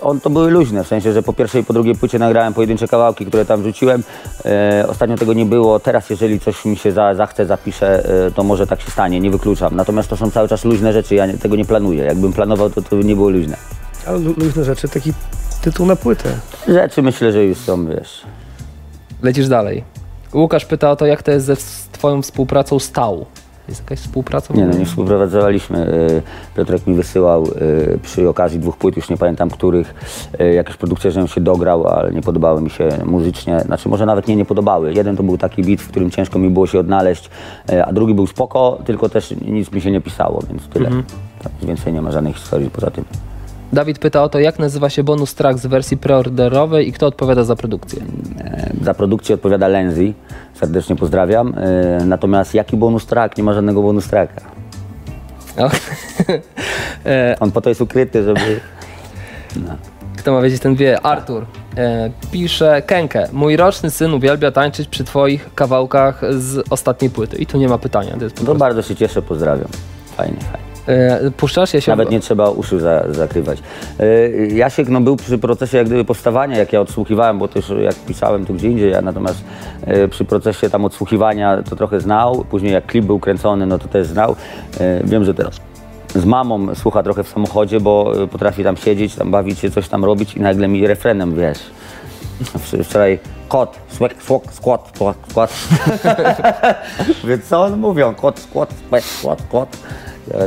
on 0.00 0.20
to 0.20 0.30
były 0.30 0.50
luźne, 0.50 0.84
w 0.84 0.88
sensie, 0.88 1.12
że 1.12 1.22
po 1.22 1.32
pierwszej 1.32 1.62
i 1.62 1.64
po 1.64 1.72
drugiej 1.72 1.94
płycie 1.94 2.18
nagrałem 2.18 2.54
pojedyncze 2.54 2.88
kawałki, 2.88 3.26
które 3.26 3.44
tam 3.44 3.62
wrzuciłem. 3.62 4.02
E, 4.44 4.84
ostatnio 4.88 5.16
tego 5.16 5.32
nie 5.32 5.46
było. 5.46 5.80
Teraz, 5.80 6.10
jeżeli 6.10 6.40
coś 6.40 6.64
mi 6.64 6.76
się 6.76 6.92
za, 6.92 7.14
zachce, 7.14 7.46
zapiszę, 7.46 8.04
e, 8.26 8.30
to 8.30 8.42
może 8.42 8.66
tak 8.66 8.80
się 8.80 8.90
stanie, 8.90 9.20
nie 9.20 9.30
wykluczam. 9.30 9.76
Natomiast 9.76 10.10
to 10.10 10.16
są 10.16 10.30
cały 10.30 10.48
czas 10.48 10.64
luźne 10.64 10.92
rzeczy, 10.92 11.14
ja 11.14 11.26
nie, 11.26 11.38
tego 11.38 11.56
nie 11.56 11.64
planuję. 11.64 12.04
Jakbym 12.04 12.32
planował, 12.32 12.70
to 12.70 12.82
to 12.82 12.96
by 12.96 13.04
nie 13.04 13.14
było 13.14 13.30
luźne. 13.30 13.56
Ale 14.06 14.18
lu- 14.18 14.34
luźne 14.36 14.64
rzeczy, 14.64 14.88
taki 14.88 15.12
tytuł 15.62 15.86
na 15.86 15.96
płytę. 15.96 16.28
Rzeczy 16.68 17.02
myślę, 17.02 17.32
że 17.32 17.44
już 17.44 17.58
są, 17.58 17.86
wiesz. 17.86 18.22
Lecisz 19.22 19.48
dalej. 19.48 19.84
Łukasz 20.34 20.64
pyta 20.64 20.90
o 20.90 20.96
to, 20.96 21.06
jak 21.06 21.22
to 21.22 21.30
jest 21.30 21.46
ze 21.46 21.56
twoją 22.00 22.22
współpracą 22.22 22.78
z 22.78 22.92
Tał. 22.92 23.26
Jest 23.68 23.80
jakaś 23.80 23.98
współpraca? 23.98 24.54
Nie 24.54 24.66
no, 24.66 24.78
nie 24.78 24.84
współpracowaliśmy. 24.84 25.78
E, 25.78 26.56
Piotrek 26.56 26.86
mi 26.86 26.94
wysyłał 26.94 27.44
e, 27.44 27.98
przy 27.98 28.28
okazji 28.28 28.58
dwóch 28.58 28.76
płyt, 28.76 28.96
już 28.96 29.10
nie 29.10 29.16
pamiętam 29.16 29.50
których, 29.50 29.94
e, 30.38 30.54
jakieś 30.54 30.76
produkcje, 30.76 31.10
żebym 31.10 31.28
się 31.28 31.40
dograł, 31.40 31.86
ale 31.86 32.12
nie 32.12 32.22
podobały 32.22 32.62
mi 32.62 32.70
się 32.70 32.88
muzycznie. 33.04 33.60
Znaczy 33.60 33.88
może 33.88 34.06
nawet 34.06 34.28
nie 34.28 34.36
nie 34.36 34.44
podobały. 34.44 34.94
Jeden 34.94 35.16
to 35.16 35.22
był 35.22 35.38
taki 35.38 35.62
beat, 35.62 35.80
w 35.80 35.88
którym 35.88 36.10
ciężko 36.10 36.38
mi 36.38 36.50
było 36.50 36.66
się 36.66 36.78
odnaleźć, 36.78 37.30
a 37.84 37.92
drugi 37.92 38.14
był 38.14 38.26
spoko, 38.26 38.78
tylko 38.84 39.08
też 39.08 39.34
nic 39.46 39.72
mi 39.72 39.80
się 39.80 39.90
nie 39.90 40.00
pisało, 40.00 40.42
więc 40.50 40.68
tyle. 40.68 40.90
Tak, 41.42 41.52
więcej 41.62 41.92
nie 41.92 42.02
ma 42.02 42.12
żadnej 42.12 42.32
historii 42.32 42.70
poza 42.70 42.90
tym. 42.90 43.04
Dawid 43.72 43.98
pyta 43.98 44.22
o 44.22 44.28
to, 44.28 44.38
jak 44.38 44.58
nazywa 44.58 44.90
się 44.90 45.02
bonus 45.04 45.34
track 45.34 45.58
z 45.58 45.66
wersji 45.66 45.96
preorderowej 45.96 46.88
i 46.88 46.92
kto 46.92 47.06
odpowiada 47.06 47.44
za 47.44 47.56
produkcję. 47.56 48.02
E, 48.40 48.70
Za 48.82 48.94
produkcję 48.94 49.34
odpowiada 49.34 49.68
Lenzy, 49.68 50.12
serdecznie 50.54 50.96
pozdrawiam. 50.96 51.54
E, 51.56 52.04
Natomiast 52.04 52.54
jaki 52.54 52.76
bonus 52.76 53.06
track? 53.06 53.36
Nie 53.36 53.44
ma 53.44 53.54
żadnego 53.54 53.82
bonus 53.82 54.08
tracka. 54.08 54.40
E, 57.06 57.36
On 57.40 57.50
po 57.52 57.60
to 57.60 57.68
jest 57.68 57.80
ukryty, 57.80 58.22
żeby... 58.24 58.60
kto 60.16 60.32
ma 60.32 60.40
wiedzieć, 60.40 60.62
ten 60.62 60.74
wie. 60.74 61.00
Artur 61.00 61.46
e, 61.76 62.10
pisze, 62.32 62.82
Kenke, 62.86 63.28
mój 63.32 63.56
roczny 63.56 63.90
syn 63.90 64.14
uwielbia 64.14 64.50
tańczyć 64.50 64.88
przy 64.88 65.04
twoich 65.04 65.54
kawałkach 65.54 66.20
z 66.38 66.64
ostatniej 66.70 67.10
płyty. 67.10 67.36
I 67.36 67.46
tu 67.46 67.58
nie 67.58 67.68
ma 67.68 67.78
pytania. 67.78 68.12
To 68.12 68.18
prostu. 68.18 68.54
bardzo 68.54 68.82
się 68.82 68.96
cieszę, 68.96 69.22
pozdrawiam. 69.22 69.68
Fajnie, 70.16 70.40
fajnie. 70.40 70.69
E, 70.86 71.30
puszczasz 71.30 71.74
je 71.74 71.80
się... 71.80 71.92
Nawet 71.92 72.10
nie 72.10 72.20
trzeba 72.20 72.50
uszu 72.50 72.78
za, 72.78 73.04
zakrywać. 73.08 73.62
Yy, 73.98 74.48
Jasiek 74.52 74.88
no, 74.88 75.00
był 75.00 75.16
przy 75.16 75.38
procesie 75.38 75.78
jak 75.78 75.86
gdyby 75.86 76.04
powstawania, 76.04 76.58
jak 76.58 76.72
ja 76.72 76.80
odsłuchiwałem, 76.80 77.38
bo 77.38 77.48
też 77.48 77.72
jak 77.80 77.94
pisałem 77.94 78.46
to 78.46 78.52
gdzie 78.52 78.68
indziej, 78.68 78.90
ja 78.90 79.02
natomiast 79.02 79.44
yy, 79.86 80.08
przy 80.08 80.24
procesie 80.24 80.70
tam 80.70 80.84
odsłuchiwania 80.84 81.62
to 81.62 81.76
trochę 81.76 82.00
znał, 82.00 82.44
później 82.50 82.72
jak 82.72 82.86
klip 82.86 83.04
był 83.04 83.18
kręcony, 83.18 83.66
no 83.66 83.78
to 83.78 83.88
też 83.88 84.06
znał. 84.06 84.36
Wiem, 85.04 85.24
że 85.24 85.34
teraz 85.34 85.60
z 86.14 86.24
mamą 86.24 86.74
słucha 86.74 87.02
trochę 87.02 87.24
w 87.24 87.28
samochodzie, 87.28 87.80
bo 87.80 88.12
potrafi 88.30 88.64
tam 88.64 88.76
siedzieć, 88.76 89.14
tam 89.14 89.30
bawić 89.30 89.58
się, 89.58 89.70
coś 89.70 89.88
tam 89.88 90.04
robić 90.04 90.34
i 90.34 90.40
nagle 90.40 90.68
mi 90.68 90.86
refrenem, 90.86 91.36
wiesz, 91.36 91.58
Wczoraj 92.84 93.18
kot, 93.48 93.78
swek, 93.88 94.22
swok, 94.22 94.52
skład, 94.52 94.90
skład, 94.94 95.16
skład. 95.30 95.50
Więc 97.28 97.44
co 97.44 97.62
on 97.62 97.78
mówią? 97.78 98.14
Kot, 98.14 98.38
skład, 98.38 98.74
swek, 98.86 99.04
skład, 99.04 99.40
skład. 99.40 99.76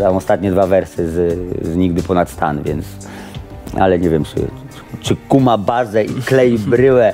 Tam 0.01 0.15
ostatnie 0.15 0.51
dwa 0.51 0.67
wersy 0.67 1.09
z, 1.09 1.39
z 1.65 1.75
Nigdy 1.75 2.03
ponad 2.03 2.29
stan, 2.29 2.63
więc... 2.63 2.85
Ale 3.79 3.99
nie 3.99 4.09
wiem, 4.09 4.23
czy, 4.23 4.47
czy 5.01 5.15
kuma 5.15 5.57
bazę 5.57 6.03
i 6.03 6.21
klei 6.21 6.59
bryłę 6.59 7.13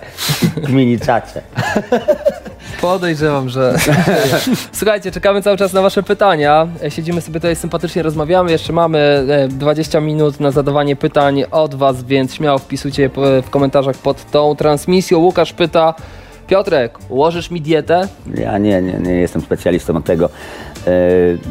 i 0.57 0.61
kmini 0.61 0.99
czacze. 0.99 1.41
Podejrzewam, 2.81 3.49
że. 3.49 3.75
Słuchajcie, 4.71 5.11
czekamy 5.11 5.41
cały 5.41 5.57
czas 5.57 5.73
na 5.73 5.81
Wasze 5.81 6.03
pytania. 6.03 6.67
E, 6.83 6.91
Siedzimy 6.91 7.21
sobie 7.21 7.39
tutaj 7.39 7.55
sympatycznie, 7.55 8.03
rozmawiamy. 8.03 8.51
Jeszcze 8.51 8.73
mamy 8.73 9.25
e, 9.29 9.47
20 9.47 10.01
minut 10.01 10.39
na 10.39 10.51
zadawanie 10.51 10.95
pytań 10.95 11.43
od 11.51 11.75
Was, 11.75 12.03
więc 12.03 12.33
śmiało 12.35 12.59
wpisujcie 12.59 13.09
w 13.43 13.49
komentarzach 13.49 13.95
pod 13.95 14.31
tą 14.31 14.55
transmisją. 14.55 15.17
Łukasz 15.17 15.53
pyta. 15.53 15.93
Piotrek, 16.47 16.97
ułożysz 17.09 17.51
mi 17.51 17.61
dietę? 17.61 18.07
Ja 18.35 18.57
nie, 18.57 18.81
nie, 18.81 18.93
nie 18.93 19.13
jestem 19.13 19.41
specjalistą 19.41 19.97
od 19.97 20.05
tego. 20.05 20.29
E, 20.87 20.91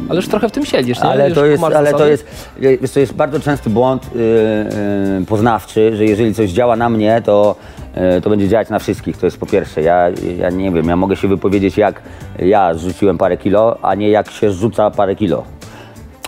Ale 0.09 0.15
już 0.15 0.27
trochę 0.27 0.49
w 0.49 0.51
tym 0.51 0.65
siedzisz, 0.65 0.97
nie? 0.97 1.09
Ale 1.09 1.31
to, 1.31 1.45
jest, 1.45 1.63
ale 1.63 1.93
to 1.93 2.07
jest, 2.07 2.25
wiesz, 2.59 2.91
to 2.91 2.99
jest 2.99 3.13
bardzo 3.13 3.39
częsty 3.39 3.69
błąd 3.69 4.09
yy, 4.15 4.21
yy, 5.19 5.25
poznawczy, 5.25 5.95
że 5.95 6.05
jeżeli 6.05 6.33
coś 6.33 6.49
działa 6.49 6.75
na 6.75 6.89
mnie, 6.89 7.21
to, 7.25 7.55
yy, 7.95 8.21
to 8.21 8.29
będzie 8.29 8.47
działać 8.47 8.69
na 8.69 8.79
wszystkich. 8.79 9.17
To 9.17 9.25
jest 9.25 9.37
po 9.37 9.45
pierwsze. 9.45 9.81
Ja, 9.81 10.09
ja 10.37 10.49
nie 10.49 10.71
wiem, 10.71 10.87
ja 10.87 10.95
mogę 10.95 11.15
się 11.15 11.27
wypowiedzieć 11.27 11.77
jak 11.77 12.01
ja 12.39 12.73
zrzuciłem 12.73 13.17
parę 13.17 13.37
kilo, 13.37 13.77
a 13.81 13.95
nie 13.95 14.09
jak 14.09 14.31
się 14.31 14.51
zrzuca 14.51 14.91
parę 14.91 15.15
kilo. 15.15 15.43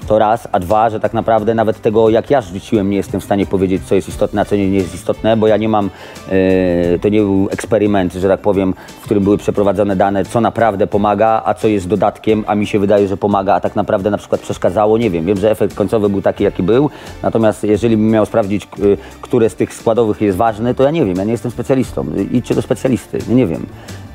To 0.08 0.20
raz, 0.20 0.48
a 0.52 0.60
dwa, 0.60 0.90
że 0.90 1.00
tak 1.00 1.14
naprawdę 1.14 1.56
nawet 1.56 1.82
tego, 1.82 2.10
jak 2.10 2.30
ja 2.30 2.42
rzuciłem, 2.42 2.90
nie 2.90 2.98
jestem 2.98 3.22
w 3.22 3.24
stanie 3.24 3.46
powiedzieć, 3.46 3.82
co 3.86 3.96
jest 3.96 4.10
istotne, 4.10 4.42
a 4.42 4.46
co 4.46 4.56
nie, 4.56 4.68
jest 4.70 4.96
istotne, 4.96 5.38
bo 5.38 5.48
ja 5.48 5.58
nie 5.58 5.70
mam, 5.70 5.90
e, 6.30 7.00
to 7.00 7.10
nie 7.10 7.20
był 7.20 7.48
eksperyment, 7.52 8.14
że 8.14 8.28
tak 8.28 8.40
powiem, 8.40 8.74
w 9.02 9.04
którym 9.04 9.24
były 9.24 9.38
przeprowadzone 9.38 9.96
dane, 9.96 10.26
co 10.26 10.42
naprawdę 10.42 10.88
pomaga, 10.88 11.42
a 11.46 11.54
co 11.54 11.68
jest 11.68 11.88
dodatkiem, 11.88 12.44
a 12.48 12.56
mi 12.56 12.68
się 12.68 12.80
wydaje, 12.80 13.08
że 13.08 13.18
pomaga, 13.18 13.54
a 13.56 13.60
tak 13.60 13.76
naprawdę 13.76 14.10
na 14.12 14.18
przykład 14.18 14.42
przeszkadzało. 14.42 14.98
Nie 14.98 15.10
wiem, 15.10 15.26
wiem, 15.26 15.38
że 15.38 15.52
efekt 15.52 15.76
końcowy 15.76 16.10
był 16.10 16.22
taki, 16.22 16.44
jaki 16.44 16.64
był, 16.64 16.90
natomiast 17.24 17.64
jeżeli 17.64 17.98
bym 17.98 18.10
miał 18.10 18.26
sprawdzić, 18.26 18.66
k- 18.66 18.84
y, 18.84 18.98
które 19.22 19.50
z 19.50 19.56
tych 19.56 19.74
składowych 19.74 20.22
jest 20.22 20.38
ważny, 20.38 20.76
to 20.76 20.84
ja 20.84 20.92
nie 20.92 21.06
wiem, 21.06 21.18
ja 21.18 21.24
nie 21.24 21.32
jestem 21.32 21.52
specjalistą. 21.52 22.06
Idźcie 22.32 22.56
do 22.56 22.62
specjalisty, 22.62 23.18
nie, 23.30 23.36
nie 23.36 23.48
wiem. 23.48 23.66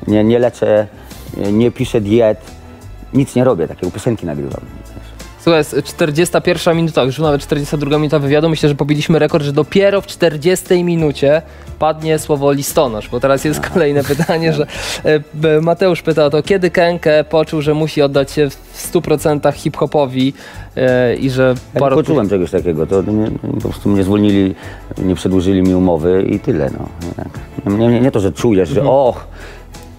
Nie, 0.07 0.23
nie 0.23 0.39
leczę, 0.39 0.87
nie 1.51 1.71
piszę 1.71 2.01
diet, 2.01 2.41
nic 3.13 3.35
nie 3.35 3.43
robię, 3.43 3.67
takiego 3.67 3.91
piosenki 3.91 4.25
nagrywam. 4.25 4.61
Słuchaj, 5.47 5.59
jest 5.59 5.83
41 5.83 6.77
minuta, 6.77 7.03
już 7.03 7.19
nawet 7.19 7.41
42 7.41 7.97
minuta 7.97 8.19
wywiadu. 8.19 8.49
Myślę, 8.49 8.69
że 8.69 8.75
pobiliśmy 8.75 9.19
rekord, 9.19 9.43
że 9.43 9.53
dopiero 9.53 10.01
w 10.01 10.07
40 10.07 10.83
minucie 10.83 11.41
padnie 11.79 12.19
słowo 12.19 12.51
listonosz, 12.51 13.09
bo 13.09 13.19
teraz 13.19 13.45
jest 13.45 13.59
kolejne 13.59 14.03
pytanie, 14.15 14.53
że 14.53 14.67
e, 15.43 15.61
Mateusz 15.61 16.01
pyta 16.01 16.25
o 16.25 16.29
to, 16.29 16.43
kiedy 16.43 16.71
Kenke 16.71 17.23
poczuł, 17.23 17.61
że 17.61 17.73
musi 17.73 18.01
oddać 18.01 18.31
się 18.31 18.49
w 18.49 18.91
100% 18.93 19.53
hip-hopowi 19.53 20.33
e, 20.75 21.15
i 21.15 21.29
że 21.29 21.55
Ja 21.73 21.79
parę 21.79 21.95
poczułem 21.95 22.29
czegoś 22.29 22.51
takiego, 22.51 22.87
to 22.87 23.01
mnie, 23.01 23.31
po 23.53 23.69
prostu 23.69 23.89
mnie 23.89 24.03
zwolnili, 24.03 24.55
nie 24.97 25.15
przedłużyli 25.15 25.61
mi 25.61 25.75
umowy 25.75 26.25
i 26.29 26.39
tyle. 26.39 26.69
No. 26.79 26.89
Nie, 27.77 27.87
nie, 27.87 27.99
nie 27.99 28.11
to, 28.11 28.19
że 28.19 28.31
czujesz, 28.31 28.69
że 28.69 28.83
och, 28.83 29.27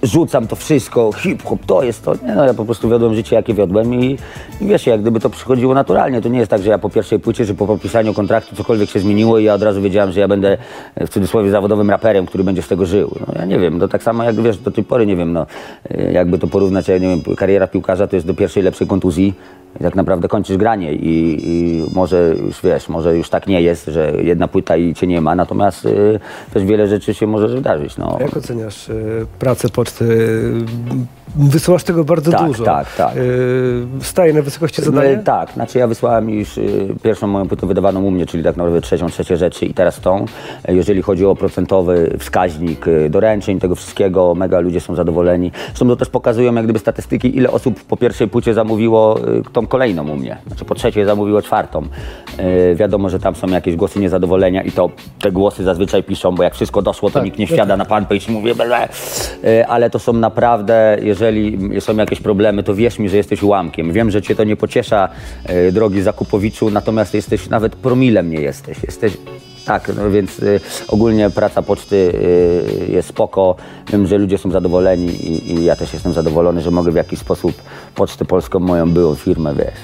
rzucam 0.02 0.46
to 0.46 0.56
wszystko, 0.56 1.12
hip-hop, 1.12 1.66
to 1.66 1.82
jest 1.82 2.04
to. 2.04 2.14
Nie, 2.14 2.34
no, 2.34 2.44
ja 2.44 2.54
po 2.54 2.64
prostu 2.64 2.88
wiodłem 2.88 3.14
życie, 3.14 3.36
jakie 3.36 3.54
wiodłem 3.54 3.94
i, 3.94 4.18
i 4.60 4.66
wiesz, 4.66 4.86
jak 4.86 5.00
gdyby 5.00 5.20
to 5.20 5.30
przychodziło 5.30 5.74
naturalnie. 5.74 6.20
To 6.20 6.28
nie 6.28 6.38
jest 6.38 6.50
tak, 6.50 6.62
że 6.62 6.70
ja 6.70 6.78
po 6.78 6.90
pierwszej 6.90 7.18
płycie, 7.20 7.44
że 7.44 7.54
po 7.54 7.66
podpisaniu 7.66 8.14
kontraktu 8.14 8.56
cokolwiek 8.56 8.90
się 8.90 9.00
zmieniło 9.00 9.38
i 9.38 9.44
ja 9.44 9.54
od 9.54 9.62
razu 9.62 9.82
wiedziałem, 9.82 10.12
że 10.12 10.20
ja 10.20 10.28
będę 10.28 10.58
e, 10.94 11.06
w 11.06 11.10
cudzysłowie 11.10 11.50
zawodowym 11.50 11.90
raperem, 11.90 12.26
który 12.26 12.44
będzie 12.44 12.62
z 12.62 12.68
tego 12.68 12.86
żył. 12.86 13.14
No, 13.20 13.34
ja 13.36 13.44
nie 13.44 13.58
wiem, 13.58 13.80
to 13.80 13.88
tak 13.88 14.02
samo 14.02 14.24
jak 14.24 14.40
wiesz, 14.40 14.58
do 14.58 14.70
tej 14.70 14.84
pory 14.84 15.06
nie 15.06 15.16
wiem, 15.16 15.32
no, 15.32 15.46
e, 15.90 16.12
jakby 16.12 16.38
to 16.38 16.46
porównać, 16.46 16.88
ja 16.88 16.98
nie 16.98 17.08
wiem, 17.08 17.36
kariera 17.36 17.66
piłkarza 17.66 18.06
to 18.06 18.16
jest 18.16 18.26
do 18.26 18.34
pierwszej 18.34 18.62
lepszej 18.62 18.86
kontuzji 18.86 19.34
i 19.80 19.82
tak 19.84 19.94
naprawdę 19.94 20.28
kończysz 20.28 20.56
granie 20.56 20.92
i, 20.92 21.38
i 21.44 21.84
może 21.94 22.34
już 22.46 22.62
wiesz, 22.62 22.88
może 22.88 23.16
już 23.16 23.30
tak 23.30 23.46
nie 23.46 23.62
jest, 23.62 23.86
że 23.86 24.12
jedna 24.22 24.48
płyta 24.48 24.76
i 24.76 24.94
cię 24.94 25.06
nie 25.06 25.20
ma, 25.20 25.34
natomiast 25.34 25.84
y, 25.86 26.20
też 26.54 26.64
wiele 26.64 26.88
rzeczy 26.88 27.14
się 27.14 27.26
może 27.26 27.48
wydarzyć. 27.48 27.96
No. 27.96 28.16
Jak 28.20 28.36
oceniasz 28.36 28.88
y, 28.88 29.26
pracę 29.38 29.68
poczty? 29.68 30.04
Y, 30.04 30.64
Wysyłasz 31.36 31.84
tego 31.84 32.04
bardzo 32.04 32.30
Tak, 32.30 32.46
dużo. 32.46 32.64
tak, 32.64 32.96
tak. 32.96 33.16
Y, 33.16 33.86
Staje 34.00 34.32
na 34.32 34.42
wysokości 34.42 34.82
zadania? 34.82 35.08
E, 35.08 35.16
Tak, 35.18 35.52
znaczy 35.52 35.78
ja 35.78 35.86
wysłałem 35.86 36.30
już 36.30 36.58
y, 36.58 36.88
pierwszą 37.02 37.26
moją 37.26 37.48
płytę 37.48 37.66
wydawaną 37.66 38.02
u 38.02 38.10
mnie, 38.10 38.26
czyli 38.26 38.44
tak 38.44 38.56
naprawdę 38.56 38.80
trzecią, 38.80 39.08
trzecie 39.08 39.36
rzeczy 39.36 39.66
i 39.66 39.74
teraz 39.74 40.00
tą. 40.00 40.24
Jeżeli 40.68 41.02
chodzi 41.02 41.26
o 41.26 41.34
procentowy 41.36 42.16
wskaźnik 42.18 42.88
y, 42.88 43.10
doręczeń, 43.10 43.58
tego 43.60 43.74
wszystkiego, 43.74 44.34
mega 44.34 44.60
ludzie 44.60 44.80
są 44.80 44.94
zadowoleni. 44.94 45.52
Zresztą 45.66 45.88
to 45.88 45.96
też 45.96 46.08
pokazują 46.08 46.54
jak 46.54 46.64
gdyby 46.64 46.78
statystyki, 46.78 47.36
ile 47.36 47.50
osób 47.50 47.84
po 47.84 47.96
pierwszej 47.96 48.28
płycie 48.28 48.54
zamówiło 48.54 49.18
y, 49.28 49.42
tą 49.52 49.66
kolejną 49.68 50.08
u 50.08 50.16
mnie. 50.16 50.38
Znaczy 50.46 50.64
po 50.64 50.74
trzeciej 50.74 51.04
zamówiło 51.04 51.42
czwartą. 51.42 51.82
E, 52.38 52.74
Wiadomo, 52.74 53.10
że 53.10 53.18
tam 53.18 53.34
są 53.34 53.46
jakieś 53.48 53.76
głosy 53.76 54.00
niezadowolenia 54.00 54.62
i 54.62 54.70
to 54.72 54.90
te 55.20 55.32
głosy 55.32 55.64
zazwyczaj 55.64 56.02
piszą, 56.02 56.34
bo 56.34 56.42
jak 56.42 56.54
wszystko 56.54 56.82
doszło, 56.82 57.10
to 57.10 57.14
Tak, 57.14 57.24
nikt 57.24 57.38
nie 57.38 57.46
no 57.50 57.52
wsiada 57.52 57.76
na 57.76 57.84
fanpage 57.84 58.28
i 58.28 58.32
mówi 58.32 58.54
ble. 58.54 58.88
E, 59.44 59.66
Ale 59.66 59.90
to 59.90 59.98
są 59.98 60.12
naprawdę, 60.12 60.98
jeżeli 61.02 61.58
są 61.80 61.96
jakieś 61.96 62.20
problemy, 62.20 62.62
to 62.62 62.74
wierz 62.74 62.98
mi, 62.98 63.08
że 63.08 63.16
jesteś 63.16 63.42
ułamkiem. 63.42 63.92
Wiem, 63.92 64.10
że 64.10 64.22
cię 64.22 64.34
to 64.34 64.44
nie 64.44 64.56
pociesza, 64.56 65.08
e, 65.44 65.72
drogi 65.72 66.02
zakupowiczu, 66.02 66.70
natomiast 66.70 67.14
jesteś 67.14 67.48
nawet 67.48 67.76
promilem 67.76 68.30
nie 68.30 68.40
jesteś. 68.40 68.76
Jesteś 68.84 69.12
tak, 69.68 69.90
no 69.96 70.10
więc 70.10 70.38
y, 70.38 70.60
ogólnie 70.88 71.30
praca 71.30 71.62
poczty 71.62 71.96
y, 71.96 72.92
jest 72.92 73.08
spoko. 73.08 73.56
Wiem, 73.92 74.06
że 74.06 74.18
ludzie 74.18 74.38
są 74.38 74.50
zadowoleni 74.50 75.06
i, 75.06 75.52
i 75.54 75.64
ja 75.64 75.76
też 75.76 75.92
jestem 75.92 76.12
zadowolony, 76.12 76.60
że 76.60 76.70
mogę 76.70 76.90
w 76.92 76.94
jakiś 76.94 77.18
sposób 77.18 77.52
Pocztę 77.94 78.24
Polską, 78.24 78.60
moją 78.60 78.90
byłą 78.90 79.14
firmę, 79.14 79.54
wiesz, 79.54 79.80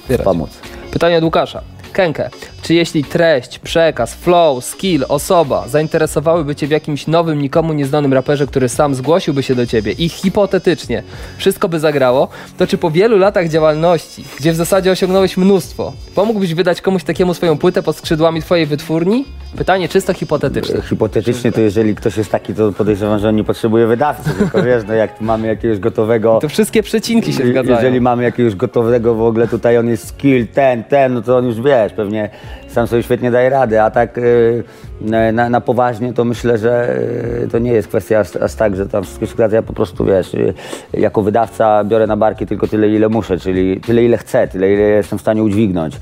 Wspierać. 0.00 0.24
pomóc. 0.24 0.50
Pytanie 0.90 1.18
od 1.18 1.24
Łukasza. 1.24 1.62
Kenke, 1.94 2.30
Czy 2.62 2.74
jeśli 2.74 3.04
treść, 3.04 3.58
przekaz, 3.58 4.14
flow, 4.14 4.64
skill, 4.64 5.04
osoba 5.08 5.68
zainteresowałyby 5.68 6.54
Cię 6.54 6.66
w 6.66 6.70
jakimś 6.70 7.06
nowym, 7.06 7.42
nikomu 7.42 7.72
nieznanym 7.72 8.12
raperze, 8.12 8.46
który 8.46 8.68
sam 8.68 8.94
zgłosiłby 8.94 9.42
się 9.42 9.54
do 9.54 9.66
Ciebie 9.66 9.92
i 9.92 10.08
hipotetycznie 10.08 11.02
wszystko 11.36 11.68
by 11.68 11.80
zagrało, 11.80 12.28
to 12.58 12.66
czy 12.66 12.78
po 12.78 12.90
wielu 12.90 13.18
latach 13.18 13.48
działalności, 13.48 14.24
gdzie 14.38 14.52
w 14.52 14.56
zasadzie 14.56 14.90
osiągnąłeś 14.90 15.36
mnóstwo, 15.36 15.92
pomógłbyś 16.14 16.54
wydać 16.54 16.80
komuś 16.80 17.04
takiemu 17.04 17.34
swoją 17.34 17.58
płytę 17.58 17.82
pod 17.82 17.96
skrzydłami 17.96 18.42
Twojej 18.42 18.66
wytwórni? 18.66 19.24
Pytanie 19.56 19.88
czysto 19.88 20.14
hipotetyczne. 20.14 20.82
Hipotetycznie 20.82 21.52
to 21.52 21.60
jeżeli 21.60 21.94
ktoś 21.94 22.16
jest 22.16 22.30
taki, 22.30 22.54
to 22.54 22.72
podejrzewam, 22.72 23.18
że 23.18 23.28
on 23.28 23.36
nie 23.36 23.44
potrzebuje 23.44 23.86
wydawcy, 23.86 24.30
tylko 24.38 24.62
wiesz, 24.62 24.82
no 24.88 24.94
jak 24.94 25.20
mamy 25.20 25.46
jakiegoś 25.48 25.78
gotowego... 25.78 26.38
To 26.42 26.48
wszystkie 26.48 26.82
przecinki 26.82 27.32
się 27.32 27.46
zgadzają. 27.46 27.76
Jeżeli 27.76 28.00
mamy 28.00 28.22
jakiegoś 28.22 28.54
gotowego 28.54 29.14
w 29.14 29.22
ogóle 29.22 29.48
tutaj, 29.48 29.78
on 29.78 29.88
jest 29.88 30.08
skill, 30.08 30.46
ten, 30.46 30.84
ten, 30.84 31.14
no 31.14 31.22
to 31.22 31.36
on 31.36 31.46
już 31.46 31.60
wiesz, 31.84 31.92
pewnie 31.92 32.28
sam 32.74 32.86
sobie 32.86 33.02
świetnie 33.02 33.30
daje 33.30 33.50
radę, 33.50 33.84
a 33.84 33.90
tak 33.90 34.16
yy, 34.16 35.32
na, 35.32 35.48
na 35.48 35.60
poważnie 35.60 36.12
to 36.12 36.24
myślę, 36.24 36.58
że 36.58 36.98
yy, 37.40 37.48
to 37.48 37.58
nie 37.58 37.72
jest 37.72 37.88
kwestia 37.88 38.20
aż, 38.20 38.36
aż 38.36 38.54
tak, 38.54 38.76
że 38.76 38.86
tam 38.86 39.02
wszystko 39.02 39.26
się 39.26 39.32
zgadza, 39.32 39.56
ja 39.56 39.62
po 39.62 39.72
prostu 39.72 40.04
wiesz, 40.04 40.34
yy, 40.34 40.54
jako 40.92 41.22
wydawca 41.22 41.84
biorę 41.84 42.06
na 42.06 42.16
barki 42.16 42.46
tylko 42.46 42.66
tyle, 42.66 42.88
ile 42.88 43.08
muszę, 43.08 43.38
czyli 43.38 43.80
tyle, 43.80 44.04
ile 44.04 44.18
chcę, 44.18 44.48
tyle, 44.48 44.72
ile 44.72 44.82
jestem 44.82 45.18
w 45.18 45.22
stanie 45.22 45.42
udźwignąć. 45.42 46.00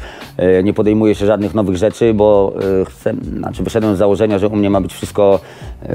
Nie 0.65 0.75
podejmuję 0.75 1.15
się 1.15 1.27
żadnych 1.27 1.55
nowych 1.55 1.77
rzeczy, 1.77 2.15
bo 2.15 2.55
chcę, 2.89 3.15
znaczy 3.37 3.63
wyszedłem 3.63 3.97
z 3.97 3.99
założenia, 3.99 4.39
że 4.39 4.49
u 4.49 4.57
mnie 4.57 4.71
ma 4.71 4.81
być 4.81 4.93
wszystko 4.95 5.41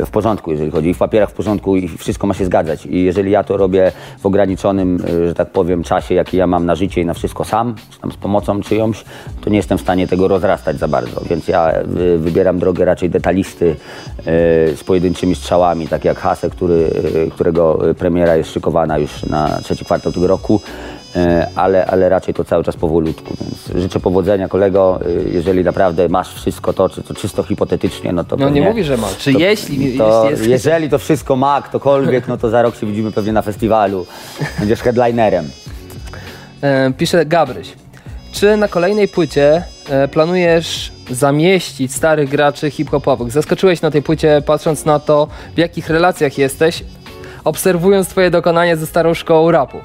w 0.05 0.09
porządku, 0.09 0.51
jeżeli 0.51 0.71
chodzi 0.71 0.89
i 0.89 0.93
w 0.93 0.97
papierach 0.97 1.29
w 1.29 1.33
porządku 1.33 1.75
i 1.75 1.87
wszystko 1.87 2.27
ma 2.27 2.33
się 2.33 2.45
zgadzać. 2.45 2.85
I 2.85 3.03
jeżeli 3.03 3.31
ja 3.31 3.43
to 3.43 3.57
robię 3.57 3.91
w 4.19 4.25
ograniczonym, 4.25 4.99
że 5.27 5.33
tak 5.33 5.49
powiem, 5.49 5.83
czasie, 5.83 6.15
jaki 6.15 6.37
ja 6.37 6.47
mam 6.47 6.65
na 6.65 6.75
życie 6.75 7.01
i 7.01 7.05
na 7.05 7.13
wszystko 7.13 7.45
sam, 7.45 7.75
czy 7.89 7.99
tam 7.99 8.11
z 8.11 8.17
pomocą 8.17 8.61
czyjąś, 8.61 9.03
to 9.41 9.49
nie 9.49 9.57
jestem 9.57 9.77
w 9.77 9.81
stanie 9.81 10.07
tego 10.07 10.27
rozrastać 10.27 10.66
za 10.75 10.87
bardzo, 10.87 11.21
więc 11.29 11.47
ja 11.47 11.81
y, 11.81 12.17
wybieram 12.17 12.59
drogę 12.59 12.85
raczej 12.85 13.09
detalisty 13.09 13.65
y, 13.65 13.75
z 14.77 14.83
pojedynczymi 14.83 15.35
strzałami, 15.35 15.87
tak 15.87 16.05
jak 16.05 16.17
Hase, 16.19 16.49
który, 16.49 16.73
y, 16.73 17.31
którego 17.31 17.79
premiera 17.97 18.35
jest 18.35 18.51
szykowana 18.53 18.97
już 18.97 19.23
na 19.25 19.59
trzeci 19.63 19.85
kwartał 19.85 20.11
tego 20.11 20.27
roku, 20.27 20.61
ale, 21.55 21.85
ale 21.85 22.09
raczej 22.09 22.33
to 22.33 22.43
cały 22.43 22.63
czas 22.63 22.75
powolutku, 22.75 23.33
więc 23.41 23.81
życzę 23.81 23.99
powodzenia 23.99 24.47
kolego, 24.47 24.99
jeżeli 25.31 25.63
naprawdę 25.63 26.09
masz 26.09 26.33
wszystko 26.33 26.73
to, 26.73 26.89
czy 26.89 27.03
to 27.03 27.13
czysto 27.13 27.43
hipotetycznie, 27.43 28.13
no 28.13 28.23
to 28.23 28.35
No 28.35 28.45
nie 28.49 28.53
pewnie- 28.53 28.69
mówi, 28.69 28.83
że 28.83 28.97
ma. 28.97 29.07
Czy 29.17 29.33
to- 29.33 29.39
jeśli, 29.39 29.97
to, 29.97 30.29
jest... 30.29 30.47
jeżeli 30.47 30.89
to 30.89 30.97
wszystko 30.97 31.35
ma 31.35 31.61
ktokolwiek, 31.61 32.27
no 32.27 32.37
to 32.37 32.49
za 32.49 32.61
rok 32.61 32.75
się 32.75 32.87
widzimy 32.87 33.11
pewnie 33.11 33.31
na 33.33 33.41
festiwalu, 33.41 34.05
będziesz 34.59 34.79
headlinerem. 34.81 35.45
E, 36.61 36.93
pisze 36.97 37.25
Gabryś. 37.25 37.73
Czy 38.39 38.57
na 38.57 38.67
kolejnej 38.67 39.07
płycie 39.07 39.63
e, 39.89 40.07
planujesz 40.07 40.91
zamieścić 41.09 41.93
starych 41.93 42.29
graczy 42.29 42.71
hip-hopowych? 42.71 43.31
Zaskoczyłeś 43.31 43.81
na 43.81 43.91
tej 43.91 44.01
płycie, 44.01 44.41
patrząc 44.45 44.85
na 44.85 44.99
to, 44.99 45.27
w 45.55 45.57
jakich 45.57 45.89
relacjach 45.89 46.37
jesteś, 46.37 46.83
obserwując 47.43 48.07
twoje 48.07 48.31
dokonania 48.31 48.75
ze 48.75 48.87
starą 48.87 49.13
szkołą 49.13 49.51
rapu. 49.51 49.77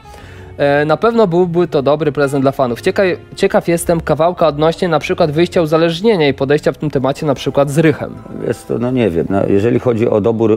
E, 0.56 0.84
Na 0.84 0.96
pewno 0.96 1.26
byłby 1.26 1.68
to 1.68 1.82
dobry 1.82 2.12
prezent 2.12 2.44
dla 2.44 2.52
fanów. 2.52 2.80
Ciekaw, 2.80 3.06
ciekaw 3.36 3.68
jestem 3.68 4.00
kawałka 4.00 4.46
odnośnie 4.46 4.88
na 4.88 4.98
przykład 4.98 5.30
wyjścia 5.30 5.62
uzależnienia 5.62 6.28
i 6.28 6.34
podejścia 6.34 6.72
w 6.72 6.78
tym 6.78 6.90
temacie 6.90 7.26
na 7.26 7.34
przykład 7.34 7.70
z 7.70 7.78
Rychem. 7.78 8.14
Jest 8.46 8.68
to, 8.68 8.78
no 8.78 8.90
nie 8.90 9.10
wiem, 9.10 9.26
no, 9.30 9.46
jeżeli 9.46 9.78
chodzi 9.78 10.08
o 10.08 10.20
dobór, 10.20 10.52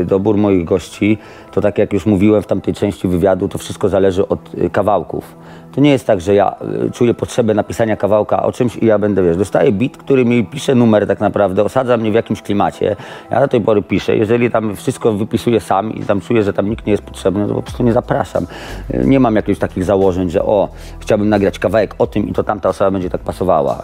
y, 0.00 0.04
dobór 0.04 0.36
moich 0.36 0.64
gości, 0.64 1.18
to 1.52 1.60
tak 1.60 1.78
jak 1.78 1.92
już 1.92 2.06
mówiłem 2.06 2.42
w 2.42 2.46
tamtej 2.46 2.74
części 2.74 3.08
wywiadu, 3.08 3.48
to 3.48 3.58
wszystko 3.58 3.88
zależy 3.88 4.28
od 4.28 4.40
kawałków. 4.72 5.36
To 5.76 5.80
nie 5.80 5.90
jest 5.90 6.06
tak, 6.06 6.20
że 6.20 6.34
ja 6.34 6.54
y, 6.86 6.90
czuję 6.90 7.14
potrzebę 7.14 7.54
napisania 7.54 7.96
kawałka 7.96 8.42
o 8.42 8.52
czymś 8.52 8.76
i 8.76 8.86
ja 8.86 8.98
będę, 8.98 9.22
wiesz, 9.22 9.36
dostaję 9.36 9.72
beat, 9.72 9.96
który 9.96 10.24
mi 10.24 10.44
pisze 10.44 10.74
numer 10.74 11.06
tak 11.06 11.20
naprawdę, 11.20 11.64
osadza 11.64 11.96
mnie 11.96 12.10
w 12.10 12.14
jakimś 12.14 12.42
klimacie. 12.42 12.96
Ja 13.30 13.40
do 13.40 13.48
tej 13.48 13.60
pory 13.60 13.82
piszę. 13.82 14.16
Jeżeli 14.16 14.50
tam 14.50 14.76
wszystko 14.76 15.12
wypisuję 15.12 15.60
sam 15.60 15.94
i 15.94 16.02
tam 16.02 16.20
czuję, 16.20 16.42
że 16.42 16.52
tam 16.52 16.70
nikt 16.70 16.86
nie 16.86 16.90
jest 16.90 17.02
potrzebny, 17.02 17.48
to 17.48 17.54
po 17.54 17.62
prostu 17.62 17.82
nie 17.82 17.92
zapraszam. 17.92 18.46
Y, 18.94 19.06
Nie 19.06 19.20
mam 19.20 19.36
jakichś 19.36 19.58
takich 19.58 19.84
założeń, 19.84 20.30
że 20.30 20.42
o, 20.42 20.68
chciałbym 21.00 21.28
nagrać 21.28 21.58
kawałek 21.58 21.94
o 21.98 22.06
tym 22.06 22.28
i 22.28 22.32
to 22.32 22.44
tamta 22.44 22.68
osoba 22.68 22.90
będzie 22.90 23.10
tak 23.10 23.20
pasowała. 23.20 23.82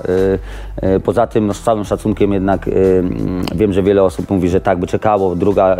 Y, 0.82 1.00
Poza 1.00 1.26
tym, 1.26 1.46
no 1.46 1.54
z 1.54 1.62
całym 1.62 1.84
szacunkiem 1.84 2.32
jednak 2.32 2.68
mm, 2.68 3.42
wiem, 3.54 3.72
że 3.72 3.82
wiele 3.82 4.02
osób 4.02 4.30
mówi, 4.30 4.48
że 4.48 4.60
tak 4.60 4.78
by 4.78 4.86
czekało, 4.86 5.36
druga 5.36 5.76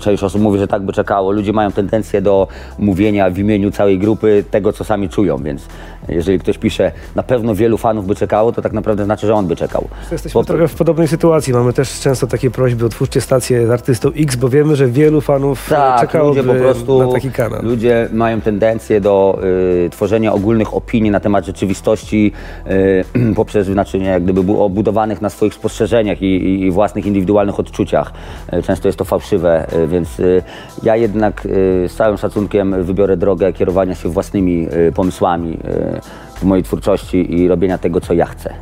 część 0.00 0.22
osób 0.22 0.42
mówi, 0.42 0.58
że 0.58 0.68
tak 0.68 0.82
by 0.82 0.92
czekało. 0.92 1.32
Ludzie 1.32 1.52
mają 1.52 1.72
tendencję 1.72 2.22
do 2.22 2.48
mówienia 2.78 3.30
w 3.30 3.38
imieniu 3.38 3.70
całej 3.70 3.98
grupy 3.98 4.44
tego, 4.50 4.72
co 4.72 4.84
sami 4.84 5.08
czują, 5.08 5.33
więc 5.42 5.66
jeżeli 6.08 6.38
ktoś 6.38 6.58
pisze, 6.58 6.92
na 7.14 7.22
pewno 7.22 7.54
wielu 7.54 7.78
fanów 7.78 8.06
by 8.06 8.14
czekało, 8.14 8.52
to 8.52 8.62
tak 8.62 8.72
naprawdę 8.72 9.04
znaczy, 9.04 9.26
że 9.26 9.34
on 9.34 9.46
by 9.46 9.56
czekał. 9.56 9.88
Jesteśmy 10.12 10.40
Bo- 10.40 10.44
trochę 10.44 10.68
w 10.68 10.74
podobnej 10.74 11.08
sytuacji. 11.08 11.52
Mamy 11.52 11.72
też 11.72 12.00
często 12.00 12.26
takie 12.26 12.50
prośby, 12.50 12.86
otwórzcie 12.86 13.20
stację 13.20 13.66
z 13.66 13.70
artystą 13.70 14.08
X, 14.16 14.36
bo 14.36 14.48
wiemy, 14.48 14.76
że 14.76 14.86
wielu 14.88 15.20
fanów 15.20 15.72
e, 15.72 15.74
Tak, 15.74 16.00
czekałoby 16.00 16.42
ludzie 16.42 16.52
po 16.52 16.64
prostu, 16.64 17.06
na 17.06 17.12
taki 17.12 17.30
kanał. 17.30 17.60
ludzie 17.62 18.08
mają 18.12 18.40
tendencję 18.40 19.00
do 19.00 19.38
y, 19.86 19.90
tworzenia 19.90 20.32
ogólnych 20.32 20.74
opinii 20.74 21.10
na 21.10 21.20
temat 21.20 21.46
rzeczywistości 21.46 22.32
y, 22.66 23.34
poprzez 23.36 23.66
znaczy, 23.66 23.98
nie, 23.98 24.06
jak 24.06 24.22
gdyby 24.24 24.42
bu- 24.42 24.62
obudowanych 24.62 25.20
na 25.22 25.30
swoich 25.30 25.54
spostrzeżeniach 25.54 26.22
i, 26.22 26.26
i, 26.36 26.62
i 26.66 26.70
własnych 26.70 27.06
indywidualnych 27.06 27.60
odczuciach. 27.60 28.12
Y, 28.52 28.62
często 28.62 28.88
jest 28.88 28.98
to 28.98 29.04
fałszywe, 29.04 29.66
y, 29.76 29.86
więc 29.86 30.20
y, 30.20 30.42
ja 30.82 30.96
jednak 30.96 31.46
y, 31.46 31.48
z 31.88 31.94
całym 31.94 32.16
szacunkiem 32.18 32.84
wybiorę 32.84 33.16
drogę 33.16 33.52
kierowania 33.52 33.94
się 33.94 34.08
własnymi 34.08 34.68
y, 34.88 34.92
pomysłami 35.24 35.52
y, 35.52 36.00
w 36.40 36.44
mojej 36.44 36.64
twórczości 36.64 37.34
i 37.40 37.48
robienia 37.48 37.78
tego, 37.78 38.00
co 38.00 38.14
ja 38.14 38.26
chcę. 38.26 38.54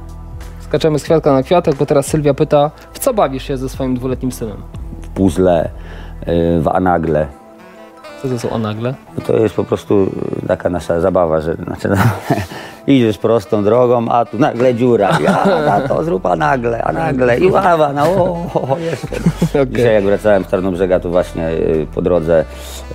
Skaczemy 0.61 0.99
z 0.99 1.05
kwiatka 1.05 1.33
na 1.33 1.43
kwiatek, 1.43 1.75
bo 1.75 1.87
teraz 1.87 2.07
Sylwia 2.07 2.35
pyta, 2.35 2.71
w 2.93 2.99
co 2.99 3.15
bawisz 3.15 3.43
się 3.43 3.57
ze 3.57 3.69
swoim 3.69 3.95
dwuletnim 3.95 4.33
synem? 4.33 4.57
W 5.03 5.09
puzzle, 5.09 5.71
y, 6.29 6.61
w 6.61 6.69
anagle. 6.69 7.27
Co 8.23 8.29
to 8.29 8.39
są 8.39 8.51
o 8.51 8.59
nagle? 8.59 8.95
No 9.19 9.25
To 9.27 9.37
jest 9.37 9.55
po 9.55 9.65
prostu 9.65 10.11
taka 10.49 10.71
nasza 10.71 11.01
zabawa, 11.01 11.41
że 11.41 11.55
znaczy, 11.55 11.89
no, 11.89 11.97
idziesz 12.87 13.19
prostą 13.19 13.65
drogą, 13.65 14.09
a 14.09 14.25
tu 14.25 14.39
nagle 14.39 14.75
dziura. 14.75 15.19
Ja, 15.21 15.81
to 15.89 16.05
zrób 16.05 16.27
a 16.27 16.37
nagle, 16.37 16.83
a 16.83 16.93
nagle 16.93 17.39
i 17.39 17.51
ława, 17.51 17.93
no 17.93 18.03
o, 18.03 18.47
o, 18.55 18.79
jestem. 18.79 19.23
Okej. 19.63 19.77
Dzisiaj 19.77 19.95
jak 19.95 20.05
wracałem 20.05 20.45
z 20.45 20.49
Tarnobrzega, 20.49 21.01
to 21.01 21.11
właśnie 21.11 21.49
y, 21.49 21.87
po 21.95 22.03
drodze 22.03 22.45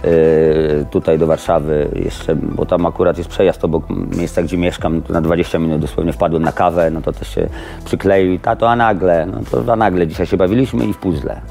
y, 0.05 0.85
tutaj 0.91 1.19
do 1.19 1.27
Warszawy 1.27 1.87
jeszcze, 1.95 2.35
bo 2.35 2.65
tam 2.65 2.85
akurat 2.85 3.17
jest 3.17 3.29
przejazd 3.29 3.65
obok 3.65 3.83
miejsca, 4.17 4.43
gdzie 4.43 4.57
mieszkam, 4.57 5.01
na 5.09 5.21
20 5.21 5.59
minut 5.59 5.81
dosłownie 5.81 6.13
wpadłem 6.13 6.43
na 6.43 6.51
kawę, 6.51 6.91
no 6.91 7.01
to 7.01 7.13
też 7.13 7.35
się 7.35 7.47
przykleił 7.85 8.31
i 8.31 8.39
tato, 8.39 8.69
a 8.69 8.75
nagle, 8.75 9.25
no 9.25 9.39
to 9.51 9.73
a 9.73 9.75
nagle 9.75 10.07
dzisiaj 10.07 10.25
się 10.25 10.37
bawiliśmy 10.37 10.85
i 10.85 10.93
w 10.93 10.97
puzzle. 10.97 11.41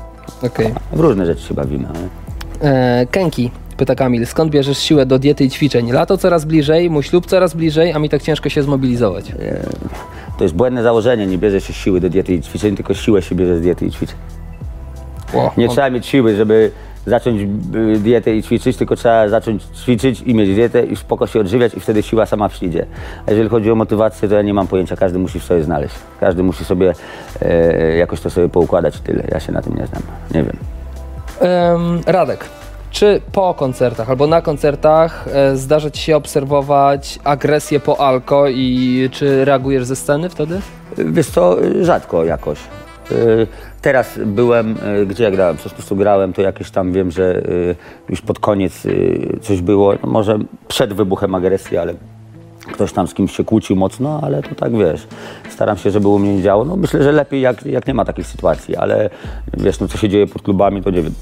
Okej. 0.43 0.75
W 0.93 1.01
różne 1.01 1.27
rzeczy 1.27 1.43
się 1.43 1.55
bawimy. 1.55 1.85
nie? 1.85 2.71
E, 2.71 3.07
Kenki, 3.07 3.51
pyta 3.77 3.95
Kamil, 3.95 4.27
skąd 4.27 4.51
bierzesz 4.51 4.79
siłę 4.79 5.07
do 5.07 5.19
diety 5.19 5.45
i 5.45 5.51
ćwiczeń? 5.51 5.93
Lato 5.93 6.19
coraz 6.19 6.45
bliżej, 6.45 6.91
mój 6.91 7.03
ślub 7.03 7.27
coraz 7.27 7.55
bliżej, 7.55 7.93
a 7.93 7.99
mi 7.99 8.09
tak 8.09 8.23
ciężko 8.23 8.49
się 8.49 8.63
zmobilizować. 8.63 9.33
To 10.39 10.45
jest 10.45 10.55
błędne 10.55 10.83
założenie, 10.83 11.27
nie 11.27 11.39
bierze 11.39 11.61
się 11.61 11.73
siły 11.73 12.01
do 12.01 12.11
diety 12.11 12.35
i 12.35 12.43
ćwiczeń, 12.43 12.77
tylko 12.77 12.95
siłę 12.95 13.23
się 13.23 13.35
bierze 13.35 13.59
z 13.59 13.61
diety 13.61 13.87
i 13.87 13.91
ćwiczeń. 13.91 14.17
Nie 15.57 15.69
trzeba 15.69 15.91
mieć 15.91 16.07
siły, 16.07 16.37
żeby 16.37 16.71
zacząć 17.07 17.41
y, 17.75 17.99
dietę 17.99 18.37
i 18.37 18.43
ćwiczyć, 18.43 18.77
tylko 18.77 18.97
trzeba 18.97 19.29
zacząć 19.29 19.63
ćwiczyć 19.63 20.21
i 20.21 20.35
mieć 20.35 20.55
dietę 20.55 20.85
i 20.85 20.97
spoko 20.97 21.27
się 21.27 21.41
odżywiać 21.41 21.75
i 21.75 21.81
wtedy 21.81 22.03
siła 22.03 22.27
sama 22.27 22.49
przyjdzie. 22.49 22.87
A 23.27 23.31
jeżeli 23.31 23.49
chodzi 23.49 23.71
o 23.71 23.75
motywację, 23.75 24.29
to 24.29 24.35
ja 24.35 24.43
nie 24.43 24.55
mam 24.55 24.67
pojęcia, 24.67 24.97
każdy 24.97 25.19
musi 25.19 25.41
w 25.41 25.45
sobie 25.45 25.63
znaleźć. 25.63 25.95
Każdy 26.21 26.43
musi 26.43 26.65
sobie 26.65 26.95
e, 27.43 27.97
jakoś 27.97 28.21
to 28.21 28.31
sobie 28.31 28.49
poukładać 28.49 29.01
tyle. 29.01 29.25
Ja 29.31 29.41
się 29.41 29.53
na 29.53 29.63
tym 29.63 29.75
nie 29.75 29.87
znam. 29.87 30.03
Nie 30.35 30.43
wiem. 30.43 30.57
Em, 31.41 32.01
Radek, 32.07 32.45
czy 32.97 33.21
po 33.33 33.55
koncertach 33.55 34.11
albo 34.11 34.27
na 34.27 34.43
koncertach 34.43 35.29
e, 35.29 35.57
zdarza 35.57 35.91
ci 35.91 36.03
się 36.03 36.17
obserwować 36.17 37.19
agresję 37.25 37.81
po 37.81 38.01
alko 38.01 38.49
i 38.49 39.09
czy 39.13 39.45
reagujesz 39.45 39.85
ze 39.85 39.97
sceny 39.97 40.29
wtedy? 40.29 40.61
Wiesz 40.99 41.31
co, 41.31 41.57
rzadko 41.83 42.25
jakoś. 42.25 42.59
Y, 43.13 43.47
Teraz 43.83 44.19
byłem, 44.27 44.77
y, 45.03 45.07
gdzie 45.07 45.25
ja 45.25 45.31
grałem, 45.31 45.57
przecież 45.57 45.73
po 45.73 45.77
prostu 45.77 45.97
grałem, 45.97 46.33
to 46.33 46.43
jakieś 46.43 46.71
tam 46.71 46.93
wiem, 46.93 47.11
że 47.11 47.43
już 48.09 48.21
pod 48.21 48.39
koniec 48.39 48.83
coś 49.43 49.61
było, 49.61 49.95
no 50.03 50.11
może 50.11 50.39
przed 50.69 50.93
wybuchem 50.93 51.35
agresji, 51.35 51.77
ale 51.77 51.95
ktoś 52.73 52.93
tam 52.93 53.09
z 53.09 53.15
kimś 53.15 53.37
się 53.37 53.45
kłócił 53.45 53.77
mocno, 53.77 54.21
ale 54.23 54.43
to 54.43 54.55
tak 54.55 54.77
wiesz, 54.77 55.07
staram 55.51 55.77
się, 55.77 55.91
żeby 55.91 56.09
u 56.09 56.19
mnie 56.19 56.37
nie 56.37 56.43
działo. 56.43 56.65
No 56.65 56.77
myślę, 56.77 57.03
że 57.03 57.13
lepiej 57.13 57.41
jak, 57.41 57.67
jak 57.67 57.87
nie 57.87 57.95
ma 57.95 58.05
takich 58.05 58.27
sytuacji, 58.27 58.77
ale 58.77 59.11
wiesz, 59.57 59.81
no 59.81 59.89
co 59.89 59.99
się 59.99 60.09
dzieje 60.09 60.27
pod 60.27 60.43
klubami, 60.43 60.83
to 60.83 60.91
nie 60.91 61.03
wiem. 61.03 61.13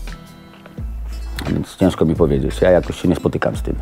Więc 1.51 1.77
ciężko 1.77 2.05
mi 2.05 2.15
powiedzieć, 2.15 2.61
ja 2.61 2.71
jakoś 2.71 3.03
się 3.03 3.09
nie 3.09 3.17
spotykam 3.17 3.57
z 3.57 3.63
tym. 3.63 3.75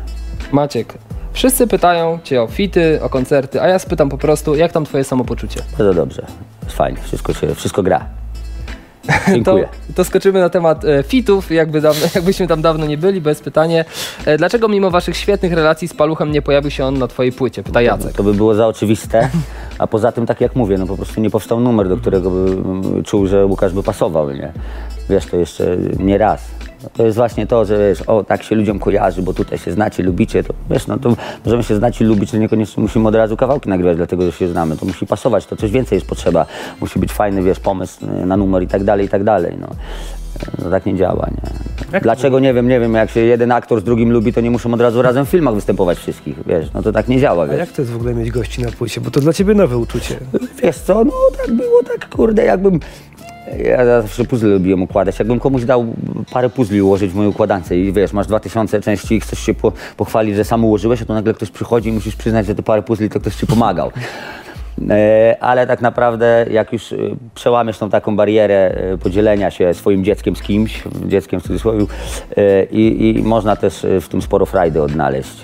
Maciek, 0.51 0.93
wszyscy 1.33 1.67
pytają 1.67 2.19
cię 2.23 2.41
o 2.41 2.47
fity, 2.47 2.99
o 3.01 3.09
koncerty, 3.09 3.61
a 3.61 3.67
ja 3.67 3.79
spytam 3.79 4.09
po 4.09 4.17
prostu, 4.17 4.55
jak 4.55 4.71
tam 4.71 4.85
twoje 4.85 5.03
samopoczucie? 5.03 5.61
Bardzo 5.77 5.93
dobrze, 5.93 6.25
jest 6.63 6.75
fajnie, 6.75 6.99
wszystko, 7.01 7.33
się, 7.33 7.55
wszystko 7.55 7.83
gra. 7.83 8.05
To, 9.25 9.31
Dziękuję. 9.31 9.67
to 9.95 10.05
skoczymy 10.05 10.39
na 10.39 10.49
temat 10.49 10.85
e, 10.85 11.03
fitów, 11.03 11.51
jakby 11.51 11.81
dawno, 11.81 12.07
jakbyśmy 12.15 12.47
tam 12.47 12.61
dawno 12.61 12.85
nie 12.85 12.97
byli, 12.97 13.21
bez 13.21 13.41
pytanie. 13.41 13.85
E, 14.25 14.37
dlaczego 14.37 14.67
mimo 14.67 14.91
waszych 14.91 15.17
świetnych 15.17 15.53
relacji 15.53 15.87
z 15.87 15.93
Paluchem 15.93 16.31
nie 16.31 16.41
pojawił 16.41 16.71
się 16.71 16.85
on 16.85 16.97
na 16.97 17.07
twojej 17.07 17.31
płycie? 17.31 17.63
Pyta 17.63 17.81
Jacek. 17.81 18.13
To 18.13 18.23
by 18.23 18.33
było 18.33 18.55
za 18.55 18.67
oczywiste, 18.67 19.29
a 19.77 19.87
poza 19.87 20.11
tym, 20.11 20.25
tak 20.25 20.41
jak 20.41 20.55
mówię, 20.55 20.77
no 20.77 20.85
po 20.85 20.95
prostu 20.95 21.21
nie 21.21 21.29
powstał 21.29 21.59
numer, 21.59 21.89
do 21.89 21.97
którego 21.97 22.29
by 22.31 22.51
mm, 22.51 23.03
czuł, 23.03 23.27
że 23.27 23.45
Łukasz 23.45 23.73
by 23.73 23.83
pasował, 23.83 24.31
nie? 24.31 24.51
Wiesz, 25.09 25.25
to 25.25 25.37
jeszcze 25.37 25.77
nie 25.99 26.17
raz. 26.17 26.41
No 26.83 26.89
to 26.93 27.05
jest 27.05 27.17
właśnie 27.17 27.47
to, 27.47 27.65
że 27.65 27.77
wiesz, 27.77 28.01
o, 28.01 28.23
tak 28.23 28.43
się 28.43 28.55
ludziom 28.55 28.79
kojarzy, 28.79 29.21
bo 29.21 29.33
tutaj 29.33 29.57
się 29.57 29.71
znacie, 29.71 30.03
lubicie, 30.03 30.43
to 30.43 30.53
wiesz, 30.69 30.87
no 30.87 30.97
to 30.97 31.15
możemy 31.45 31.63
się 31.63 31.75
znać 31.75 32.01
i 32.01 32.03
lubić, 32.03 32.31
ale 32.31 32.39
niekoniecznie 32.39 32.83
musimy 32.83 33.07
od 33.07 33.15
razu 33.15 33.37
kawałki 33.37 33.69
nagrywać, 33.69 33.97
dlatego 33.97 34.25
że 34.25 34.31
się 34.31 34.47
znamy. 34.47 34.77
To 34.77 34.85
musi 34.85 35.05
pasować, 35.05 35.45
to 35.45 35.55
coś 35.55 35.71
więcej 35.71 35.95
jest 35.95 36.07
potrzeba. 36.07 36.45
Musi 36.81 36.99
być 36.99 37.11
fajny, 37.11 37.43
wiesz, 37.43 37.59
pomysł 37.59 38.05
y, 38.23 38.25
na 38.25 38.37
numer 38.37 38.63
i 38.63 38.67
tak 38.67 38.83
dalej, 38.83 39.05
i 39.05 39.09
tak 39.09 39.23
dalej, 39.23 39.53
no. 39.61 39.67
No 40.63 40.69
tak 40.69 40.85
nie 40.85 40.95
działa, 40.95 41.27
nie? 41.31 41.99
Dlaczego, 41.99 42.39
nie 42.39 42.53
wiem, 42.53 42.67
nie 42.67 42.79
wiem, 42.79 42.93
jak 42.93 43.09
się 43.09 43.19
jeden 43.19 43.51
aktor 43.51 43.81
z 43.81 43.83
drugim 43.83 44.11
lubi, 44.11 44.33
to 44.33 44.41
nie 44.41 44.51
muszą 44.51 44.73
od 44.73 44.81
razu 44.81 45.01
razem 45.01 45.25
w 45.25 45.29
filmach 45.29 45.53
występować 45.55 45.97
wszystkich, 45.97 46.35
wiesz, 46.47 46.67
no 46.73 46.81
to 46.81 46.91
tak 46.91 47.07
nie 47.07 47.19
działa, 47.19 47.43
A 47.43 47.47
wiesz. 47.47 47.59
jak 47.59 47.71
to 47.71 47.81
jest 47.81 47.91
w 47.91 47.95
ogóle 47.95 48.13
mieć 48.13 48.31
gości 48.31 48.61
na 48.61 48.71
płycie? 48.71 49.01
Bo 49.01 49.11
to 49.11 49.19
dla 49.19 49.33
ciebie 49.33 49.53
nowe 49.53 49.77
uczucie. 49.77 50.15
Wiesz 50.63 50.77
co, 50.77 51.03
no 51.03 51.11
tak 51.45 51.55
było, 51.55 51.83
tak 51.83 52.09
kurde, 52.09 52.45
jakbym... 52.45 52.79
Ja 53.57 53.85
zawsze 53.85 54.25
puzzle 54.25 54.49
lubiłem 54.49 54.81
układać. 54.81 55.19
Jakbym 55.19 55.39
komuś 55.39 55.63
dał 55.63 55.85
parę 56.31 56.49
puzli 56.49 56.81
ułożyć 56.81 57.11
w 57.11 57.15
mojej 57.15 57.31
układance 57.31 57.71
i 57.71 57.91
wiesz, 57.91 58.13
masz 58.13 58.27
2000 58.27 58.81
części 58.81 59.15
i 59.15 59.19
chcesz 59.19 59.39
się 59.39 59.53
po, 59.53 59.71
pochwalić, 59.97 60.35
że 60.35 60.43
sam 60.43 60.65
ułożyłeś, 60.65 61.01
a 61.01 61.05
to 61.05 61.13
nagle 61.13 61.33
ktoś 61.33 61.51
przychodzi 61.51 61.89
i 61.89 61.91
musisz 61.91 62.15
przyznać, 62.15 62.45
że 62.45 62.55
te 62.55 62.63
parę 62.63 62.81
puzli 62.81 63.09
to 63.09 63.19
ktoś 63.19 63.35
ci 63.35 63.47
pomagał. 63.47 63.91
E, 64.89 65.37
ale 65.39 65.67
tak 65.67 65.81
naprawdę 65.81 66.45
jak 66.51 66.73
już 66.73 66.93
e, 66.93 66.97
przełamiesz 67.35 67.77
tą 67.77 67.89
taką 67.89 68.15
barierę 68.15 68.75
e, 68.75 68.97
podzielenia 68.97 69.51
się 69.51 69.73
swoim 69.73 70.03
dzieckiem 70.03 70.35
z 70.35 70.41
kimś, 70.41 70.83
dzieckiem 71.05 71.39
w 71.39 71.43
cudzysłowie, 71.43 71.85
i, 72.71 73.13
i 73.17 73.23
można 73.23 73.55
też 73.55 73.85
w 74.01 74.07
tym 74.07 74.21
sporo 74.21 74.45
frajdy 74.45 74.81
odnaleźć, 74.81 75.41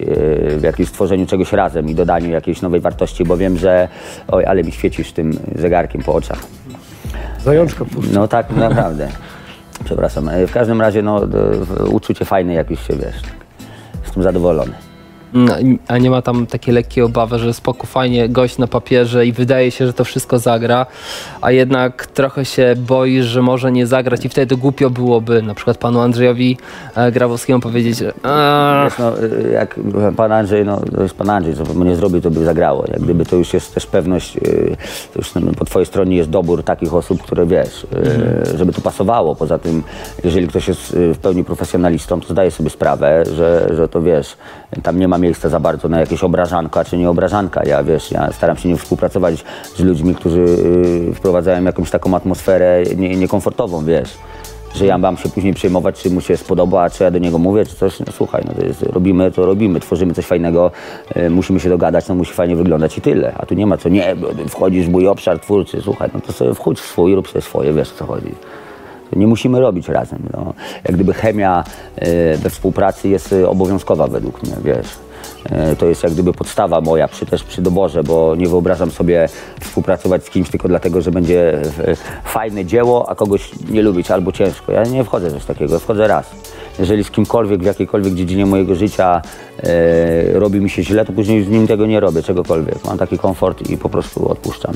w 0.58 0.64
jakimś 0.64 0.90
stworzeniu 0.90 1.26
czegoś 1.26 1.52
razem 1.52 1.90
i 1.90 1.96
dodaniu 1.96 2.30
jakiejś 2.30 2.62
nowej 2.62 2.82
wartości, 2.82 3.24
bo 3.24 3.38
wiem, 3.38 3.58
że 3.58 3.88
oj, 4.28 4.46
ale 4.46 4.64
mi 4.64 4.72
świecisz 4.72 5.12
tym 5.12 5.40
zegarkiem 5.56 6.04
po 6.04 6.14
oczach. 6.14 6.40
Zajączka 7.44 7.86
puszcza. 7.86 8.12
No 8.14 8.28
tak, 8.28 8.52
naprawdę. 8.52 9.08
Przepraszam. 9.86 10.30
E, 10.30 10.48
W 10.48 10.52
każdym 10.52 10.82
razie 10.82 11.02
no, 11.02 11.22
uczucie 11.92 12.26
fajne, 12.26 12.54
jak 12.54 12.72
już 12.72 12.88
się 12.88 12.96
wiesz. 12.96 13.16
Jestem 14.06 14.24
zadowolony. 14.24 14.74
No, 15.34 15.54
a 15.88 15.98
nie 15.98 16.10
ma 16.10 16.22
tam 16.22 16.46
takiej 16.48 16.74
lekkiej 16.74 17.04
obawy, 17.04 17.40
że 17.40 17.54
spoko, 17.54 17.88
fajnie, 17.88 18.30
gość 18.30 18.58
na 18.58 18.68
papierze 18.68 19.26
i 19.26 19.32
wydaje 19.32 19.72
się, 19.72 19.88
że 19.88 19.94
to 19.94 20.04
wszystko 20.04 20.40
zagra, 20.40 20.86
a 21.42 21.52
jednak 21.52 22.06
trochę 22.08 22.46
się 22.46 22.76
boisz, 22.78 23.26
że 23.26 23.42
może 23.42 23.72
nie 23.72 23.88
zagrać 23.88 24.26
i 24.26 24.30
wtedy 24.30 24.58
głupio 24.58 24.90
byłoby 24.90 25.42
na 25.42 25.54
przykład 25.54 25.78
panu 25.78 26.00
Andrzejowi 26.00 26.58
e, 26.96 27.12
Grabowskiemu 27.12 27.60
powiedzieć, 27.60 27.98
że 27.98 28.06
"Eee, 28.08 28.84
Wiesz, 28.90 28.98
no, 29.00 29.24
y, 29.24 29.52
jak 29.54 29.80
pan 30.18 30.32
Andrzej, 30.32 30.66
no 30.66 30.82
to 30.96 31.04
jest 31.04 31.16
pan 31.16 31.30
Andrzej, 31.30 31.56
co 31.56 31.64
by 31.64 31.86
nie 31.86 31.96
zrobił, 31.96 32.22
to 32.22 32.32
by 32.32 32.46
zagrało. 32.46 32.86
Jak 32.88 33.02
gdyby 33.02 33.26
to 33.26 33.36
już 33.36 33.54
jest 33.54 33.74
też 33.74 33.86
pewność, 33.86 34.38
y, 34.38 34.78
to 35.14 35.20
już 35.20 35.36
no, 35.36 35.52
po 35.58 35.66
twojej 35.66 35.86
stronie 35.86 36.16
jest 36.18 36.30
dobór 36.30 36.64
takich 36.64 36.94
osób, 36.94 37.22
które 37.24 37.46
wiesz, 37.46 37.84
y, 38.54 38.58
żeby 38.58 38.74
to 38.74 38.82
pasowało. 38.82 39.36
Poza 39.36 39.58
tym, 39.60 39.84
jeżeli 40.24 40.48
ktoś 40.48 40.68
jest 40.68 40.96
w 41.14 41.18
pełni 41.18 41.44
profesjonalistą, 41.44 42.22
to 42.22 42.28
zdaje 42.34 42.52
sobie 42.52 42.70
sprawę, 42.70 43.24
że, 43.36 43.70
że 43.76 43.88
to 43.88 44.02
wiesz, 44.02 44.38
tam 44.84 45.00
nie 45.00 45.08
ma 45.08 45.19
miejsca 45.20 45.50
za 45.50 45.60
bardzo 45.60 45.90
na 45.90 46.00
jakieś 46.00 46.24
obrażanka 46.24 46.86
czy 46.86 46.98
nie 46.98 47.10
obrażanka. 47.10 47.62
Ja 47.66 47.84
wiesz, 47.84 48.12
ja 48.12 48.32
staram 48.32 48.58
się 48.58 48.70
nie 48.70 48.78
współpracować 48.78 49.44
z 49.76 49.80
ludźmi, 49.80 50.16
którzy 50.16 50.42
y, 51.10 51.14
wprowadzają 51.14 51.64
jakąś 51.64 51.90
taką 51.90 52.16
atmosferę 52.16 52.84
nie, 52.98 53.16
niekomfortową, 53.16 53.86
wiesz 53.86 54.18
że 54.76 54.86
ja 54.86 54.98
mam 54.98 55.18
się 55.18 55.30
później 55.30 55.54
przejmować, 55.54 56.02
czy 56.02 56.10
mu 56.10 56.22
się 56.22 56.38
spodoba, 56.38 56.90
czy 56.90 57.04
ja 57.04 57.12
do 57.12 57.20
niego 57.20 57.38
mówię, 57.38 57.66
czy 57.66 57.76
coś. 57.76 58.00
No, 58.00 58.06
słuchaj, 58.12 58.44
no 58.48 58.54
to 58.54 58.66
jest, 58.66 58.84
robimy, 58.84 59.32
to 59.32 59.46
robimy, 59.46 59.80
tworzymy 59.80 60.14
coś 60.14 60.26
fajnego, 60.26 60.72
e, 61.16 61.30
musimy 61.30 61.60
się 61.60 61.70
dogadać, 61.70 62.08
no 62.08 62.16
musi 62.16 62.34
fajnie 62.34 62.56
wyglądać 62.56 62.98
i 62.98 63.02
tyle. 63.02 63.34
A 63.38 63.46
tu 63.46 63.56
nie 63.56 63.66
ma 63.66 63.78
co, 63.78 63.90
nie, 63.90 64.16
wchodzisz 64.50 64.86
w 64.86 64.90
mój 64.90 65.08
obszar 65.08 65.40
twórczy, 65.40 65.82
słuchaj, 65.82 66.10
no 66.14 66.20
to 66.20 66.34
sobie 66.34 66.54
wchódź 66.54 66.80
w 66.80 66.86
swój, 66.86 67.16
rób 67.16 67.28
sobie 67.28 67.42
swoje, 67.42 67.74
wiesz 67.74 67.92
o 67.92 67.96
co 67.96 68.06
chodzi. 68.06 68.36
Nie 69.16 69.28
musimy 69.28 69.60
robić 69.60 69.88
razem. 69.88 70.20
No. 70.34 70.54
Jak 70.84 70.96
gdyby 70.96 71.14
chemia 71.14 71.64
e, 71.96 72.38
we 72.38 72.50
współpracy 72.50 73.10
jest 73.10 73.34
e, 73.34 73.50
obowiązkowa 73.50 74.08
według 74.08 74.44
mnie, 74.44 74.54
wiesz. 74.64 74.88
E, 75.46 75.76
To 75.76 75.86
jest 75.86 76.04
jak 76.04 76.14
gdyby 76.14 76.34
podstawa 76.34 76.82
moja 76.82 77.08
przy, 77.08 77.26
też 77.26 77.44
przy 77.44 77.62
doborze, 77.62 78.04
bo 78.04 78.36
nie 78.36 78.48
wyobrażam 78.48 78.92
sobie 78.92 79.30
współpracować 79.62 80.26
z 80.26 80.30
kimś 80.30 80.50
tylko 80.50 80.68
dlatego, 80.68 81.02
że 81.02 81.12
będzie 81.12 81.54
e, 81.54 81.96
fajne 82.24 82.66
dzieło, 82.66 83.10
a 83.10 83.16
kogoś 83.16 83.52
nie 83.70 83.82
lubić 83.82 84.12
albo 84.12 84.32
ciężko. 84.32 84.72
Ja 84.72 84.84
nie 84.84 85.04
wchodzę 85.04 85.30
w 85.30 85.34
coś 85.34 85.46
takiego, 85.46 85.80
wchodzę 85.80 86.08
raz. 86.08 86.32
Jeżeli 86.80 87.04
z 87.04 87.12
kimkolwiek 87.12 87.62
w 87.62 87.66
jakiejkolwiek 87.66 88.14
dziedzinie 88.14 88.46
mojego 88.46 88.76
życia 88.76 89.22
e, 89.64 90.40
robi 90.40 90.62
mi 90.62 90.70
się 90.70 90.84
źle, 90.84 91.06
to 91.06 91.14
później 91.14 91.44
z 91.44 91.50
nim 91.50 91.68
tego 91.68 91.86
nie 91.86 92.00
robię, 92.00 92.24
czegokolwiek. 92.24 92.86
Mam 92.86 92.98
taki 92.98 93.18
komfort 93.18 93.70
i 93.70 93.78
po 93.78 93.90
prostu 93.90 94.32
odpuszczam. 94.32 94.74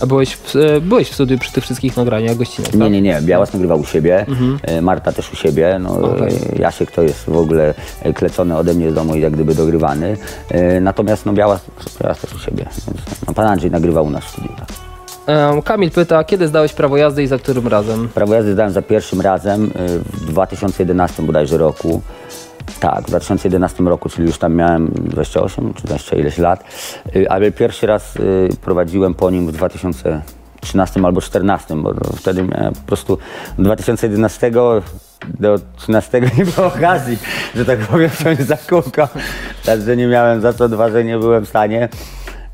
A 0.00 0.06
byłeś 0.06 0.34
w, 0.34 0.56
e, 0.56 0.80
byłeś 0.80 1.10
w 1.10 1.14
studiu 1.14 1.38
przy 1.38 1.52
tych 1.52 1.64
wszystkich 1.64 1.96
nagraniach 1.96 2.36
gościnnych, 2.36 2.74
Nie, 2.74 2.80
tak? 2.80 2.92
nie, 2.92 3.02
nie. 3.02 3.20
Białas 3.22 3.52
nagrywał 3.52 3.80
u 3.80 3.84
siebie, 3.84 4.26
e, 4.62 4.82
Marta 4.82 5.12
też 5.12 5.32
u 5.32 5.36
siebie. 5.36 5.78
No, 5.80 5.90
Okej. 5.90 6.34
e, 6.56 6.58
Jasiek 6.58 6.90
to 6.90 7.02
jest 7.02 7.24
w 7.24 7.36
ogóle 7.36 7.74
klecony 8.14 8.56
ode 8.56 8.74
mnie 8.74 8.90
z 8.90 8.94
domu 8.94 9.14
i 9.14 9.20
jak 9.20 9.32
gdyby 9.32 9.54
dogrywany. 9.54 10.16
Natomiast 10.80 11.26
no, 11.26 11.32
Białas, 11.32 11.60
Białas 12.02 12.20
też 12.20 12.34
u 12.34 12.38
siebie. 12.38 12.64
Więc, 12.86 12.86
no, 13.26 13.34
pan 13.34 13.46
Andrzej 13.46 13.70
nagrywał 13.70 14.04
u 14.06 14.10
nas 14.10 14.24
w 14.24 14.28
studiu. 14.28 14.50
Tak. 14.58 14.68
Kamil 15.64 15.90
pyta, 15.90 16.24
kiedy 16.24 16.48
zdałeś 16.48 16.72
prawo 16.72 16.96
jazdy 16.96 17.22
i 17.22 17.26
za 17.26 17.38
którym 17.38 17.68
razem? 17.68 18.08
Prawo 18.08 18.34
jazdy 18.34 18.52
zdałem 18.52 18.72
za 18.72 18.82
pierwszym 18.82 19.20
razem 19.20 19.70
w 20.12 20.24
2011 20.26 21.22
bodajże 21.22 21.58
roku. 21.58 22.02
Tak, 22.82 23.04
w 23.04 23.06
2011 23.06 23.84
roku, 23.84 24.08
czyli 24.08 24.26
już 24.26 24.38
tam 24.38 24.54
miałem 24.54 24.88
28 24.88 25.74
czy 25.74 25.82
20 25.82 26.16
ileś 26.16 26.38
lat. 26.38 26.64
E, 27.16 27.32
Ale 27.32 27.52
pierwszy 27.52 27.86
raz 27.86 28.16
e, 28.16 28.20
prowadziłem 28.56 29.14
po 29.14 29.30
nim 29.30 29.46
w 29.46 29.52
2013 29.52 31.00
albo 31.00 31.20
2014, 31.20 31.76
bo 31.76 31.94
wtedy 32.16 32.44
po 32.74 32.86
prostu 32.86 33.12
od 33.58 33.64
2011 33.64 34.50
do 35.40 35.58
13 35.76 36.20
nie 36.38 36.44
było 36.44 36.66
okazji, 36.66 37.18
że 37.54 37.64
tak 37.64 37.78
powiem, 37.78 38.10
wziąć 38.10 38.40
za 38.40 38.56
kółko. 38.56 39.08
Także 39.64 39.96
nie 39.96 40.06
miałem 40.06 40.40
za 40.40 40.52
co 40.52 40.68
dwa, 40.68 40.90
że 40.90 41.04
nie 41.04 41.18
byłem 41.18 41.44
w 41.44 41.48
stanie. 41.48 41.88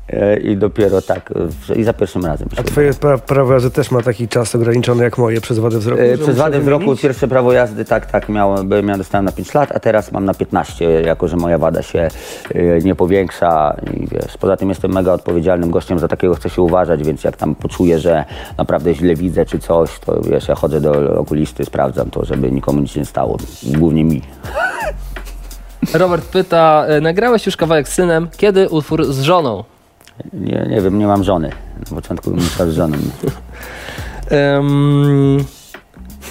E, 0.09 0.39
I 0.39 0.57
dopiero 0.57 1.01
tak, 1.01 1.33
i 1.75 1.83
za 1.83 1.93
pierwszym 1.93 2.25
razem. 2.25 2.47
A 2.57 2.63
twoje 2.63 2.93
pra 2.93 3.17
prawo 3.17 3.53
jazdy 3.53 3.71
też 3.71 3.91
ma 3.91 4.01
taki 4.01 4.27
czas 4.27 4.55
ograniczony 4.55 5.03
jak 5.03 5.17
moje 5.17 5.41
przez 5.41 5.59
wadę 5.59 5.79
wzroku? 5.79 6.01
E, 6.01 6.17
Przez 6.17 6.37
wadę 6.37 6.59
wzroku 6.59 6.79
wymienić? 6.79 7.01
pierwsze 7.01 7.27
prawo 7.27 7.53
jazdy 7.53 7.85
tak, 7.85 8.05
tak 8.05 8.29
miałem, 8.29 8.87
ja 8.87 8.97
dostałem 8.97 9.25
na 9.25 9.31
5 9.31 9.53
lat, 9.53 9.71
a 9.75 9.79
teraz 9.79 10.11
mam 10.11 10.25
na 10.25 10.33
15, 10.33 11.01
jako 11.01 11.27
że 11.27 11.37
moja 11.37 11.57
wada 11.57 11.81
się 11.81 12.07
e, 12.55 12.79
nie 12.79 12.95
powiększa 12.95 13.75
i 13.93 14.07
wiesz, 14.07 14.37
poza 14.39 14.57
tym 14.57 14.69
jestem 14.69 14.91
mega 14.93 15.13
odpowiedzialnym 15.13 15.71
gościem, 15.71 15.99
za 15.99 16.07
takiego 16.07 16.35
chcę 16.35 16.49
się 16.49 16.61
uważać, 16.61 17.03
więc 17.03 17.23
jak 17.23 17.37
tam 17.37 17.55
poczuję, 17.55 17.99
że 17.99 18.25
naprawdę 18.57 18.93
źle 18.93 19.15
widzę 19.15 19.45
czy 19.45 19.59
coś, 19.59 19.99
to 19.99 20.21
wiesz, 20.21 20.47
ja 20.47 20.55
chodzę 20.55 20.81
do 20.81 21.19
okulisty, 21.19 21.65
sprawdzam 21.65 22.09
to, 22.09 22.25
żeby 22.25 22.51
nikomu 22.51 22.79
nic 22.79 22.95
nie 22.95 23.05
stało, 23.05 23.37
głównie 23.63 24.03
mi. 24.03 24.21
Robert 25.93 26.25
pyta, 26.25 26.85
nagrałeś 27.01 27.45
już 27.45 27.57
kawałek 27.57 27.89
z 27.89 27.93
synem, 27.93 28.27
kiedy 28.37 28.69
utwór 28.69 29.05
z 29.13 29.21
żoną? 29.21 29.63
Nie, 30.33 30.67
nie 30.69 30.81
wiem, 30.81 30.99
nie 30.99 31.07
mam 31.07 31.23
żony. 31.23 31.49
Na 31.89 31.95
początku 31.95 32.29
bym 32.29 32.39
musiał 32.39 32.71
z 32.71 32.73
żoną. 32.73 32.97
Em, 34.29 35.45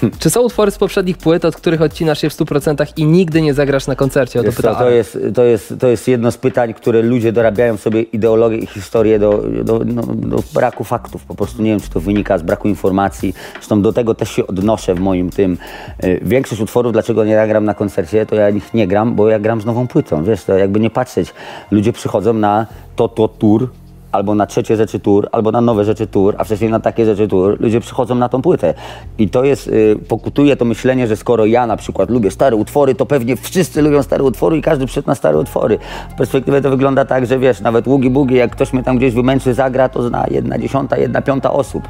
czy 0.21 0.31
są 0.31 0.41
utwory 0.41 0.71
z 0.71 0.79
poprzednich 0.79 1.19
płyt, 1.19 1.45
od 1.45 1.57
których 1.57 1.83
odcinasz 1.83 2.21
się 2.21 2.31
w 2.31 2.33
100% 2.33 2.93
i 2.97 3.05
nigdy 3.05 3.43
nie 3.43 3.55
zagrasz 3.55 3.87
na 3.87 3.97
koncercie? 3.97 4.41
O 4.41 4.43
to 4.43 4.53
to, 4.75 4.91
jest, 4.91 5.19
to, 5.35 5.45
jest, 5.45 5.75
to 5.81 5.89
jest 5.89 6.09
jedno 6.09 6.33
z 6.33 6.37
pytań, 6.37 6.75
które 6.75 7.03
ludzie 7.03 7.33
dorabiają 7.33 7.77
sobie 7.77 8.03
ideologię 8.03 8.57
i 8.57 8.67
historię 8.67 9.19
do, 9.19 9.45
do, 9.65 9.81
no, 9.85 10.03
do 10.03 10.43
braku 10.55 10.85
faktów. 10.85 11.25
Po 11.25 11.35
prostu 11.35 11.63
nie 11.63 11.71
wiem, 11.71 11.81
czy 11.81 11.91
to 11.91 12.01
wynika 12.01 12.39
z 12.39 12.43
braku 12.43 12.69
informacji. 12.69 13.35
Zresztą 13.55 13.83
do 13.83 13.93
tego 13.93 14.15
też 14.15 14.31
się 14.31 14.47
odnoszę 14.47 14.95
w 14.95 15.01
moim 15.01 15.31
tym. 15.31 15.59
Y, 16.05 16.21
Większość 16.23 16.61
utworów, 16.61 16.93
dlaczego 16.93 17.25
nie 17.25 17.47
gram 17.49 17.65
na 17.65 17.75
koncercie, 17.75 18.27
to 18.27 18.35
ja 18.35 18.51
ich 18.51 18.75
nie 18.75 18.87
gram, 18.87 19.15
bo 19.15 19.29
ja 19.29 19.39
gram 19.39 19.61
z 19.61 19.65
nową 19.65 19.89
płytą. 19.89 20.25
Wiesz, 20.25 20.45
to 20.45 20.59
jakby 20.59 20.81
nie 20.81 20.91
patrzeć. 20.91 21.35
Ludzie 21.71 21.93
przychodzą 21.93 22.33
na 22.33 22.67
to, 22.97 23.09
to 23.09 23.29
tour, 23.29 23.69
albo 24.13 24.35
na 24.35 24.47
trzecie 24.47 24.77
rzeczy 24.77 25.01
tour, 25.01 25.29
albo 25.33 25.53
na 25.53 25.61
nowe 25.61 25.85
rzeczy 25.85 26.07
tour, 26.07 26.35
a 26.39 26.45
wcześniej 26.45 26.71
na 26.71 26.81
takie 26.81 27.05
rzeczy 27.05 27.29
tour, 27.29 27.61
ludzie 27.61 27.81
przychodzą 27.81 28.15
na 28.15 28.29
tą 28.29 28.43
płytę. 28.43 28.75
I 29.19 29.29
to 29.29 29.45
jest, 29.45 29.69
y, 29.69 29.97
pokutuje 30.09 30.57
to 30.57 30.65
myślenie, 30.65 31.07
że 31.07 31.17
skoro 31.17 31.47
ja 31.47 31.67
na 31.67 31.77
przykład 31.77 32.11
lubię 32.11 32.31
stare 32.31 32.57
utwory, 32.57 32.95
to 32.95 33.07
pewnie 33.07 33.37
wszyscy 33.37 33.83
lubią 33.83 34.03
stare 34.03 34.25
utwory 34.25 34.57
i 34.57 34.63
każdy 34.63 34.87
przyszedł 34.87 35.09
na 35.09 35.15
stare 35.15 35.39
utwory. 35.39 35.79
Z 36.15 36.15
perspektywy 36.15 36.63
to 36.63 36.71
wygląda 36.71 37.05
tak, 37.05 37.27
że 37.27 37.39
wiesz, 37.39 37.61
nawet 37.61 37.87
Ługi 37.87 38.11
Bugi, 38.11 38.35
jak 38.35 38.51
ktoś 38.51 38.73
mnie 38.73 38.83
tam 38.83 38.97
gdzieś 38.97 39.15
wymęczy, 39.15 39.55
zagra, 39.55 39.89
to 39.89 40.03
zna 40.03 40.27
jedna 40.31 40.59
dziesiąta, 40.59 40.97
jedna 40.97 41.23
piąta 41.23 41.53
osób. 41.53 41.89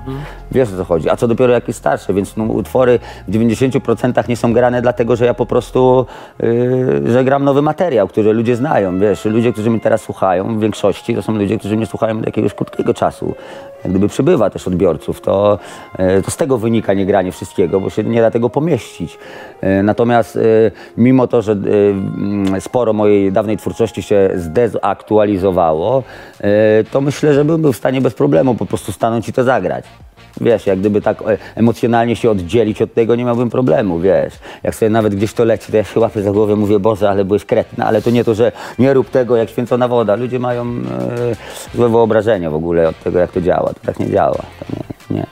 Wiesz 0.53 0.73
o 0.73 0.77
co 0.77 0.85
chodzi. 0.85 1.11
A 1.11 1.17
co 1.17 1.29
dopiero 1.29 1.53
jak 1.53 1.69
jest 1.69 1.79
starsze, 1.79 2.15
więc 2.15 2.37
no, 2.37 2.45
utwory 2.45 2.99
w 3.29 3.33
90% 3.33 4.29
nie 4.29 4.37
są 4.37 4.53
grane 4.53 4.83
dlatego, 4.83 5.17
że 5.17 5.25
ja 5.25 5.35
po 5.35 5.47
prostu, 5.47 6.07
yy, 6.39 7.13
że 7.13 7.25
gram 7.25 7.45
nowy 7.45 7.63
materiał, 7.63 8.09
który 8.09 8.33
ludzie 8.33 8.57
znają, 8.57 8.99
wiesz. 8.99 9.25
Ludzie, 9.25 9.53
którzy 9.53 9.71
mnie 9.71 9.81
teraz 9.81 10.03
słuchają, 10.03 10.59
w 10.59 10.61
większości 10.61 11.15
to 11.15 11.23
są 11.23 11.33
ludzie, 11.33 11.59
którzy 11.59 11.77
mnie 11.77 11.87
słuchają 11.87 12.08
od 12.17 12.27
jakiegoś 12.27 12.55
krótkiego 12.55 12.95
czasu. 12.95 13.35
jak 13.85 13.93
gdyby 13.93 14.09
przybywa 14.09 14.51
też 14.51 14.69
odbiorców, 14.69 15.21
to, 15.21 15.59
e, 15.99 16.23
to 16.23 16.31
z 16.31 16.37
tego 16.37 16.59
wynika 16.59 16.95
niegranie 16.95 17.33
wszystkiego, 17.33 17.81
bo 17.81 17.91
się 17.91 18.05
nie 18.05 18.21
da 18.21 18.31
tego 18.31 18.51
pomieścić. 18.51 19.19
E, 19.61 19.83
Natomiast 19.83 20.37
e, 20.37 20.41
mimo 20.97 21.27
to, 21.27 21.43
że 21.43 21.53
mm, 21.53 22.61
sporo 22.61 22.93
mojej 22.93 23.33
dawnej 23.33 23.57
twórczości 23.57 24.03
się 24.03 24.31
zdezaktualizowało, 24.35 26.03
to 26.91 27.01
myślę, 27.01 27.35
że 27.35 27.45
bym 27.45 27.63
był 27.63 27.73
w 27.73 27.77
stanie 27.77 28.01
bez 28.01 28.15
problemu 28.15 28.55
po 28.55 28.67
prostu 28.67 28.93
stanąć 28.93 29.29
i 29.29 29.33
to 29.33 29.45
zagrać. 29.45 29.85
Wiesz, 30.41 30.67
jak 30.67 30.79
gdyby 30.79 31.01
tak 31.01 31.23
e, 31.23 31.39
emocjonalnie 31.55 32.17
się 32.17 32.31
oddzielić 32.31 32.83
od 32.83 32.95
tego, 32.95 33.17
nie 33.17 33.25
miałbym 33.25 33.51
problemu, 33.51 34.01
wiesz. 34.01 34.35
Jak 34.63 34.75
sobie 34.75 34.91
nawet 34.91 35.15
gdzieś 35.15 35.33
to 35.33 35.45
leci, 35.45 35.73
to 35.73 35.77
ja 35.77 35.85
się 35.85 36.01
łapię 36.01 36.23
za 36.23 36.33
głowę, 36.33 36.57
mówię, 36.57 36.79
Boże, 36.79 37.11
ale 37.11 37.25
byłeś 37.25 37.45
kretny. 37.45 37.85
Ale 37.85 38.03
to 38.03 38.11
nie 38.11 38.25
to, 38.25 38.35
że 38.35 38.53
nie 38.79 38.95
rób 38.95 39.11
tego 39.11 39.37
jak 39.37 39.51
święcona 39.51 39.89
woda. 39.89 40.17
Ludzie 40.17 40.39
mają 40.39 40.65
e, 40.65 41.75
złe 41.75 41.89
wyobrażenie 41.89 42.51
w 42.51 42.55
ogóle 42.55 42.89
od 42.89 42.99
tego, 42.99 43.19
jak 43.19 43.33
to 43.33 43.41
działa. 43.41 43.69
To 43.69 43.81
tak 43.87 43.99
nie 43.99 44.11
działa. 44.11 44.37
To 44.37 44.65
nie, 44.77 45.17
nie. 45.17 45.27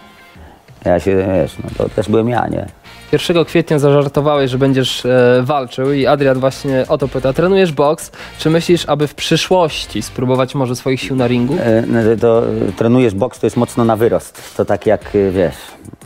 Ja 0.85 1.01
się, 1.01 1.17
wiesz, 1.17 1.57
no 1.65 1.71
to 1.79 1.89
też 1.89 2.09
byłem 2.09 2.29
ja, 2.29 2.49
nie? 2.49 2.67
1 3.13 3.45
kwietnia 3.45 3.79
zażartowałeś, 3.79 4.51
że 4.51 4.59
będziesz 4.59 5.07
e, 5.07 5.41
walczył 5.43 5.93
i 5.93 6.07
Adrian 6.07 6.41
właśnie 6.41 6.85
o 6.89 6.99
to 6.99 7.09
pyta. 7.09 7.33
Trenujesz 7.33 7.73
boks, 7.73 8.11
czy 8.39 8.51
myślisz, 8.51 8.85
aby 8.89 9.07
w 9.07 9.15
przyszłości 9.15 10.03
spróbować 10.03 10.55
może 10.55 10.77
swoich 10.77 11.01
sił 11.01 11.17
na 11.17 11.27
ringu? 11.27 11.57
E, 11.61 11.85
no, 11.87 12.01
to 12.21 12.43
e, 12.49 12.73
trenujesz 12.73 13.15
boks, 13.15 13.39
to 13.39 13.47
jest 13.47 13.57
mocno 13.57 13.85
na 13.85 13.97
wyrost. 13.97 14.57
To 14.57 14.65
tak 14.65 14.87
jak, 14.87 15.01
e, 15.17 15.31
wiesz, 15.31 15.55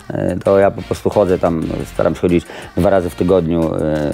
e, 0.09 0.36
to 0.44 0.59
ja 0.59 0.70
po 0.70 0.82
prostu 0.82 1.11
chodzę 1.11 1.38
tam, 1.38 1.62
staram 1.94 2.14
się 2.14 2.20
chodzić 2.20 2.44
dwa 2.76 2.90
razy 2.90 3.11
w 3.11 3.14
tygodniu 3.14 3.70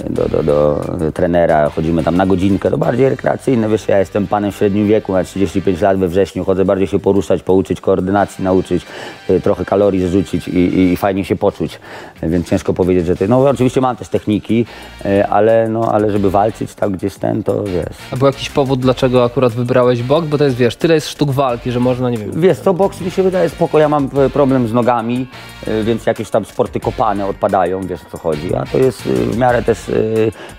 do, 0.09 0.29
do, 0.29 0.43
do 0.43 0.81
trenera, 1.13 1.69
chodzimy 1.69 2.03
tam 2.03 2.15
na 2.17 2.25
godzinkę, 2.25 2.71
to 2.71 2.77
bardziej 2.77 3.09
rekreacyjne, 3.09 3.69
wiesz, 3.69 3.87
ja 3.87 3.99
jestem 3.99 4.27
panem 4.27 4.51
w 4.51 4.55
średnim 4.55 4.87
wieku, 4.87 5.11
mam 5.11 5.25
35 5.25 5.81
lat 5.81 5.97
we 5.97 6.07
wrześniu, 6.07 6.45
chodzę 6.45 6.65
bardziej 6.65 6.87
się 6.87 6.99
poruszać, 6.99 7.43
pouczyć 7.43 7.81
koordynacji, 7.81 8.43
nauczyć, 8.43 8.85
trochę 9.43 9.65
kalorii 9.65 10.07
zrzucić 10.07 10.47
i, 10.47 10.79
i 10.79 10.97
fajnie 10.97 11.25
się 11.25 11.35
poczuć, 11.35 11.79
więc 12.23 12.49
ciężko 12.49 12.73
powiedzieć, 12.77 13.05
że 13.05 13.15
ty, 13.15 13.27
no 13.27 13.39
oczywiście 13.39 13.81
mam 13.81 13.95
też 13.95 14.09
techniki, 14.09 14.65
e, 15.05 15.27
ale, 15.27 15.69
no, 15.69 15.91
ale 15.91 16.11
żeby 16.11 16.31
walczyć 16.31 16.73
tam 16.75 16.91
gdzieś 16.91 17.15
ten, 17.15 17.43
to 17.43 17.63
wiesz, 17.63 17.97
A 18.11 18.15
był 18.15 18.27
jakiś 18.27 18.49
powód, 18.49 18.79
dlaczego 18.79 19.23
akurat 19.23 19.53
wybrałeś 19.53 20.03
boks? 20.03 20.27
Bo 20.27 20.37
to 20.37 20.43
jest, 20.43 20.57
wiesz, 20.57 20.75
tyle 20.75 20.93
jest 20.93 21.09
sztuk 21.09 21.31
walki, 21.31 21.71
że 21.71 21.79
można, 21.79 22.09
nie 22.09 22.17
wiem, 22.17 22.31
Wiesz, 22.41 22.59
to 22.59 22.73
boks 22.73 23.01
mi 23.01 23.11
się 23.11 23.23
wydaje 23.23 23.49
spoko, 23.49 23.79
ja 23.79 23.89
mam 23.89 24.09
e, 24.25 24.29
problem 24.29 24.67
z 24.67 24.73
nogami, 24.73 25.27
e, 25.67 25.83
więc 25.83 26.05
jakieś 26.05 26.29
tam 26.29 26.45
sporty 26.45 26.79
kopane 26.79 27.25
odpadają, 27.27 27.81
wiesz 27.81 28.01
o 28.01 28.09
co 28.11 28.17
chodzi, 28.17 28.55
a 28.55 28.65
to 28.65 28.77
jest 28.77 29.01
w 29.01 29.37
miarę 29.37 29.63
też 29.63 29.77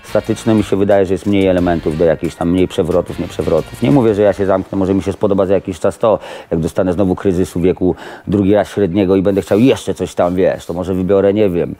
statyczne, 0.03 0.55
mi 0.55 0.63
się 0.63 0.75
wydaje, 0.75 1.05
że 1.05 1.13
jest 1.13 1.25
mniej 1.25 1.47
elementów 1.47 1.97
do 1.97 2.05
jakichś 2.05 2.35
tam 2.35 2.51
mniej 2.51 2.67
przewrotów, 2.67 3.19
nie 3.19 3.27
przewrotów. 3.27 3.81
Nie 3.81 3.91
mówię, 3.91 4.15
że 4.15 4.21
ja 4.21 4.33
się 4.33 4.45
zamknę, 4.45 4.77
może 4.77 4.93
mi 4.93 5.03
się 5.03 5.13
spodoba 5.13 5.45
za 5.45 5.53
jakiś 5.53 5.79
czas 5.79 5.97
to, 5.97 6.19
jak 6.51 6.59
dostanę 6.59 6.93
znowu 6.93 7.15
kryzysu 7.15 7.59
wieku 7.61 7.95
drugi 8.27 8.53
raz 8.53 8.69
średniego 8.69 9.15
i 9.15 9.21
będę 9.21 9.41
chciał 9.41 9.59
jeszcze 9.59 9.93
coś 9.93 10.15
tam, 10.15 10.35
wiesz, 10.35 10.65
to 10.65 10.73
może 10.73 10.93
wybiorę, 10.93 11.33
nie 11.33 11.49
wiem, 11.49 11.75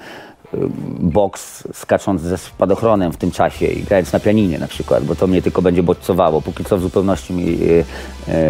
boks 0.99 1.67
skacząc 1.73 2.21
ze 2.21 2.37
spadochronem 2.37 3.11
w 3.11 3.17
tym 3.17 3.31
czasie 3.31 3.65
i 3.65 3.83
grając 3.83 4.13
na 4.13 4.19
pianinie 4.19 4.59
na 4.59 4.67
przykład, 4.67 5.03
bo 5.03 5.15
to 5.15 5.27
mnie 5.27 5.41
tylko 5.41 5.61
będzie 5.61 5.83
bodźcowało. 5.83 6.41
Póki 6.41 6.65
co 6.65 6.77
w 6.77 6.81
zupełności 6.81 7.33
mi 7.33 7.43
y, 7.43 7.85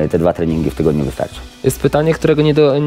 y, 0.05 0.09
te 0.09 0.19
dwa 0.19 0.33
treningi 0.33 0.69
w 0.69 0.75
tygodniu 0.75 1.05
wystarczą. 1.05 1.41
Jest 1.63 1.79
pytanie, 1.79 2.13
którego 2.13 2.41
nie, 2.41 2.53
do, 2.53 2.77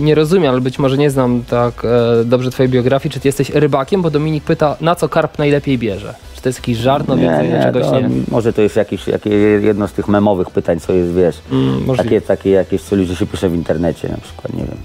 nie 0.00 0.14
rozumiem, 0.14 0.52
ale 0.52 0.60
być 0.60 0.78
może 0.78 0.98
nie 0.98 1.10
znam 1.10 1.44
tak 1.50 1.84
e, 1.84 2.24
dobrze 2.24 2.50
twojej 2.50 2.72
biografii. 2.72 3.12
Czy 3.12 3.20
ty 3.20 3.28
jesteś 3.28 3.50
rybakiem? 3.50 4.02
Bo 4.02 4.10
Dominik 4.10 4.44
pyta, 4.44 4.76
na 4.80 4.94
co 4.94 5.08
karp 5.08 5.38
najlepiej 5.38 5.78
bierze? 5.78 6.14
Czy 6.34 6.42
to 6.42 6.48
jest 6.48 6.58
jakiś 6.58 6.78
żart, 6.78 7.08
no 7.08 7.16
więcej 7.16 7.62
czegoś 7.62 7.82
to, 7.82 8.00
nie? 8.00 8.08
Może 8.28 8.52
to 8.52 8.62
jest 8.62 8.76
jakieś, 8.76 9.06
jakie, 9.06 9.30
jedno 9.62 9.88
z 9.88 9.92
tych 9.92 10.08
memowych 10.08 10.50
pytań, 10.50 10.80
co 10.80 10.92
jest, 10.92 11.12
wiesz, 11.12 11.40
Mm, 11.52 11.96
takie, 11.96 12.20
takie 12.20 12.50
jakieś, 12.50 12.82
co 12.82 12.96
ludzie 12.96 13.16
się 13.16 13.26
pisze 13.26 13.48
w 13.48 13.54
internecie 13.54 14.08
na 14.08 14.16
przykład, 14.16 14.52
nie 14.52 14.64
wiem. 14.64 14.78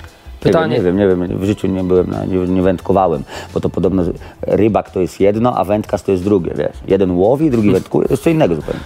Pytanie- 0.49 0.77
Nie 0.77 0.81
wiem, 0.83 0.97
nie 0.97 1.07
wiem, 1.07 1.21
nie 1.21 1.27
wiem, 1.27 1.37
w 1.39 1.43
życiu 1.45 1.67
nie 1.67 1.83
byłem, 1.83 2.09
na, 2.09 2.25
nie, 2.25 2.37
nie 2.37 2.61
wędkowałem, 2.61 3.23
bo 3.53 3.59
to 3.59 3.69
podobno 3.69 4.03
rybak 4.41 4.89
to 4.91 4.99
jest 5.01 5.19
jedno, 5.19 5.57
a 5.57 5.63
wędkarz 5.63 6.01
to 6.01 6.11
jest 6.11 6.23
drugie, 6.23 6.51
wiesz. 6.55 6.77
Jeden 6.87 7.11
łowi, 7.11 7.49
drugi 7.51 7.71
wędkuje, 7.71 8.07
to 8.07 8.13
jest 8.13 8.23
co 8.23 8.29
innego 8.29 8.55
zupełnie. 8.55 8.79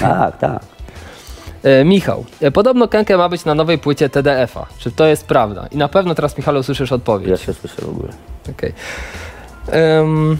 Tak, 0.00 0.38
tak. 0.38 0.62
E, 1.62 1.84
Michał, 1.84 2.24
e, 2.40 2.50
podobno 2.50 2.88
Kenke 2.88 3.16
ma 3.16 3.28
być 3.28 3.44
na 3.44 3.54
nowej 3.54 3.78
płycie 3.78 4.08
TDF-a. 4.08 4.66
Czy 4.78 4.90
to 4.90 5.06
jest 5.06 5.26
prawda? 5.26 5.66
I 5.70 5.76
na 5.76 5.88
pewno 5.88 6.14
teraz, 6.14 6.36
Michale, 6.38 6.58
usłyszysz 6.60 6.92
odpowiedź. 6.92 7.28
Pierwsze 7.28 7.54
słyszę 7.54 7.82
w 7.82 7.88
ogóle. 7.88 8.08
Okej. 8.50 8.72
Em, 9.70 10.36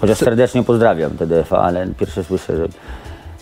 Chociaż 0.00 0.18
serdecznie 0.18 0.62
pozdrawiam 0.62 1.10
TDF-a, 1.10 1.58
ale 1.58 1.86
pierwsze 1.98 2.24
słyszę, 2.24 2.56
że 2.56 2.66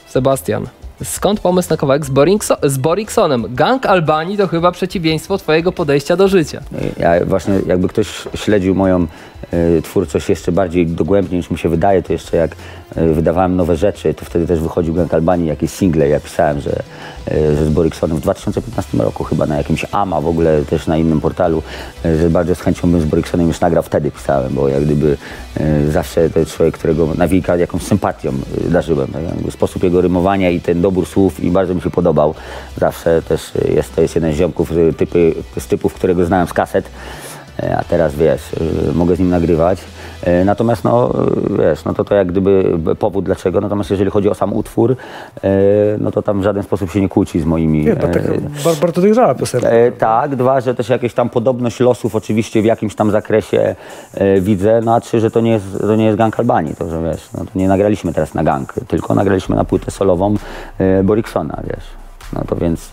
Sebastian, 0.06 0.66
skąd 1.04 1.40
pomysł 1.40 1.70
na 1.70 1.76
kawałek 1.76 2.06
z, 2.06 2.10
Borikso- 2.10 2.68
z 2.68 2.78
Boriksonem? 2.78 3.46
Gang 3.54 3.86
Albanii 3.86 4.36
to 4.36 4.46
chyba 4.48 4.72
przeciwieństwo 4.72 5.38
twojego 5.38 5.72
podejścia 5.72 6.16
do 6.16 6.28
życia. 6.28 6.60
Ja 6.98 7.24
właśnie, 7.24 7.54
jakby 7.66 7.88
ktoś 7.88 8.06
śledził 8.34 8.74
moją 8.74 9.06
e, 9.50 9.82
twórczość 9.82 10.28
jeszcze 10.28 10.52
bardziej 10.52 10.86
dogłębnie 10.86 11.36
niż 11.38 11.50
mi 11.50 11.58
się 11.58 11.68
wydaje, 11.68 12.02
to 12.02 12.12
jeszcze 12.12 12.36
jak 12.36 12.56
e, 12.96 13.08
wydawałem 13.08 13.56
nowe 13.56 13.76
rzeczy, 13.76 14.14
to 14.14 14.24
wtedy 14.24 14.46
też 14.46 14.60
wychodził 14.60 14.94
Gang 14.94 15.14
Albanii, 15.14 15.46
jakieś 15.46 15.70
single. 15.70 16.08
Ja 16.08 16.20
pisałem, 16.20 16.60
że, 16.60 16.82
e, 17.30 17.56
że 17.56 17.66
z 17.66 17.68
Boriksonem 17.68 18.16
w 18.16 18.20
2015 18.20 18.98
roku 18.98 19.24
chyba 19.24 19.46
na 19.46 19.56
jakimś 19.56 19.86
AMA, 19.92 20.20
w 20.20 20.26
ogóle 20.26 20.62
też 20.62 20.86
na 20.86 20.96
innym 20.96 21.20
portalu, 21.20 21.62
że 22.04 22.30
bardzo 22.30 22.54
z 22.54 22.60
chęcią 22.60 22.90
bym 22.90 23.00
z 23.00 23.04
Boriksonem 23.04 23.48
już 23.48 23.60
nagrał. 23.60 23.82
Wtedy 23.82 24.10
pisałem, 24.10 24.54
bo 24.54 24.68
jak 24.68 24.84
gdyby 24.84 25.16
zawsze 25.90 26.30
to 26.30 26.46
człowiek, 26.46 26.78
którego 26.78 27.14
nawika 27.14 27.56
jakąś 27.56 27.82
sympatią 27.82 28.32
darzyłem. 28.70 29.08
Tak? 29.08 29.52
Sposób 29.52 29.82
jego 29.82 30.00
rymowania 30.00 30.50
i 30.50 30.60
ten 30.60 30.82
dobór 30.92 31.06
słów 31.06 31.40
i 31.40 31.50
bardzo 31.50 31.74
mi 31.74 31.80
się 31.80 31.90
podobał. 31.90 32.34
Zawsze 32.76 33.22
też 33.22 33.52
jest, 33.74 33.94
to 33.94 34.02
jest 34.02 34.14
jeden 34.14 34.32
z 34.32 34.36
ziomków 34.36 34.70
typy, 34.96 35.34
z 35.58 35.66
typów, 35.66 35.94
którego 35.94 36.24
znałem 36.24 36.46
z 36.46 36.52
kaset. 36.52 36.90
E, 37.62 37.76
A 37.78 37.84
teraz 37.84 38.14
wiesz, 38.14 38.40
e, 38.90 38.92
mogę 38.94 39.16
z 39.16 39.18
nim 39.18 39.30
nagrywać. 39.30 39.78
E, 40.24 40.44
Natomiast 40.44 40.84
no 40.84 41.12
wiesz, 41.58 41.84
no 41.84 41.94
to 41.94 42.04
to 42.04 42.14
jak 42.14 42.26
gdyby 42.28 42.78
powód 42.98 43.24
dlaczego. 43.24 43.60
Natomiast 43.60 43.90
jeżeli 43.90 44.10
chodzi 44.10 44.28
o 44.28 44.34
sam 44.34 44.52
utwór, 44.52 44.96
no 45.98 46.10
to 46.10 46.22
tam 46.22 46.40
w 46.40 46.44
żaden 46.44 46.62
sposób 46.62 46.90
się 46.90 47.00
nie 47.00 47.08
kłóci 47.08 47.40
z 47.40 47.44
moimi. 47.44 47.84
Nie, 47.84 47.96
bar- 48.64 48.76
bardzo 48.80 49.00
dojrzała 49.00 49.34
piosenka. 49.34 49.68
Tak, 49.98 50.36
dwa, 50.36 50.60
że 50.60 50.74
też 50.74 50.88
jakieś 50.88 51.14
tam 51.14 51.28
podobność 51.30 51.80
losów 51.80 52.14
oczywiście 52.14 52.62
w 52.62 52.64
jakimś 52.64 52.94
tam 52.94 53.10
zakresie 53.10 53.74
widzę, 54.40 54.80
no 54.84 54.94
a 54.94 55.00
trzy, 55.00 55.20
że 55.20 55.30
to 55.30 55.40
nie 55.40 55.50
jest, 55.50 55.78
to 55.80 55.96
nie 55.96 56.04
jest 56.04 56.18
gang 56.18 56.40
Albanii, 56.40 56.74
to 56.74 56.88
że 56.90 57.02
wiesz, 57.02 57.28
no 57.38 57.44
to 57.44 57.50
nie 57.54 57.68
nagraliśmy 57.68 58.12
teraz 58.12 58.34
na 58.34 58.44
gang, 58.44 58.72
tylko 58.88 59.14
nagraliśmy 59.14 59.56
na 59.56 59.64
płytę 59.64 59.90
solową 59.90 60.34
Boriksona, 61.04 61.58
wiesz. 61.64 61.84
No 62.32 62.40
to 62.46 62.56
więc, 62.56 62.90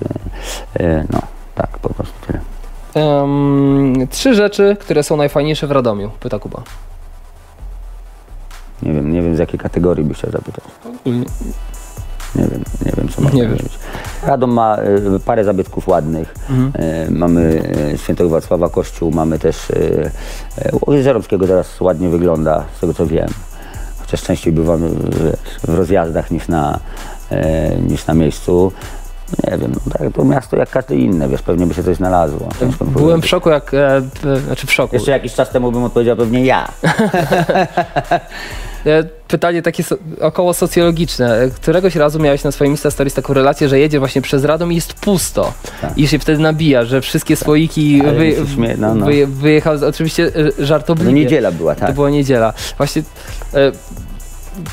no 1.13 1.19
tak, 1.55 1.69
po 1.77 1.89
prostu 1.93 2.13
tyle. 2.27 2.39
Em, 2.99 4.07
trzy 4.09 4.33
rzeczy, 4.35 4.77
które 4.79 5.03
są 5.03 5.17
najfajniejsze 5.17 5.67
w 5.67 5.71
Radomiu, 5.71 6.11
pyta 6.19 6.39
Kuba. 6.39 6.61
Nie 8.83 8.93
wiem, 8.93 9.11
nie 9.13 9.21
wiem 9.21 9.35
z 9.35 9.39
jakiej 9.39 9.59
kategorii 9.59 10.05
byś 10.05 10.17
chciał 10.17 10.31
zapytać. 10.31 10.63
Nie 12.35 12.43
wiem, 12.47 12.63
nie 12.85 12.91
wiem 12.97 13.07
co 13.09 13.21
Nie 13.21 13.29
wiesz. 13.47 13.47
powiedzieć. 13.57 13.79
Radom 14.23 14.51
ma 14.51 14.75
e, 14.77 15.19
parę 15.25 15.43
zabytków 15.43 15.87
ładnych. 15.87 16.33
E, 16.73 17.11
mamy 17.11 17.61
e, 17.93 17.97
Świętego 17.97 18.29
Wacława 18.29 18.69
Kościół, 18.69 19.11
mamy 19.11 19.39
też 19.39 19.71
e, 19.71 19.75
e, 20.89 20.95
Jeziorowskiego 20.95 21.47
teraz 21.47 21.81
ładnie 21.81 22.09
wygląda, 22.09 22.65
z 22.77 22.79
tego 22.79 22.93
co 22.93 23.05
wiem. 23.07 23.27
Chociaż 23.99 24.21
częściej 24.23 24.53
bywam 24.53 24.79
wiesz, 24.79 25.59
w 25.67 25.73
rozjazdach 25.73 26.31
niż 26.31 26.47
na, 26.47 26.79
e, 27.31 27.75
niż 27.75 28.07
na 28.07 28.13
miejscu. 28.13 28.71
Nie 29.51 29.57
wiem, 29.57 29.71
no 29.85 29.91
tak, 29.93 30.13
to 30.13 30.23
miasto 30.25 30.57
jak 30.57 30.69
każde 30.69 30.95
inne, 30.95 31.29
wiesz, 31.29 31.41
pewnie 31.41 31.65
by 31.65 31.73
się 31.73 31.83
coś 31.83 31.95
znalazło. 31.97 32.49
Ciężko 32.59 32.85
mi 32.85 32.91
Byłem 32.91 33.07
w 33.07 33.09
powiedzieć. 33.09 33.29
szoku, 33.29 33.49
jak. 33.49 33.73
E, 33.73 34.01
p- 34.23 34.35
znaczy 34.39 34.67
w 34.67 34.73
szoku. 34.73 34.95
Jeszcze 34.95 35.11
jakiś 35.11 35.33
czas 35.33 35.49
temu 35.49 35.71
bym 35.71 35.83
odpowiedział 35.83 36.15
pewnie 36.17 36.45
ja. 36.45 36.67
E, 38.85 39.03
Pytanie 39.27 39.61
takie 39.61 39.83
so, 39.83 39.95
około 40.21 40.53
socjologiczne. 40.53 41.41
E, 41.41 41.49
Któregoś 41.49 41.95
razu 41.95 42.19
miałeś 42.19 42.43
na 42.43 42.51
swoim 42.51 42.71
Insta 42.71 42.91
Stories 42.91 43.13
taką 43.13 43.33
relację, 43.33 43.69
że 43.69 43.79
jedzie 43.79 43.99
właśnie 43.99 44.21
przez 44.21 44.43
Radom 44.43 44.71
i 44.71 44.75
jest 44.75 44.93
pusto. 44.93 45.53
Tak. 45.81 45.97
I 45.97 46.07
się 46.07 46.19
wtedy 46.19 46.41
nabija, 46.43 46.85
że 46.85 47.01
wszystkie 47.01 47.35
słoiki 47.35 48.01
Ale 48.01 48.13
wy, 48.13 48.31
śmie- 48.55 48.75
no, 48.77 48.95
no. 48.95 49.05
Wy, 49.05 49.27
wyjechał. 49.27 49.75
Oczywiście 49.89 50.31
e, 50.59 50.65
żartobliwie. 50.65 51.11
No 51.11 51.17
niedziela 51.17 51.51
była, 51.51 51.75
tak. 51.75 51.89
To 51.89 51.95
była 51.95 52.09
niedziela. 52.09 52.53
Właśnie 52.77 53.01
e, 53.53 53.71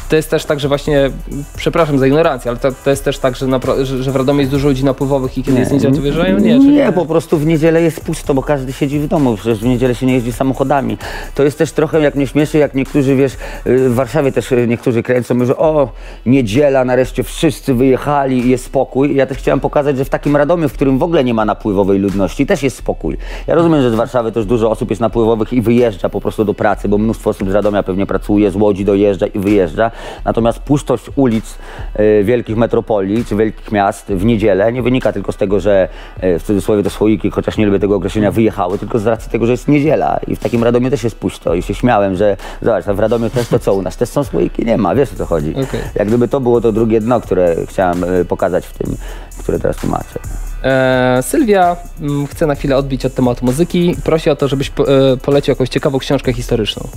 to 0.08 0.16
jest 0.16 0.30
też 0.30 0.44
tak, 0.44 0.60
że 0.60 0.68
właśnie, 0.68 1.10
przepraszam 1.56 1.98
za 1.98 2.06
ignorancję, 2.06 2.50
ale 2.50 2.60
to, 2.60 2.68
to 2.84 2.90
jest 2.90 3.04
też 3.04 3.18
tak, 3.18 3.36
że, 3.36 3.46
napra- 3.46 3.84
że, 3.84 4.12
w 4.12 4.16
Radomiu 4.16 4.40
jest 4.40 4.52
dużo 4.52 4.68
ludzi 4.68 4.84
napływowych 4.84 5.38
i 5.38 5.42
kiedy 5.42 5.58
jest 5.58 5.72
niedziela, 5.72 5.94
to 5.94 6.00
wyjeżdżają? 6.00 6.38
Nie, 6.38 6.58
czy 6.58 6.66
nie, 6.66 6.92
po 6.92 7.06
prostu 7.06 7.38
w 7.38 7.46
niedzielę 7.46 7.82
jest 7.82 8.00
pusto, 8.00 8.34
bo 8.34 8.42
każdy 8.42 8.72
siedzi 8.72 8.98
w 8.98 9.08
domu, 9.08 9.36
przecież 9.36 9.58
w 9.58 9.64
niedzielę 9.64 9.94
się 9.94 10.06
nie 10.06 10.14
jeździ 10.14 10.32
samochodami. 10.32 10.98
To 11.34 11.42
jest 11.42 11.58
też 11.58 11.72
trochę 11.72 12.00
jak 12.00 12.14
mnie 12.14 12.26
śmieszy, 12.26 12.58
jak 12.58 12.74
niektórzy, 12.74 13.16
wiesz, 13.16 13.32
y, 13.66 13.88
w 13.88 13.94
Warszawie 13.94 14.32
też 14.32 14.52
y, 14.52 14.66
niektórzy 14.68 15.02
kręcą, 15.02 15.44
że 15.44 15.56
o, 15.56 15.88
niedziela, 16.26 16.84
nareszcie 16.84 17.22
wszyscy 17.22 17.74
wyjechali 17.74 18.46
i 18.46 18.50
jest 18.50 18.64
spokój. 18.64 19.14
Ja 19.14 19.26
też 19.26 19.38
chciałem 19.38 19.60
pokazać, 19.60 19.98
że 19.98 20.04
w 20.04 20.08
takim 20.08 20.36
Radomiu, 20.36 20.68
w 20.68 20.72
którym 20.72 20.98
w 20.98 21.02
ogóle 21.02 21.24
nie 21.24 21.34
ma 21.34 21.44
napływowej 21.44 21.98
ludności, 21.98 22.46
też 22.46 22.62
jest 22.62 22.76
spokój. 22.76 23.16
Ja 23.46 23.54
rozumiem, 23.54 23.82
że 23.82 23.90
z 23.90 23.94
Warszawy 23.94 24.32
też 24.32 24.46
dużo 24.46 24.70
osób 24.70 24.90
jest 24.90 25.00
napływowych 25.00 25.52
i 25.52 25.62
wyjeżdża 25.62 26.08
po 26.08 26.20
prostu 26.20 26.44
do 26.44 26.54
pracy, 26.54 26.88
bo 26.88 26.98
mnóstwo 26.98 27.30
osób 27.30 27.50
z 27.50 27.52
Radomia 27.52 27.82
pewnie 27.82 28.06
pracuje, 28.06 28.50
z 28.50 28.56
Łodzi 28.56 28.84
dojeżdża 28.84 29.26
i 29.26 29.38
wyjeżdża. 29.38 29.75
Natomiast 30.24 30.58
pustość 30.58 31.04
ulic 31.16 31.58
e, 31.94 32.24
wielkich 32.24 32.56
metropolii 32.56 33.24
czy 33.24 33.36
wielkich 33.36 33.72
miast 33.72 34.06
w 34.06 34.24
niedzielę 34.24 34.72
nie 34.72 34.82
wynika 34.82 35.12
tylko 35.12 35.32
z 35.32 35.36
tego, 35.36 35.60
że 35.60 35.88
e, 36.20 36.38
w 36.38 36.42
cudzysłowie 36.42 36.82
te 36.82 36.90
słoiki, 36.90 37.30
chociaż 37.30 37.56
nie 37.56 37.66
lubię 37.66 37.78
tego 37.78 37.96
określenia, 37.96 38.30
wyjechały, 38.30 38.78
tylko 38.78 38.98
z 38.98 39.06
racji 39.06 39.30
tego, 39.30 39.46
że 39.46 39.52
jest 39.52 39.68
niedziela 39.68 40.20
i 40.26 40.36
w 40.36 40.38
takim 40.38 40.64
Radomiu 40.64 40.90
też 40.90 41.04
jest 41.04 41.16
pusto 41.16 41.54
i 41.54 41.62
się 41.62 41.74
śmiałem, 41.74 42.16
że 42.16 42.36
zobacz, 42.62 42.84
w 42.84 42.98
Radomiu 42.98 43.30
też 43.30 43.48
to 43.48 43.58
co 43.58 43.74
u 43.74 43.82
nas, 43.82 43.96
też 43.96 44.08
są 44.08 44.24
słoiki? 44.24 44.64
Nie 44.64 44.78
ma, 44.78 44.94
wiesz 44.94 45.12
o 45.12 45.16
co 45.16 45.26
chodzi. 45.26 45.50
Okej. 45.50 45.80
Jak 45.94 46.08
gdyby 46.08 46.28
to 46.28 46.40
było 46.40 46.60
to 46.60 46.72
drugie 46.72 47.00
dno, 47.00 47.20
które 47.20 47.56
chciałem 47.66 48.04
e, 48.04 48.24
pokazać 48.24 48.66
w 48.66 48.72
tym, 48.72 48.96
które 49.38 49.58
teraz 49.58 49.76
tłumaczę. 49.76 50.18
E, 50.62 51.22
Sylwia 51.22 51.76
mm, 52.00 52.26
chce 52.26 52.46
na 52.46 52.54
chwilę 52.54 52.76
odbić 52.76 53.06
od 53.06 53.14
tematu 53.14 53.44
muzyki. 53.44 53.96
Prosi 54.04 54.30
o 54.30 54.36
to, 54.36 54.48
żebyś 54.48 54.70
po, 54.70 55.12
e, 55.12 55.16
polecił 55.16 55.52
jakąś 55.52 55.68
ciekawą 55.68 55.98
książkę 55.98 56.32
historyczną. 56.32 56.88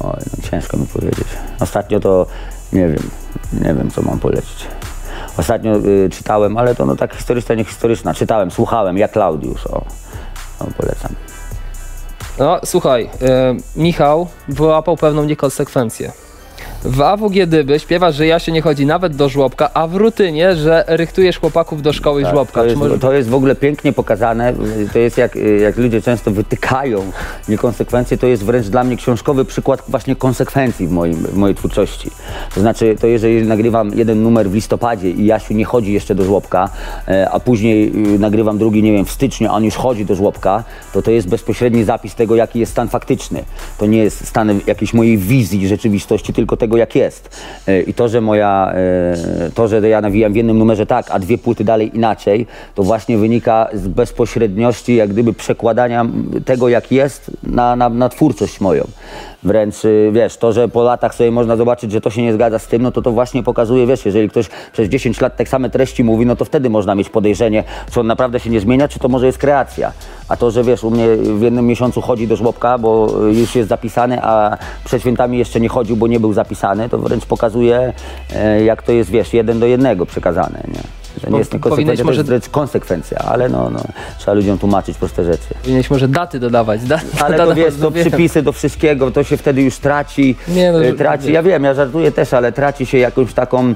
Oj, 0.00 0.20
no 0.36 0.50
ciężko 0.50 0.76
mi 0.76 0.86
powiedzieć. 0.86 1.28
Ostatnio 1.60 2.00
to 2.00 2.26
nie 2.72 2.88
wiem, 2.88 3.10
nie 3.52 3.74
wiem 3.74 3.90
co 3.90 4.02
mam 4.02 4.18
polecić. 4.18 4.66
Ostatnio 5.36 5.76
y, 5.76 6.10
czytałem, 6.12 6.56
ale 6.56 6.74
to 6.74 6.86
no 6.86 6.96
tak 6.96 7.14
historyczna, 7.14 7.54
nie 7.54 7.64
historyczna. 7.64 8.14
Czytałem, 8.14 8.50
słuchałem, 8.50 8.98
jak 8.98 9.12
Klaudiusz, 9.12 9.66
o. 9.66 9.84
No, 10.60 10.66
polecam. 10.76 11.12
No, 12.38 12.60
słuchaj, 12.64 13.10
e, 13.22 13.54
Michał 13.76 14.28
wyłapał 14.48 14.96
pewną 14.96 15.24
niekonsekwencję. 15.24 16.12
W 16.84 17.00
AWG 17.00 17.46
Dyby 17.46 17.78
śpiewasz, 17.78 18.14
że 18.14 18.26
ja 18.26 18.38
się 18.38 18.52
nie 18.52 18.62
chodzi 18.62 18.86
nawet 18.86 19.16
do 19.16 19.28
żłobka, 19.28 19.70
a 19.74 19.86
w 19.86 19.96
rutynie, 19.96 20.56
że 20.56 20.84
rychtujesz 20.86 21.38
chłopaków 21.38 21.82
do 21.82 21.92
szkoły 21.92 22.22
Tak, 22.22 22.34
żłobka. 22.34 22.60
To 22.60 22.66
jest, 22.66 22.76
może... 22.76 22.98
to 22.98 23.12
jest 23.12 23.28
w 23.28 23.34
ogóle 23.34 23.56
pięknie 23.56 23.92
pokazane. 23.92 24.54
To 24.92 24.98
jest 24.98 25.18
jak, 25.18 25.38
jak 25.60 25.76
ludzie 25.76 26.02
często 26.02 26.30
wytykają 26.30 27.12
niekonsekwencje, 27.48 28.18
to 28.18 28.26
jest 28.26 28.44
wręcz 28.44 28.66
dla 28.66 28.84
mnie 28.84 28.96
książkowy 28.96 29.44
przykład 29.44 29.82
właśnie 29.88 30.16
konsekwencji 30.16 30.86
w, 30.86 30.90
moim, 30.90 31.14
w 31.14 31.36
mojej 31.36 31.54
twórczości. 31.54 32.10
To 32.54 32.60
znaczy, 32.60 32.96
to 33.00 33.06
jeżeli 33.06 33.46
nagrywam 33.46 33.90
jeden 33.94 34.22
numer 34.22 34.50
w 34.50 34.54
listopadzie 34.54 35.10
i 35.10 35.26
Jasiu 35.26 35.54
nie 35.54 35.64
chodzi 35.64 35.92
jeszcze 35.92 36.14
do 36.14 36.24
żłobka, 36.24 36.70
e, 37.08 37.30
a 37.30 37.40
później 37.40 37.92
y, 38.14 38.18
nagrywam 38.18 38.58
drugi, 38.58 38.82
nie 38.82 38.92
wiem, 38.92 39.04
w 39.04 39.10
styczniu, 39.10 39.48
a 39.48 39.52
on 39.52 39.64
już 39.64 39.74
chodzi 39.74 40.04
do 40.04 40.14
żłobka, 40.14 40.64
to 40.92 41.02
to 41.02 41.10
jest 41.10 41.28
bezpośredni 41.28 41.84
zapis 41.84 42.14
tego, 42.14 42.36
jaki 42.36 42.58
jest 42.60 42.72
stan 42.72 42.88
faktyczny. 42.88 43.44
To 43.78 43.86
nie 43.86 43.98
jest 43.98 44.26
stan 44.26 44.60
jakiejś 44.66 44.94
mojej 44.94 45.18
wizji 45.18 45.68
rzeczywistości, 45.68 46.32
tylko 46.32 46.56
tego, 46.56 46.67
jak 46.76 46.94
jest. 46.94 47.42
E, 47.66 47.82
I 47.82 47.94
to, 47.94 48.08
że 48.08 48.20
moja, 48.20 48.72
e, 48.74 49.50
to, 49.54 49.68
że 49.68 49.88
ja 49.88 50.00
nawijam 50.00 50.32
w 50.32 50.36
jednym 50.36 50.58
numerze 50.58 50.86
tak, 50.86 51.10
a 51.10 51.18
dwie 51.18 51.38
płyty 51.38 51.64
dalej 51.64 51.96
inaczej, 51.96 52.46
to 52.74 52.82
właśnie 52.82 53.18
wynika 53.18 53.68
z 53.72 53.88
bezpośredniości, 53.88 54.96
jak 54.96 55.10
gdyby 55.10 55.32
przekładania 55.32 56.06
tego, 56.44 56.68
jak 56.68 56.92
jest, 56.92 57.30
na, 57.42 57.76
na, 57.76 57.88
na 57.88 58.08
twórczość 58.08 58.60
moją. 58.60 58.84
Wręcz, 59.42 59.84
y, 59.84 60.10
wiesz, 60.12 60.36
to, 60.36 60.52
że 60.52 60.68
po 60.68 60.82
latach 60.82 61.14
sobie 61.14 61.30
można 61.30 61.56
zobaczyć, 61.56 61.92
że 61.92 62.00
to 62.00 62.10
się 62.10 62.22
nie 62.22 62.32
zgadza 62.32 62.58
z 62.58 62.66
tym, 62.66 62.82
no 62.82 62.92
to 62.92 63.02
to 63.02 63.12
właśnie 63.12 63.42
pokazuje, 63.42 63.86
wiesz, 63.86 64.06
jeżeli 64.06 64.28
ktoś 64.28 64.48
przez 64.72 64.88
10 64.88 65.20
lat 65.20 65.36
tak 65.36 65.48
same 65.48 65.70
treści 65.70 66.04
mówi, 66.04 66.26
no 66.26 66.36
to 66.36 66.44
wtedy 66.44 66.70
można 66.70 66.94
mieć 66.94 67.08
podejrzenie, 67.08 67.64
czy 67.90 68.00
on 68.00 68.06
naprawdę 68.06 68.40
się 68.40 68.50
nie 68.50 68.60
zmienia, 68.60 68.88
czy 68.88 68.98
to 68.98 69.08
może 69.08 69.26
jest 69.26 69.38
kreacja. 69.38 69.92
A 70.28 70.36
to, 70.36 70.50
że 70.50 70.62
wiesz, 70.64 70.84
u 70.84 70.90
mnie 70.90 71.06
w 71.16 71.40
jednym 71.42 71.66
miesiącu 71.66 72.00
chodzi 72.00 72.28
do 72.28 72.36
żłobka, 72.36 72.78
bo 72.78 73.14
y, 73.28 73.34
już 73.34 73.54
jest 73.54 73.68
zapisany, 73.68 74.22
a 74.22 74.58
przed 74.84 75.00
świętami 75.00 75.38
jeszcze 75.38 75.60
nie 75.60 75.68
chodził, 75.68 75.96
bo 75.96 76.06
nie 76.06 76.20
był 76.20 76.32
zapisany, 76.32 76.88
to 76.88 76.98
wręcz 76.98 77.26
pokazuje, 77.26 77.92
e, 78.34 78.64
jak 78.64 78.82
to 78.82 78.92
jest, 78.92 79.10
wiesz, 79.10 79.32
jeden 79.34 79.60
do 79.60 79.66
jednego 79.66 80.06
przekazane, 80.06 80.62
nie? 80.68 80.80
To 81.22 81.30
nie 81.30 81.38
jest 81.38 81.50
konsekwencja, 81.50 81.96
to 81.96 82.04
może- 82.04 82.16
jest 82.18 82.28
wręcz 82.28 82.48
konsekwencja, 82.48 83.18
ale 83.18 83.48
no, 83.48 83.70
no, 83.70 83.80
trzeba 84.18 84.32
ludziom 84.32 84.58
tłumaczyć 84.58 84.98
proste 84.98 85.24
rzeczy. 85.24 85.54
Powinieneś 85.62 85.90
może 85.90 86.08
daty 86.08 86.40
dodawać. 86.40 86.84
Da, 86.84 87.00
Ale 87.20 87.36
to 87.36 87.54
wiesz, 87.54 87.74
to 87.80 87.90
wiem. 87.90 88.08
przypisy 88.08 88.42
do 88.42 88.52
wszystkiego, 88.52 89.10
to 89.10 89.24
się 89.24 89.36
wtedy 89.36 89.62
już 89.62 89.78
traci. 89.78 90.36
Nie, 90.48 90.72
no, 90.72 90.84
e, 90.84 90.92
traci. 90.92 91.32
Ja 91.32 91.42
wiem, 91.42 91.64
ja 91.64 91.74
żartuję 91.74 92.12
też, 92.12 92.34
ale 92.34 92.52
traci 92.52 92.86
się 92.86 92.98
jakąś 92.98 93.32
taką 93.34 93.74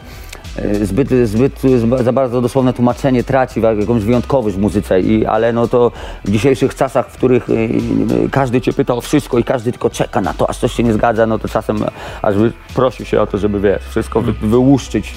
zbyt, 0.83 1.09
zbyt 1.25 1.63
zba- 1.63 2.03
za 2.03 2.13
bardzo 2.13 2.41
dosłowne 2.41 2.73
tłumaczenie 2.73 3.25
traci 3.25 3.61
jakąś 3.61 4.03
wyjątkowość 4.03 4.57
w 4.57 4.59
muzyce, 4.59 5.01
I, 5.01 5.27
ale 5.27 5.53
no 5.53 5.69
to 5.69 5.93
w 6.25 6.31
dzisiejszych 6.31 6.75
czasach, 6.75 7.09
w 7.09 7.13
których 7.13 7.51
e, 7.51 7.53
e, 7.53 8.29
każdy 8.31 8.61
cię 8.61 8.73
pyta 8.73 8.95
o 8.95 9.01
wszystko 9.01 9.39
i 9.39 9.45
każdy 9.45 9.73
tylko 9.73 9.91
czeka 9.91 10.21
na 10.21 10.35
to, 10.35 10.51
aż 10.51 10.57
coś 10.59 10.73
się 10.73 10.83
nie 10.83 10.93
zgadza, 10.93 11.27
no 11.27 11.39
to 11.39 11.49
czasem 11.49 11.85
aż 12.23 12.35
prosi 12.75 13.05
się 13.05 13.21
o 13.21 13.27
to, 13.27 13.39
żeby 13.39 13.61
wiesz, 13.61 13.83
wszystko 13.91 14.21
wy, 14.21 14.33
wyłuszczyć 14.33 15.15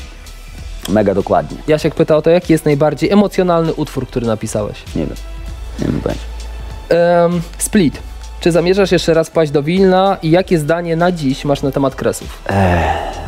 mega 0.90 1.14
dokładnie. 1.14 1.58
Jasiek 1.68 1.96
pyta 1.96 2.16
o 2.18 2.22
to, 2.22 2.30
jaki 2.30 2.54
jest 2.54 2.66
najbardziej 2.66 3.12
emocjonalny 3.12 3.74
utwór, 3.74 4.08
który 4.08 4.28
napisałeś. 4.28 4.84
Nie 4.96 5.06
wiem, 5.06 5.16
nie 5.80 5.86
wiem 5.86 6.02
pojęcia. 6.02 6.26
Em, 6.90 7.42
Split. 7.58 8.00
Czy 8.40 8.52
zamierzasz 8.52 8.92
jeszcze 8.92 9.14
raz 9.14 9.30
paść 9.30 9.52
do 9.52 9.64
Wilna 9.64 10.18
i 10.22 10.32
jakie 10.32 10.60
zdanie 10.60 10.96
na 10.96 11.12
dziś 11.12 11.46
masz 11.46 11.62
na 11.62 11.72
temat 11.72 11.96
kresów? 11.96 12.44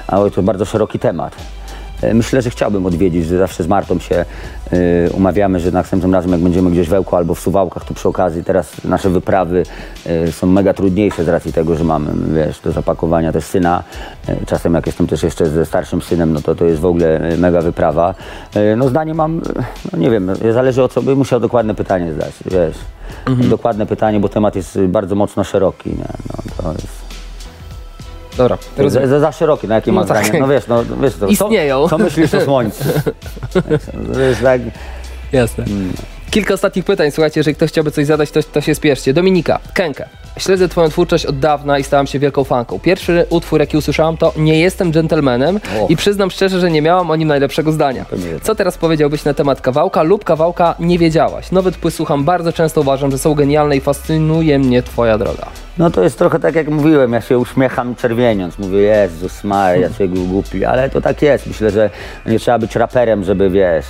Ale 0.08 0.32
to 0.32 0.44
bardzo 0.44 0.66
szeroki 0.66 1.00
temat. 1.00 1.36
E, 2.02 2.14
Myślę, 2.14 2.42
że 2.42 2.50
chciałbym 2.50 2.86
odwiedzić, 2.86 3.26
że 3.26 3.38
zawsze 3.38 3.64
z 3.64 3.68
Martą 3.68 4.00
się 4.00 4.26
y, 4.74 5.10
umawiamy, 5.14 5.60
że 5.60 5.72
następnym 5.72 6.14
razem 6.14 6.32
jak 6.32 6.42
będziemy 6.42 6.72
gdzieś 6.72 6.90
w 6.90 6.94
Ełku 6.94 7.16
albo 7.16 7.36
w 7.36 7.40
Suwałkach, 7.40 7.86
to 7.86 7.94
przy 7.94 8.08
okazji 8.08 8.44
teraz 8.44 8.84
nasze 8.84 9.10
wyprawy 9.10 9.64
y, 10.28 10.32
są 10.32 10.48
mega 10.48 10.74
trudniejsze 10.74 11.24
z 11.24 11.28
racji 11.28 11.54
tego, 11.54 11.76
że 11.76 11.84
mamy, 11.84 12.12
wiesz, 12.36 12.60
do 12.60 12.72
zapakowania 12.72 13.32
też 13.32 13.44
syna. 13.44 13.84
Y, 14.30 14.46
czasem 14.46 14.74
jak 14.74 14.86
jestem 14.86 15.08
też 15.08 15.24
jeszcze 15.24 15.46
ze 15.50 15.66
starszym 15.66 16.02
synem, 16.02 16.34
no 16.34 16.42
to 16.42 16.56
to 16.56 16.66
jest 16.66 16.82
w 16.82 16.86
ogóle 16.86 17.20
mega 17.38 17.62
wyprawa. 17.62 18.16
No 18.78 18.90
zdanie 18.90 19.14
mam, 19.14 19.42
no 19.94 20.00
nie 20.00 20.10
wiem, 20.10 20.32
zależy 20.54 20.84
od 20.84 20.94
co, 20.94 21.02
bym 21.02 21.18
musiał 21.18 21.40
dokładne 21.40 21.76
pytanie 21.76 22.14
zdać, 22.14 22.34
wiesz. 22.46 22.78
Dokładne 23.50 23.86
pytanie, 23.86 24.20
bo 24.20 24.30
temat 24.30 24.56
jest 24.56 24.80
bardzo 24.80 25.16
mocno 25.16 25.44
szeroki, 25.44 25.90
nie? 25.90 25.96
No, 25.98 26.64
to 26.64 26.72
jest... 26.72 27.07
Dobra, 28.38 28.58
rozumiem. 28.78 29.10
Za, 29.10 29.20
za, 29.20 29.32
szeroki, 29.32 29.68
na 29.68 29.76
jakie 29.76 29.92
No 29.92 30.06
tak. 30.06 30.26
zdanie? 30.26 30.40
No 30.40 30.48
wiesz, 30.48 30.68
no 30.68 30.84
wiesz 31.02 31.16
to, 31.16 31.28
Istnieją. 31.28 31.84
Co, 31.84 31.90
co 31.90 31.98
myślisz 31.98 32.34
o 32.34 32.42
słońcu? 32.42 32.84
Tak, 34.44 34.62
Jasne. 35.32 35.66
Kilka 36.32 36.54
ostatnich 36.54 36.86
pytań, 36.86 37.12
słuchajcie, 37.12 37.40
jeżeli 37.40 37.56
ktoś 37.56 37.70
chciałby 37.70 37.92
coś 37.92 38.06
zadać, 38.06 38.32
to, 38.32 38.44
to 38.44 38.62
się 38.62 38.76
spieszcie. 38.76 39.14
Dominika, 39.14 39.60
Kenkę. 39.74 40.06
Śledzę 40.38 40.68
twoją 40.70 40.90
twórczość 40.90 41.26
od 41.26 41.40
dawna 41.40 41.80
i 41.80 41.84
stałam 41.84 42.08
się 42.08 42.20
wielką 42.20 42.44
fanką. 42.44 42.80
Pierwszy 42.80 43.26
utwór, 43.30 43.60
jaki 43.60 43.78
usłyszałam, 43.78 44.18
to 44.18 44.34
Nie 44.38 44.60
jestem 44.60 44.92
dżentelmenem 44.94 45.60
Och. 45.82 45.90
i 45.92 45.96
przyznam 45.96 46.32
szczerze, 46.32 46.60
że 46.60 46.72
nie 46.72 46.82
miałam 46.82 47.12
o 47.12 47.16
nim 47.16 47.28
najlepszego 47.28 47.72
zdania. 47.72 48.06
Co 48.42 48.56
teraz 48.56 48.78
powiedziałbyś 48.78 49.26
na 49.26 49.34
temat 49.34 49.62
kawałka 49.62 50.04
lub 50.04 50.24
kawałka 50.24 50.76
nie 50.80 51.00
wiedziałaś? 51.00 51.52
Nowe 51.52 51.72
tpły 51.72 51.92
słucham 51.92 52.24
bardzo 52.24 52.54
często, 52.54 52.82
uważam, 52.82 53.12
że 53.12 53.18
są 53.18 53.34
genialne 53.36 53.78
i 53.78 53.82
fascynuje 53.82 54.60
mnie 54.60 54.84
twoja 54.84 55.18
droga. 55.18 55.46
no 55.78 55.90
to 55.90 56.04
jest 56.04 56.18
trochę 56.18 56.40
tak 56.40 56.56
jak 56.56 56.68
mówiłem, 56.68 57.14
ja 57.14 57.22
się 57.22 57.38
uśmiecham 57.38 57.96
czerwieniąc, 57.96 58.60
mówię 58.60 58.80
Jezus 58.80 59.44
Maria, 59.44 59.88
człowiek 59.90 60.12
był 60.12 60.26
głupi, 60.26 60.66
ale 60.66 60.90
to 60.90 61.02
tak 61.02 61.22
jest, 61.22 61.48
myślę, 61.48 61.72
że 61.72 61.90
nie 62.26 62.40
trzeba 62.40 62.60
być 62.60 62.76
raperem, 62.76 63.24
żeby 63.24 63.50
wiesz, 63.50 63.86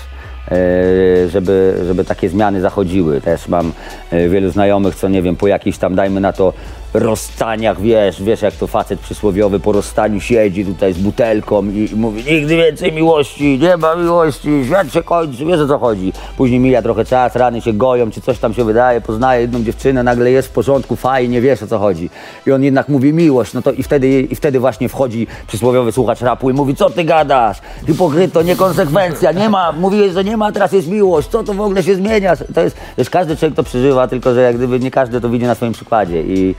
żeby, 1.27 1.83
żeby 1.87 2.05
takie 2.05 2.29
zmiany 2.29 2.61
zachodziły. 2.61 3.21
Też 3.21 3.47
mam 3.47 3.71
e, 4.11 4.29
wielu 4.29 4.49
znajomych, 4.49 4.95
co 4.95 5.07
nie 5.07 5.21
wiem, 5.21 5.35
po 5.35 5.47
jakichś 5.47 5.77
tam, 5.77 5.95
dajmy 5.95 6.19
na 6.19 6.33
to, 6.33 6.53
rozstaniach, 6.93 7.81
wiesz, 7.81 8.23
wiesz 8.23 8.41
jak 8.41 8.53
to 8.53 8.67
facet 8.67 8.99
przysłowiowy 8.99 9.59
po 9.59 9.71
rozstaniu 9.71 10.19
siedzi 10.19 10.65
tutaj 10.65 10.93
z 10.93 10.97
butelką 10.97 11.65
i, 11.65 11.89
i 11.91 11.95
mówi 11.95 12.23
nigdy 12.31 12.57
więcej 12.57 12.93
miłości, 12.93 13.59
nie 13.59 13.77
ma 13.77 13.95
miłości, 13.95 14.49
świat 14.65 14.93
się 14.93 15.03
kończy, 15.03 15.45
wiesz 15.45 15.59
o 15.59 15.67
co 15.67 15.79
chodzi. 15.79 16.13
Później 16.37 16.59
mija 16.59 16.81
trochę 16.81 17.05
czas, 17.05 17.35
rany 17.35 17.61
się 17.61 17.73
goją, 17.73 18.11
czy 18.11 18.21
coś 18.21 18.39
tam 18.39 18.53
się 18.53 18.63
wydaje, 18.63 19.01
poznaje 19.01 19.41
jedną 19.41 19.63
dziewczynę, 19.63 20.03
nagle 20.03 20.31
jest 20.31 20.47
w 20.47 20.51
porządku, 20.51 20.95
fajnie, 20.95 21.41
wiesz 21.41 21.63
o 21.63 21.67
co 21.67 21.79
chodzi. 21.79 22.09
I 22.47 22.51
on 22.51 22.63
jednak 22.63 22.89
mówi 22.89 23.13
miłość, 23.13 23.53
no 23.53 23.61
to 23.61 23.71
i 23.71 23.83
wtedy, 23.83 24.21
i 24.21 24.35
wtedy 24.35 24.59
właśnie 24.59 24.89
wchodzi 24.89 25.27
przysłowiowy 25.47 25.91
słuchacz 25.91 26.21
rapu 26.21 26.49
i 26.49 26.53
mówi, 26.53 26.75
co 26.75 26.89
ty 26.89 27.03
gadasz, 27.03 27.57
hipokryto, 27.87 28.41
niekonsekwencja, 28.41 29.31
nie 29.31 29.49
ma, 29.49 29.71
mówiłeś, 29.71 30.13
że 30.13 30.23
nie 30.23 30.37
ma, 30.37 30.51
teraz 30.51 30.71
jest 30.71 30.87
miłość, 30.87 31.27
co 31.27 31.43
to 31.43 31.53
w 31.53 31.61
ogóle 31.61 31.83
się 31.83 31.95
zmienia? 31.95 32.33
To 32.55 32.61
jest, 32.61 32.77
wiesz, 32.97 33.09
każdy 33.09 33.37
człowiek 33.37 33.55
to 33.55 33.63
przeżywa, 33.63 34.07
tylko 34.07 34.33
że 34.33 34.41
jak 34.41 34.57
gdyby 34.57 34.79
nie 34.79 34.91
każdy 34.91 35.21
to 35.21 35.29
widzi 35.29 35.45
na 35.45 35.55
swoim 35.55 35.73
przykładzie 35.73 36.21
i 36.21 36.55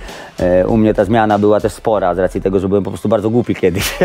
u 0.67 0.77
mnie 0.77 0.95
ta 0.95 1.05
zmiana 1.05 1.39
była 1.39 1.61
też 1.61 1.73
spora 1.73 2.15
z 2.15 2.19
racji 2.19 2.41
tego, 2.41 2.61
że 2.61 2.69
byłem 2.69 2.85
po 2.85 2.91
prostu 2.91 3.09
bardzo 3.09 3.31
głupi 3.31 3.55
kiedyś. 3.55 3.95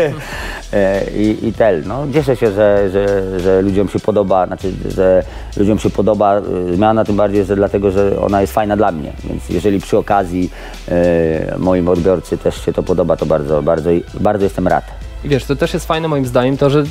E, 0.72 1.10
i, 1.10 1.48
i 1.48 1.52
tel, 1.52 1.82
no. 1.86 2.06
Cieszę 2.12 2.36
się, 2.36 2.52
że, 2.52 2.90
że, 2.90 3.40
że 3.40 3.62
ludziom 3.62 3.88
się 3.88 3.98
podoba, 3.98 4.46
znaczy, 4.46 4.72
że 4.88 5.22
ludziom 5.56 5.78
się 5.78 5.90
podoba 5.90 6.36
e, 6.36 6.42
zmiana, 6.74 7.04
tym 7.04 7.16
bardziej, 7.16 7.44
że 7.44 7.56
dlatego, 7.56 7.90
że 7.90 8.20
ona 8.20 8.40
jest 8.40 8.52
fajna 8.52 8.76
dla 8.76 8.92
mnie, 8.92 9.12
więc 9.24 9.48
jeżeli 9.50 9.80
przy 9.80 9.98
okazji 9.98 10.50
e, 10.88 11.58
moim 11.58 11.88
odbiorcy 11.88 12.38
też 12.38 12.64
się 12.64 12.72
to 12.72 12.82
podoba, 12.82 13.16
to 13.16 13.26
bardzo, 13.26 13.62
bardzo, 13.62 13.90
bardzo 14.20 14.44
jestem 14.44 14.68
rad. 14.68 15.03
I 15.24 15.28
wiesz, 15.28 15.44
to 15.44 15.56
też 15.56 15.74
jest 15.74 15.86
fajne 15.86 16.08
moim 16.08 16.26
zdaniem, 16.26 16.56
to, 16.56 16.70
że 16.70 16.84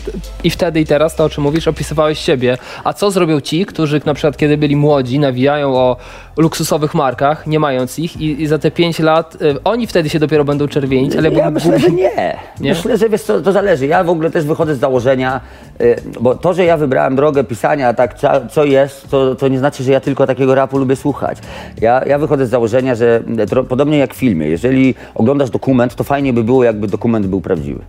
i 0.44 0.50
wtedy 0.50 0.80
i 0.80 0.86
teraz 0.86 1.16
to, 1.16 1.24
o 1.24 1.30
czym 1.30 1.44
mówisz, 1.44 1.68
opisywałeś 1.68 2.20
siebie. 2.20 2.58
A 2.84 2.94
co 2.94 3.12
zrobią 3.12 3.42
ci, 3.42 3.66
którzy 3.66 4.02
na 4.06 4.14
przykład 4.14 4.38
kiedy 4.38 4.58
byli 4.58 4.76
młodzi, 4.76 5.20
nawijają 5.20 5.76
o 5.76 5.98
luksusowych 6.38 6.94
markach, 6.94 7.48
nie 7.48 7.60
mając 7.60 8.00
ich 8.00 8.22
i, 8.22 8.42
i 8.42 8.48
za 8.48 8.58
te 8.58 8.72
5 8.72 9.00
lat, 9.00 9.42
y, 9.42 9.64
oni 9.64 9.88
wtedy 9.88 10.10
się 10.10 10.20
dopiero 10.20 10.46
będą 10.46 10.68
czerwienić, 10.68 11.16
ale 11.16 11.32
ja 11.32 11.52
myślę, 11.52 11.80
że 11.80 11.92
nie. 11.92 12.38
Nie? 12.60 12.70
Myślę, 12.70 12.98
że 12.98 13.10
wiesz 13.10 13.22
co, 13.22 13.42
to 13.42 13.52
zależy. 13.52 13.88
Ja 13.88 14.04
w 14.04 14.10
ogóle 14.10 14.32
też 14.32 14.46
wychodzę 14.46 14.76
z 14.76 14.80
założenia, 14.80 15.42
y, 15.82 15.96
bo 16.22 16.36
to, 16.36 16.54
że 16.54 16.66
ja 16.66 16.78
wybrałem 16.78 17.16
drogę 17.16 17.44
pisania, 17.44 17.94
tak 17.94 18.16
co, 18.52 18.66
jest, 18.66 19.10
to, 19.10 19.36
to 19.36 19.48
nie 19.48 19.60
znaczy, 19.60 19.84
że 19.84 19.92
ja 19.92 20.00
tylko 20.00 20.28
takiego 20.28 20.56
rapu 20.56 20.78
lubię 20.78 20.96
słuchać. 20.96 21.38
Ja, 21.82 22.02
ja 22.06 22.18
wychodzę 22.18 22.46
z 22.46 22.50
założenia, 22.50 22.96
że 22.96 23.24
tro, 23.50 23.64
podobnie 23.64 23.98
jak 23.98 24.14
w 24.14 24.18
filmie, 24.18 24.48
jeżeli 24.48 24.96
oglądasz 25.16 25.50
dokument, 25.50 25.96
to 25.96 26.04
fajnie 26.04 26.34
by 26.34 26.44
było, 26.44 26.64
jakby 26.64 26.88
dokument 26.88 27.28
był 27.28 27.42
prawdziwy. 27.42 27.82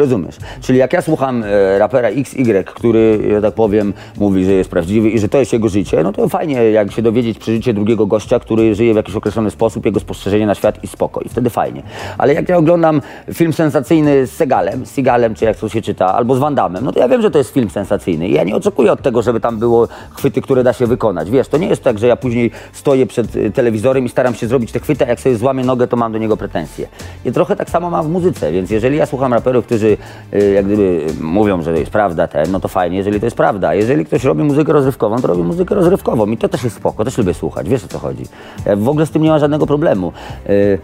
Rozumiesz? 0.00 0.36
Czyli 0.60 0.78
jak 0.78 0.92
ja 0.92 1.02
słucham 1.02 1.42
e, 1.42 1.78
rapera 1.78 2.08
XY, 2.08 2.64
który, 2.66 3.18
ja 3.32 3.40
tak 3.40 3.54
powiem, 3.54 3.92
mówi, 4.16 4.44
że 4.44 4.52
jest 4.52 4.70
prawdziwy 4.70 5.10
i 5.10 5.18
że 5.18 5.28
to 5.28 5.38
jest 5.38 5.52
jego 5.52 5.68
życie, 5.68 6.02
no 6.02 6.12
to 6.12 6.28
fajnie 6.28 6.70
jak 6.70 6.92
się 6.92 7.02
dowiedzieć 7.02 7.38
przeżycie 7.38 7.74
drugiego 7.74 8.06
gościa, 8.06 8.40
który 8.40 8.74
żyje 8.74 8.92
w 8.92 8.96
jakiś 8.96 9.14
określony 9.14 9.50
sposób, 9.50 9.86
jego 9.86 10.00
spostrzeżenie 10.00 10.46
na 10.46 10.54
świat 10.54 10.84
i 10.84 10.86
spokój. 10.86 11.24
Wtedy 11.28 11.50
fajnie. 11.50 11.82
Ale 12.18 12.34
jak 12.34 12.48
ja 12.48 12.56
oglądam 12.56 13.00
film 13.34 13.52
sensacyjny 13.52 14.26
z 14.26 14.32
Segalem, 14.32 14.86
z 14.86 14.90
Segalem, 14.90 15.34
czy 15.34 15.44
jak 15.44 15.56
to 15.56 15.68
się 15.68 15.82
czyta, 15.82 16.14
albo 16.14 16.34
z 16.34 16.38
Van 16.38 16.56
no 16.82 16.92
to 16.92 16.98
ja 16.98 17.08
wiem, 17.08 17.22
że 17.22 17.30
to 17.30 17.38
jest 17.38 17.50
film 17.54 17.70
sensacyjny 17.70 18.28
i 18.28 18.32
ja 18.32 18.44
nie 18.44 18.56
oczekuję 18.56 18.92
od 18.92 19.02
tego, 19.02 19.22
żeby 19.22 19.40
tam 19.40 19.58
było 19.58 19.88
chwyty, 20.10 20.42
które 20.42 20.62
da 20.62 20.72
się 20.72 20.86
wykonać. 20.86 21.30
Wiesz, 21.30 21.48
to 21.48 21.56
nie 21.56 21.66
jest 21.66 21.82
tak, 21.82 21.98
że 21.98 22.06
ja 22.06 22.16
później 22.16 22.50
stoję 22.72 23.06
przed 23.06 23.36
y, 23.36 23.50
telewizorem 23.50 24.04
i 24.04 24.08
staram 24.08 24.34
się 24.34 24.46
zrobić 24.46 24.72
te 24.72 24.80
chwyty, 24.80 25.04
a 25.04 25.08
jak 25.08 25.20
sobie 25.20 25.36
złamię 25.36 25.64
nogę, 25.64 25.86
to 25.86 25.96
mam 25.96 26.12
do 26.12 26.18
niego 26.18 26.36
pretensje. 26.36 26.88
I 27.24 27.32
trochę 27.32 27.56
tak 27.56 27.70
samo 27.70 27.90
mam 27.90 28.06
w 28.06 28.08
muzyce, 28.08 28.52
więc 28.52 28.70
jeżeli 28.70 28.96
ja 28.96 29.06
słucham 29.06 29.34
raperów, 29.34 29.66
którzy 29.66 29.89
y, 30.34 30.50
jak 30.52 30.64
gdyby 30.66 31.06
mówią, 31.20 31.62
że 31.62 31.72
to 31.72 31.78
jest 31.78 31.90
prawda 31.90 32.26
ten, 32.28 32.50
no 32.52 32.60
to 32.60 32.68
fajnie, 32.68 32.96
jeżeli 32.96 33.20
to 33.20 33.26
jest 33.26 33.36
prawda. 33.36 33.74
Jeżeli 33.74 34.04
ktoś 34.04 34.24
robi 34.24 34.42
muzykę 34.42 34.72
rozrywkową, 34.72 35.16
to 35.20 35.26
robi 35.26 35.42
muzykę 35.42 35.74
rozrywkową 35.74 36.26
i 36.26 36.36
to 36.36 36.48
też 36.48 36.64
jest 36.64 36.76
spoko, 36.76 37.04
też 37.04 37.18
lubię 37.18 37.34
słuchać, 37.34 37.68
wiesz 37.68 37.84
o 37.84 37.88
co 37.88 37.98
chodzi. 37.98 38.24
Ja 38.66 38.76
w 38.76 38.88
ogóle 38.88 39.06
z 39.06 39.10
tym 39.10 39.22
nie 39.22 39.30
ma 39.30 39.38
żadnego 39.38 39.66
problemu. 39.66 40.12
Y, 40.48 40.78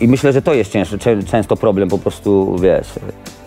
I 0.00 0.08
myślę, 0.08 0.32
że 0.32 0.42
to 0.42 0.54
jest 0.54 0.72
cięższy, 0.72 0.98
czę- 0.98 1.24
często 1.24 1.56
problem 1.56 1.88
po 1.88 1.98
prostu, 1.98 2.56
wiesz, 2.62 2.88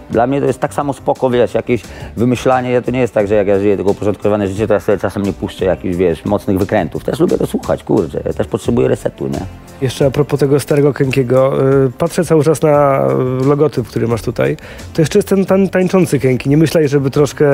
dla 0.09 0.27
mnie 0.27 0.41
to 0.41 0.47
jest 0.47 0.59
tak 0.59 0.73
samo 0.73 0.93
spoko, 0.93 1.29
wiesz, 1.29 1.53
jakieś 1.53 1.81
wymyślanie, 2.17 2.81
to 2.81 2.91
nie 2.91 2.99
jest 2.99 3.13
tak, 3.13 3.27
że 3.27 3.35
jak 3.35 3.47
ja 3.47 3.59
żyję 3.59 3.75
tylko 3.75 3.91
uporządkowane 3.91 4.47
życie, 4.47 4.67
to 4.67 4.73
ja 4.73 4.79
sobie 4.79 4.97
czasem 4.97 5.23
nie 5.23 5.33
puszczę 5.33 5.65
jakichś, 5.65 5.95
wiesz, 5.95 6.25
mocnych 6.25 6.59
wykrętów. 6.59 7.03
Też 7.03 7.19
lubię 7.19 7.37
to 7.37 7.47
słuchać, 7.47 7.83
kurczę, 7.83 8.21
ja 8.25 8.33
też 8.33 8.47
potrzebuję 8.47 8.87
resetu, 8.87 9.27
nie? 9.27 9.39
Jeszcze 9.81 10.05
a 10.05 10.11
propos 10.11 10.39
tego 10.39 10.59
starego 10.59 10.93
Kenkiego, 10.93 11.67
y, 11.85 11.91
patrzę 11.97 12.25
cały 12.25 12.43
czas 12.43 12.61
na 12.61 13.07
y, 13.41 13.45
logotyp, 13.45 13.87
który 13.87 14.07
masz 14.07 14.21
tutaj. 14.21 14.57
To 14.93 15.01
jeszcze 15.01 15.19
jest 15.19 15.27
ten 15.27 15.69
tańczący 15.69 16.19
Kenki. 16.19 16.49
Nie 16.49 16.57
myślałeś, 16.57 16.91
żeby 16.91 17.11
troszkę 17.11 17.45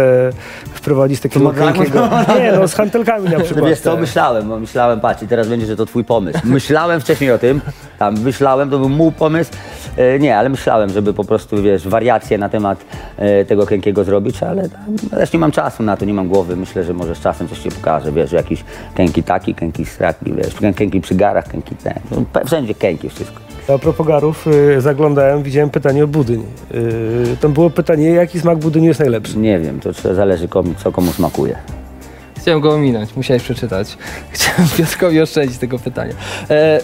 wprowadzić 0.74 1.20
takiego 1.20 1.52
To 1.54 1.66
ma- 1.66 1.72
Kenkiego. 1.72 2.10
Nie, 2.40 2.52
no 2.52 2.68
z 2.68 2.74
hantelkami 2.74 3.30
na 3.30 3.40
przykład. 3.46 3.66
Wiesz 3.66 3.80
co, 3.80 3.92
tak. 3.92 4.02
myślałem, 4.02 4.60
myślałem, 4.62 5.00
patrz, 5.00 5.24
i 5.24 5.28
teraz 5.28 5.48
będzie, 5.48 5.66
że 5.66 5.76
to 5.76 5.86
twój 5.86 6.04
pomysł. 6.04 6.40
Myślałem 6.44 7.02
wcześniej 7.02 7.32
o 7.32 7.38
tym, 7.38 7.62
tam 8.00 8.20
myślałem, 8.20 8.70
to 8.70 8.80
był 8.80 8.90
mój 8.90 9.12
pomysł. 9.12 9.52
E, 9.98 10.20
nie, 10.20 10.38
ale 10.38 10.50
myślałem, 10.50 10.90
żeby 10.90 11.14
po 11.14 11.24
prostu, 11.24 11.62
wiesz, 11.62 11.88
wariacje 11.88 12.38
na 12.44 12.50
temat 12.50 12.86
e, 13.18 13.46
tego 13.46 13.66
Kenkiego 13.66 14.04
zrobić, 14.04 14.44
ale 14.44 14.70
też 15.10 15.34
nie 15.34 15.40
mam 15.40 15.52
czasu 15.52 15.84
na 15.84 15.98
to, 15.98 16.06
nie 16.06 16.14
mam 16.14 16.28
głowy. 16.28 16.56
Myślę, 16.56 16.84
że 16.84 16.94
może 16.94 17.16
z 17.16 17.20
czasem 17.20 17.48
coś 17.48 17.60
ci 17.60 17.70
pokażę, 17.70 18.12
wiesz, 18.12 18.30
że 18.30 18.38
jakiś 18.38 18.64
Kenki 18.96 19.24
taki, 19.24 19.56
Kenki 19.56 19.86
straki, 19.86 20.34
wiesz, 20.34 20.76
Kenki 20.76 21.02
przy 21.02 21.16
garach, 21.16 21.48
Kenki 21.48 21.76
ten. 21.76 22.00
No, 22.12 22.42
wszędzie 22.46 22.74
Kenki, 22.74 23.10
wszystko. 23.10 23.40
A 23.68 23.78
propos 23.78 24.08
garów, 24.08 24.48
y, 24.48 24.82
zaglądałem, 24.82 25.44
widziałem 25.44 25.70
pytanie 25.70 26.04
o 26.04 26.08
budyń. 26.08 26.44
Y, 26.74 27.38
tam 27.42 27.54
było 27.54 27.70
pytanie, 27.70 28.10
jaki 28.10 28.40
smak 28.40 28.58
budyniu 28.58 28.88
jest 28.88 29.00
najlepszy? 29.00 29.38
Nie 29.38 29.60
wiem, 29.60 29.80
to 29.80 30.14
zależy 30.14 30.48
komu, 30.48 30.74
co 30.84 30.92
komu 30.92 31.12
smakuje. 31.12 31.56
Chciałem 32.38 32.62
go 32.62 32.74
ominąć, 32.74 33.16
musiałeś 33.16 33.44
przeczytać. 33.44 33.98
Chciałem 34.32 34.70
Piotrkowi 34.78 35.22
oszczędzić 35.22 35.58
tego 35.58 35.80
pytania. 35.80 36.14
E, 36.50 36.82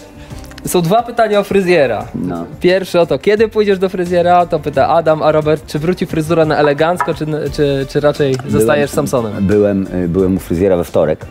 są 0.66 0.82
dwa 0.82 1.02
pytania 1.02 1.40
o 1.40 1.44
fryzjera. 1.44 2.04
No. 2.14 2.46
Pierwsze 2.60 3.00
o 3.00 3.06
to, 3.06 3.18
kiedy 3.18 3.48
pójdziesz 3.48 3.78
do 3.78 3.88
fryzjera, 3.88 4.46
to 4.46 4.58
pyta 4.58 4.88
Adam, 4.88 5.22
a 5.22 5.32
Robert, 5.32 5.66
czy 5.66 5.78
wróci 5.78 6.06
fryzura 6.06 6.44
na 6.44 6.56
elegancko, 6.56 7.14
czy, 7.14 7.26
czy, 7.52 7.86
czy 7.88 8.00
raczej 8.00 8.34
zostajesz 8.48 8.90
Samsonem? 8.90 9.46
Byłem, 9.46 9.86
y, 10.04 10.08
byłem 10.08 10.36
u 10.36 10.40
fryzjera 10.40 10.76
we 10.76 10.84
wtorek. 10.84 11.26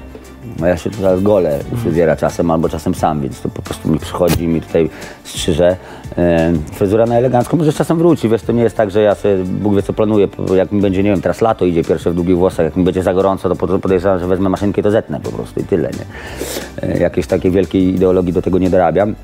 Ja 0.65 0.77
się 0.77 0.89
tutaj 0.89 1.21
golę 1.21 1.59
u 1.73 1.77
fryzjera 1.77 2.15
czasem, 2.15 2.51
albo 2.51 2.69
czasem 2.69 2.95
sam, 2.95 3.21
więc 3.21 3.41
to 3.41 3.49
po 3.49 3.61
prostu 3.61 3.89
mi 3.89 3.99
przychodzi 3.99 4.47
mi 4.47 4.61
tutaj 4.61 4.89
strzyże. 5.23 5.77
E, 6.17 6.53
fryzura 6.73 7.05
na 7.05 7.15
elegancko 7.17 7.57
może 7.57 7.73
czasem 7.73 7.97
wróci, 7.97 8.29
wiesz, 8.29 8.41
to 8.41 8.51
nie 8.51 8.63
jest 8.63 8.77
tak, 8.77 8.91
że 8.91 9.01
ja 9.01 9.15
sobie 9.15 9.37
Bóg 9.43 9.75
wie 9.75 9.81
co 9.83 9.93
planuję, 9.93 10.27
jak 10.55 10.71
mi 10.71 10.81
będzie, 10.81 11.03
nie 11.03 11.09
wiem, 11.11 11.21
teraz 11.21 11.41
lato 11.41 11.65
idzie 11.65 11.83
pierwsze 11.83 12.11
w 12.11 12.15
długich 12.15 12.37
włosach, 12.37 12.65
jak 12.65 12.75
mi 12.75 12.83
będzie 12.83 13.03
za 13.03 13.13
gorąco, 13.13 13.49
to 13.49 13.55
po- 13.55 13.79
podejrzewam, 13.79 14.19
że 14.19 14.27
wezmę 14.27 14.49
maszynkę 14.49 14.81
i 14.81 14.83
to 14.83 14.91
zetnę 14.91 15.19
po 15.19 15.31
prostu 15.31 15.59
i 15.59 15.63
tyle, 15.63 15.89
nie? 15.89 16.89
E, 16.89 16.99
jakiejś 16.99 17.27
takiej 17.27 17.51
wielkiej 17.51 17.95
ideologii 17.95 18.33
do 18.33 18.41
tego 18.41 18.57
nie 18.57 18.69
dorabiam. 18.69 19.15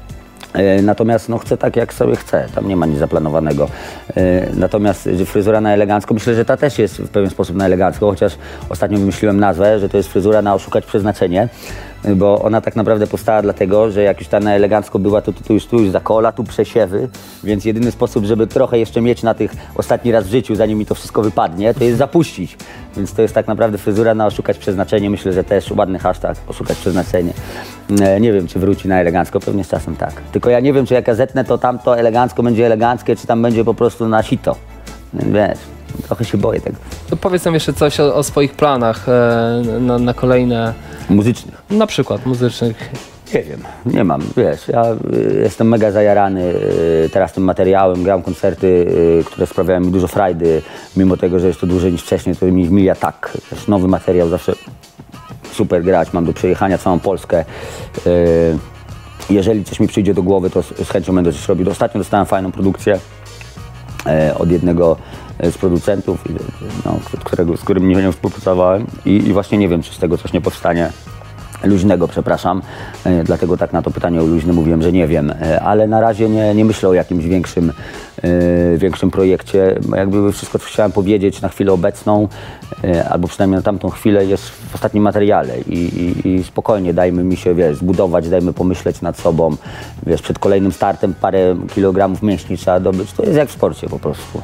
E, 0.53 0.81
Natomiast 0.81 1.29
no, 1.29 1.37
chcę 1.37 1.57
tak, 1.57 1.75
jak 1.75 1.93
sobie 1.93 2.15
chcę, 2.15 2.47
tam 2.55 2.67
nie 2.67 2.75
ma 2.75 2.85
nic 2.85 2.97
zaplanowanego. 2.99 3.69
E, 4.17 4.47
Natomiast 4.53 5.09
fryzura 5.25 5.61
na 5.61 5.73
elegancko, 5.73 6.13
myślę, 6.13 6.35
że 6.35 6.45
ta 6.45 6.57
też 6.57 6.79
jest 6.79 6.97
w 6.97 7.09
pewien 7.09 7.29
sposób 7.29 7.55
na 7.55 7.65
elegancko, 7.65 8.09
chociaż 8.09 8.37
ostatnio 8.69 8.97
wymyśliłem 8.97 9.39
nazwę, 9.39 9.79
że 9.79 9.89
to 9.89 9.97
jest 9.97 10.09
fryzura 10.09 10.41
na 10.41 10.53
oszukać 10.53 10.85
przeznaczenie, 10.85 11.49
bo 12.15 12.41
ona 12.41 12.61
tak 12.61 12.75
naprawdę 12.75 13.07
powstała 13.07 13.41
dlatego, 13.41 13.91
że 13.91 14.03
jak 14.03 14.19
już 14.19 14.27
ta 14.27 14.39
na 14.39 14.53
elegancko 14.53 14.99
była, 14.99 15.21
to 15.21 15.33
tu 15.33 15.53
już, 15.53 15.65
tu 15.65 15.79
już 15.79 15.89
zakola, 15.89 16.31
tu 16.31 16.43
przesiewy, 16.43 17.07
więc 17.43 17.65
jedyny 17.65 17.91
sposób, 17.91 18.25
żeby 18.25 18.47
trochę 18.47 18.79
jeszcze 18.79 19.01
mieć 19.01 19.23
na 19.23 19.33
tych 19.33 19.51
ostatni 19.75 20.11
raz 20.11 20.27
w 20.27 20.29
życiu, 20.29 20.55
zanim 20.55 20.77
mi 20.79 20.85
to 20.85 20.95
wszystko 20.95 21.21
wypadnie, 21.21 21.73
to 21.73 21.83
jest 21.83 21.97
zapuścić. 21.97 22.57
Więc 22.97 23.13
to 23.13 23.21
jest 23.21 23.33
tak 23.33 23.47
naprawdę 23.47 23.77
fryzura 23.77 24.15
na 24.15 24.25
oszukać 24.25 24.57
przeznaczenie. 24.57 25.09
Myślę, 25.09 25.33
że 25.33 25.43
też 25.43 25.71
ładny 25.71 25.99
hashtag, 25.99 26.37
oszukać 26.47 26.77
przeznaczenie. 26.77 27.33
E, 28.01 28.19
Nie 28.19 28.33
wiem, 28.33 28.47
czy 28.47 28.59
wróci 28.59 28.87
na 28.87 28.99
elegancko, 28.99 29.39
pewnie 29.39 29.63
z 29.63 29.67
czasem 29.69 29.95
tak. 29.95 30.13
Tylko 30.31 30.49
ja 30.49 30.59
nie 30.59 30.73
wiem, 30.73 30.85
czy 30.85 30.93
jak 30.93 31.07
ja 31.07 31.15
zetnę, 31.15 31.43
to 31.43 31.57
tamto 31.57 31.99
elegancko 31.99 32.43
będzie 32.43 32.65
eleganckie, 32.65 33.15
czy 33.15 33.27
tam 33.27 33.41
będzie 33.41 33.65
po 33.65 33.73
prostu 33.73 34.07
na 34.07 34.23
sito. 34.23 34.55
Wiesz, 35.13 35.57
trochę 35.97 36.25
się 36.25 36.37
boję 36.37 36.61
tego. 36.61 36.77
To 37.09 37.17
powiedz 37.17 37.45
nam 37.45 37.53
jeszcze 37.53 37.73
coś 37.73 37.99
o, 37.99 38.15
o 38.15 38.23
swoich 38.23 38.53
planach 38.53 39.09
e, 39.09 39.61
na, 39.79 39.99
na 39.99 40.13
kolejne, 40.13 40.73
Muzycznych. 41.09 41.61
na 41.69 41.87
przykład 41.87 42.25
muzycznych. 42.25 42.89
Nie 43.33 43.43
wiem, 43.43 43.59
nie 43.85 44.03
mam, 44.03 44.21
wiesz, 44.37 44.67
ja 44.67 44.83
y, 45.13 45.39
jestem 45.43 45.69
mega 45.69 45.91
zajarany 45.91 46.41
y, 47.05 47.09
teraz 47.13 47.33
tym 47.33 47.43
materiałem, 47.43 48.03
gram 48.03 48.21
koncerty, 48.21 48.67
y, 48.67 49.23
które 49.23 49.47
sprawiają 49.47 49.79
mi 49.79 49.91
dużo 49.91 50.07
frajdy, 50.07 50.61
mimo 50.97 51.17
tego, 51.17 51.39
że 51.39 51.47
jest 51.47 51.59
to 51.59 51.67
dłużej 51.67 51.91
niż 51.91 52.01
wcześniej, 52.01 52.35
to 52.35 52.45
mi 52.45 52.69
mija 52.69 52.95
tak, 52.95 53.37
nowy 53.67 53.87
materiał 53.87 54.29
zawsze 54.29 54.53
super 55.51 55.83
grać, 55.83 56.13
mam 56.13 56.25
do 56.25 56.33
przejechania 56.33 56.77
całą 56.77 56.99
Polskę. 56.99 57.45
Jeżeli 59.29 59.63
coś 59.63 59.79
mi 59.79 59.87
przyjdzie 59.87 60.13
do 60.13 60.23
głowy, 60.23 60.49
to 60.49 60.63
z, 60.63 60.89
chęcią 60.91 61.15
będę 61.15 61.33
coś 61.33 61.47
robił. 61.47 61.69
Ostatnio 61.69 61.99
dostałem 61.99 62.25
fajną 62.25 62.51
produkcję 62.51 62.99
e, 64.05 64.35
od 64.37 64.51
jednego 64.51 64.97
e, 64.97 65.24
z 65.43 65.57
producentów, 65.57 66.23
no, 66.85 66.99
którego, 67.23 67.57
z 67.57 67.61
którym 67.61 67.87
nie, 67.87 67.95
nie 67.95 68.11
współpracowałem 68.11 68.87
I, 69.05 69.09
i 69.09 69.33
właśnie 69.33 69.57
nie 69.57 69.69
wiem, 69.69 69.83
czy 69.83 69.93
z 69.93 69.97
tego 69.97 70.17
coś 70.17 70.33
nie 70.33 70.41
powstanie. 70.41 70.89
Luźnego, 71.63 72.07
przepraszam, 72.07 72.61
e, 73.03 73.23
dlatego 73.23 73.57
tak 73.57 73.73
na 73.73 73.81
to 73.81 73.91
pytanie 73.91 74.21
o 74.21 74.25
luźny 74.25 74.53
mówiłem, 74.53 74.81
że 74.81 74.91
nie 74.91 75.07
wiem, 75.07 75.31
e, 75.31 75.61
ale 75.61 75.87
na 75.87 75.99
razie 75.99 76.29
nie, 76.29 76.55
nie 76.55 76.65
myślę 76.65 76.89
o 76.89 76.93
jakimś 76.93 77.25
większym, 77.25 77.71
e, 78.23 78.77
większym 78.77 79.11
projekcie. 79.11 79.79
Jakby 79.95 80.31
wszystko, 80.31 80.59
co 80.59 80.65
chciałem 80.65 80.91
powiedzieć 80.91 81.41
na 81.41 81.49
chwilę 81.49 81.73
obecną, 81.73 82.27
e, 82.83 83.09
albo 83.09 83.27
przynajmniej 83.27 83.57
na 83.57 83.63
tamtą 83.63 83.89
chwilę 83.89 84.25
jest 84.25 84.49
w 84.49 84.75
ostatnim 84.75 85.03
materiale 85.03 85.59
i, 85.59 85.79
i, 85.79 86.27
i 86.29 86.43
spokojnie 86.43 86.93
dajmy 86.93 87.23
mi 87.23 87.37
się, 87.37 87.55
wiesz, 87.55 87.77
zbudować, 87.77 88.29
dajmy 88.29 88.53
pomyśleć 88.53 89.01
nad 89.01 89.19
sobą, 89.19 89.55
wiesz, 90.07 90.21
przed 90.21 90.39
kolejnym 90.39 90.71
startem 90.71 91.13
parę 91.13 91.55
kilogramów 91.73 92.23
mięśni 92.23 92.57
trzeba 92.57 92.79
dobyć, 92.79 93.13
to 93.13 93.23
jest 93.23 93.35
jak 93.35 93.49
w 93.49 93.51
sporcie 93.51 93.89
po 93.89 93.99
prostu. 93.99 94.41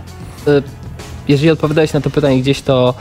Jeżeli 1.27 1.51
odpowiadałeś 1.51 1.93
na 1.93 2.01
to 2.01 2.09
pytanie 2.09 2.39
gdzieś, 2.39 2.61
to, 2.61 2.93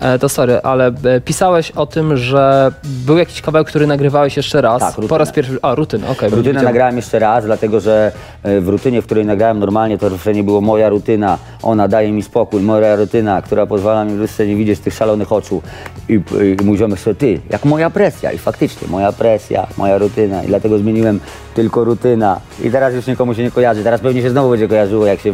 e, 0.00 0.18
to 0.18 0.28
sorry, 0.28 0.60
ale 0.62 0.86
e, 0.86 1.20
pisałeś 1.20 1.70
o 1.70 1.86
tym, 1.86 2.16
że 2.16 2.72
był 2.84 3.18
jakiś 3.18 3.40
kawałek, 3.40 3.68
który 3.68 3.86
nagrywałeś 3.86 4.36
jeszcze 4.36 4.60
raz. 4.60 4.80
Tak, 4.80 5.06
po 5.08 5.18
raz 5.18 5.32
pierwszy. 5.32 5.58
A, 5.62 5.74
rutynę, 5.74 6.08
okej. 6.08 6.30
bo 6.30 6.36
Rutynę 6.36 6.62
nagrałem 6.62 6.96
jeszcze 6.96 7.18
raz, 7.18 7.44
dlatego 7.44 7.80
że 7.80 8.12
e, 8.42 8.60
w 8.60 8.68
rutynie, 8.68 9.02
w 9.02 9.04
której 9.04 9.26
nagrałem 9.26 9.58
normalnie, 9.58 9.98
to 9.98 10.08
refrenie 10.08 10.44
było 10.44 10.60
moja 10.60 10.88
rutyna, 10.88 11.38
ona 11.62 11.88
daje 11.88 12.12
mi 12.12 12.22
spokój, 12.22 12.62
moja 12.62 12.96
rutyna, 12.96 13.42
która 13.42 13.66
pozwala 13.66 14.04
mi 14.04 14.26
w 14.26 14.38
nie 14.38 14.56
widzieć 14.56 14.80
tych 14.80 14.94
szalonych 14.94 15.32
oczu. 15.32 15.62
I, 16.08 16.12
i 16.12 16.64
mój 16.64 16.78
ziomek 16.78 17.00
sobie, 17.00 17.14
ty, 17.16 17.40
jak 17.50 17.64
moja 17.64 17.90
presja. 17.90 18.32
I 18.32 18.38
faktycznie, 18.38 18.88
moja 18.88 19.12
presja, 19.12 19.66
moja 19.78 19.98
rutyna. 19.98 20.44
I 20.44 20.46
dlatego 20.46 20.78
zmieniłem 20.78 21.20
tylko 21.54 21.84
rutyna. 21.84 22.40
I 22.62 22.70
teraz 22.70 22.94
już 22.94 23.06
nikomu 23.06 23.34
się 23.34 23.42
nie 23.42 23.50
kojarzy. 23.50 23.84
Teraz 23.84 24.00
pewnie 24.00 24.22
się 24.22 24.30
znowu 24.30 24.50
będzie 24.50 24.68
kojarzyło, 24.68 25.06
jak 25.06 25.20
się 25.20 25.32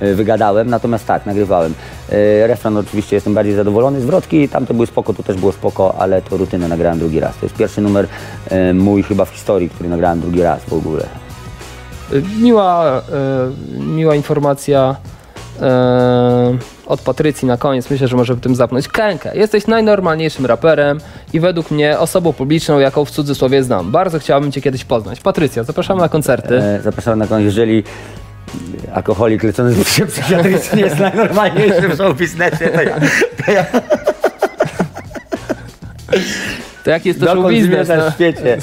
wygadałem. 0.00 0.70
Natomiast 0.70 1.06
tak, 1.06 1.26
nagrywałem. 1.26 1.74
E, 2.08 2.46
Refren 2.46 2.76
oczywiście 2.76 3.16
jestem 3.16 3.34
bardziej 3.34 3.54
zadowolony. 3.54 4.00
Zwrotki, 4.00 4.48
tamte 4.48 4.74
były 4.74 4.86
spoko, 4.86 5.14
to 5.14 5.22
też 5.22 5.36
było 5.36 5.52
spoko, 5.52 5.94
ale 5.98 6.22
to 6.22 6.36
rutynę 6.36 6.68
nagrałem 6.68 6.98
drugi 6.98 7.20
raz. 7.20 7.36
To 7.36 7.46
jest 7.46 7.56
pierwszy 7.56 7.80
numer 7.80 8.08
e, 8.50 8.74
mój 8.74 9.02
chyba 9.02 9.24
w 9.24 9.30
historii, 9.30 9.70
który 9.70 9.88
nagrałem 9.88 10.20
drugi 10.20 10.42
raz 10.42 10.64
w 10.64 10.72
ogóle. 10.72 11.02
E, 12.12 12.42
Miła, 12.42 12.98
e, 12.98 13.80
miła 13.80 14.14
informacja 14.14 14.96
e, 15.60 16.58
od 16.86 17.00
Patrycji 17.00 17.48
na 17.48 17.56
koniec. 17.56 17.90
Myślę, 17.90 18.08
że 18.08 18.16
może 18.16 18.36
tym 18.36 18.54
zapnąć. 18.54 18.88
Kenkę, 18.88 19.36
jesteś 19.36 19.66
najnormalniejszym 19.66 20.46
raperem 20.46 20.98
i 21.32 21.40
według 21.40 21.70
mnie 21.70 21.98
osobą 21.98 22.32
publiczną, 22.32 22.78
jaką 22.78 23.04
w 23.04 23.10
cudzysłowie 23.10 23.62
znam. 23.62 23.90
Bardzo 23.90 24.18
chciałabym 24.18 24.52
Cię 24.52 24.60
kiedyś 24.60 24.84
poznać. 24.84 25.20
Patrycja, 25.20 25.64
zapraszamy 25.64 26.00
na 26.00 26.08
koncerty. 26.08 26.58
E, 26.58 26.80
zapraszam 26.82 27.18
na 27.18 27.26
koniec, 27.26 27.44
jeżeli 27.44 27.84
alkoholik 28.94 29.42
leczony 29.42 29.72
z 29.72 29.74
wózkiem 29.74 30.06
psychiatrycznym 30.06 30.80
jest 30.80 30.98
najnormalniejszy 30.98 31.88
w 31.88 31.96
show 31.96 32.16
biznesie, 32.16 32.68
to 32.74 32.82
ja, 32.82 33.00
to 33.46 33.52
ja 33.52 33.64
To 36.84 36.90
jaki 36.90 37.08
jest 37.08 37.20
to 37.20 37.26
show 37.26 37.34
dokąd 37.36 37.54
biznes? 37.54 37.86
zmierzasz 37.86 38.04
No? 38.04 38.10
w 38.10 38.14
świecie. 38.14 38.58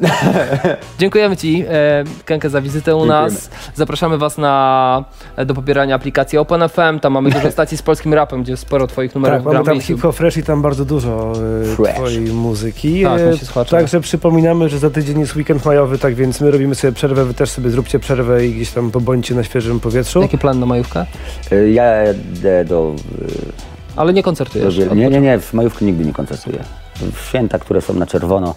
Dziękujemy 0.98 1.36
Ci, 1.36 1.64
e, 1.68 2.04
Kenkę, 2.24 2.50
za 2.50 2.60
wizytę 2.60 2.96
u 2.96 2.98
Dziękujemy. 3.00 3.24
nas. 3.32 3.50
Zapraszamy 3.74 4.18
Was 4.18 4.38
na 4.38 5.04
e, 5.36 5.46
do 5.46 5.54
pobierania 5.54 5.94
aplikacji 5.94 6.38
OpenFM, 6.38 7.00
tam 7.00 7.12
mamy 7.12 7.30
dużo 7.30 7.50
stacji 7.60 7.76
z 7.76 7.82
polskim 7.82 8.14
rapem, 8.14 8.42
gdzie 8.42 8.56
sporo 8.56 8.86
twoich 8.86 9.14
numerów 9.14 9.36
Tak, 9.44 9.52
mamy 9.52 9.64
tam 9.64 9.74
miejscu. 9.74 9.92
Hip 9.92 10.02
Hop 10.02 10.16
Fresh 10.16 10.36
i 10.36 10.42
tam 10.42 10.62
bardzo 10.62 10.84
dużo 10.84 11.32
e, 11.72 11.76
Fresh. 11.76 11.94
twojej 11.94 12.20
muzyki. 12.20 13.02
Tak, 13.02 13.20
E. 13.56 13.64
Także 13.64 14.00
przypominamy, 14.00 14.68
że 14.68 14.78
za 14.78 14.90
tydzień 14.90 15.20
jest 15.20 15.36
weekend 15.36 15.64
majowy, 15.64 15.98
tak 15.98 16.14
więc 16.14 16.40
my 16.40 16.50
robimy 16.50 16.74
sobie 16.74 16.92
przerwę, 16.92 17.24
wy 17.24 17.34
też 17.34 17.50
sobie 17.50 17.70
zróbcie 17.70 17.98
przerwę 17.98 18.46
i 18.46 18.52
gdzieś 18.54 18.70
tam 18.70 18.90
pobądźcie 18.90 19.34
na 19.34 19.44
świeżym 19.44 19.80
powietrzu. 19.80 20.22
Jaki 20.22 20.38
plan 20.38 20.60
na 20.60 20.66
majówkę? 20.66 21.06
Y, 21.52 21.70
Ja 21.70 21.84
jadę 21.84 22.64
do... 22.64 22.94
Ale 23.96 24.12
nie 24.12 24.20
do 24.20 24.24
koncertujesz. 24.24 24.78
Wiel- 24.78 24.96
nie, 24.96 25.08
nie, 25.08 25.20
nie, 25.20 25.38
w 25.38 25.54
majówkę 25.54 25.84
nigdy 25.84 26.04
nie 26.04 26.12
koncertuję. 26.12 26.58
Święta, 27.28 27.58
które 27.58 27.80
są 27.80 27.94
na 27.94 28.06
czerwono, 28.06 28.54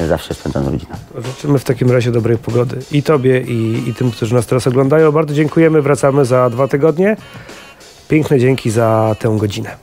y, 0.00 0.06
zawsze 0.06 0.34
spędzam 0.34 0.64
z 0.64 0.66
rodziną. 0.66 0.94
Życzymy 1.24 1.58
w 1.58 1.64
takim 1.64 1.90
razie 1.90 2.10
dobrej 2.10 2.38
pogody 2.38 2.78
i 2.92 3.02
tobie, 3.02 3.40
i, 3.40 3.88
i 3.88 3.94
tym, 3.94 4.10
którzy 4.10 4.34
nas 4.34 4.46
teraz 4.46 4.66
oglądają. 4.66 5.12
Bardzo 5.12 5.34
dziękujemy, 5.34 5.82
wracamy 5.82 6.24
za 6.24 6.50
dwa 6.50 6.68
tygodnie. 6.68 7.16
Piękne 8.08 8.38
dzięki 8.38 8.70
za 8.70 9.16
tę 9.18 9.36
godzinę. 9.38 9.76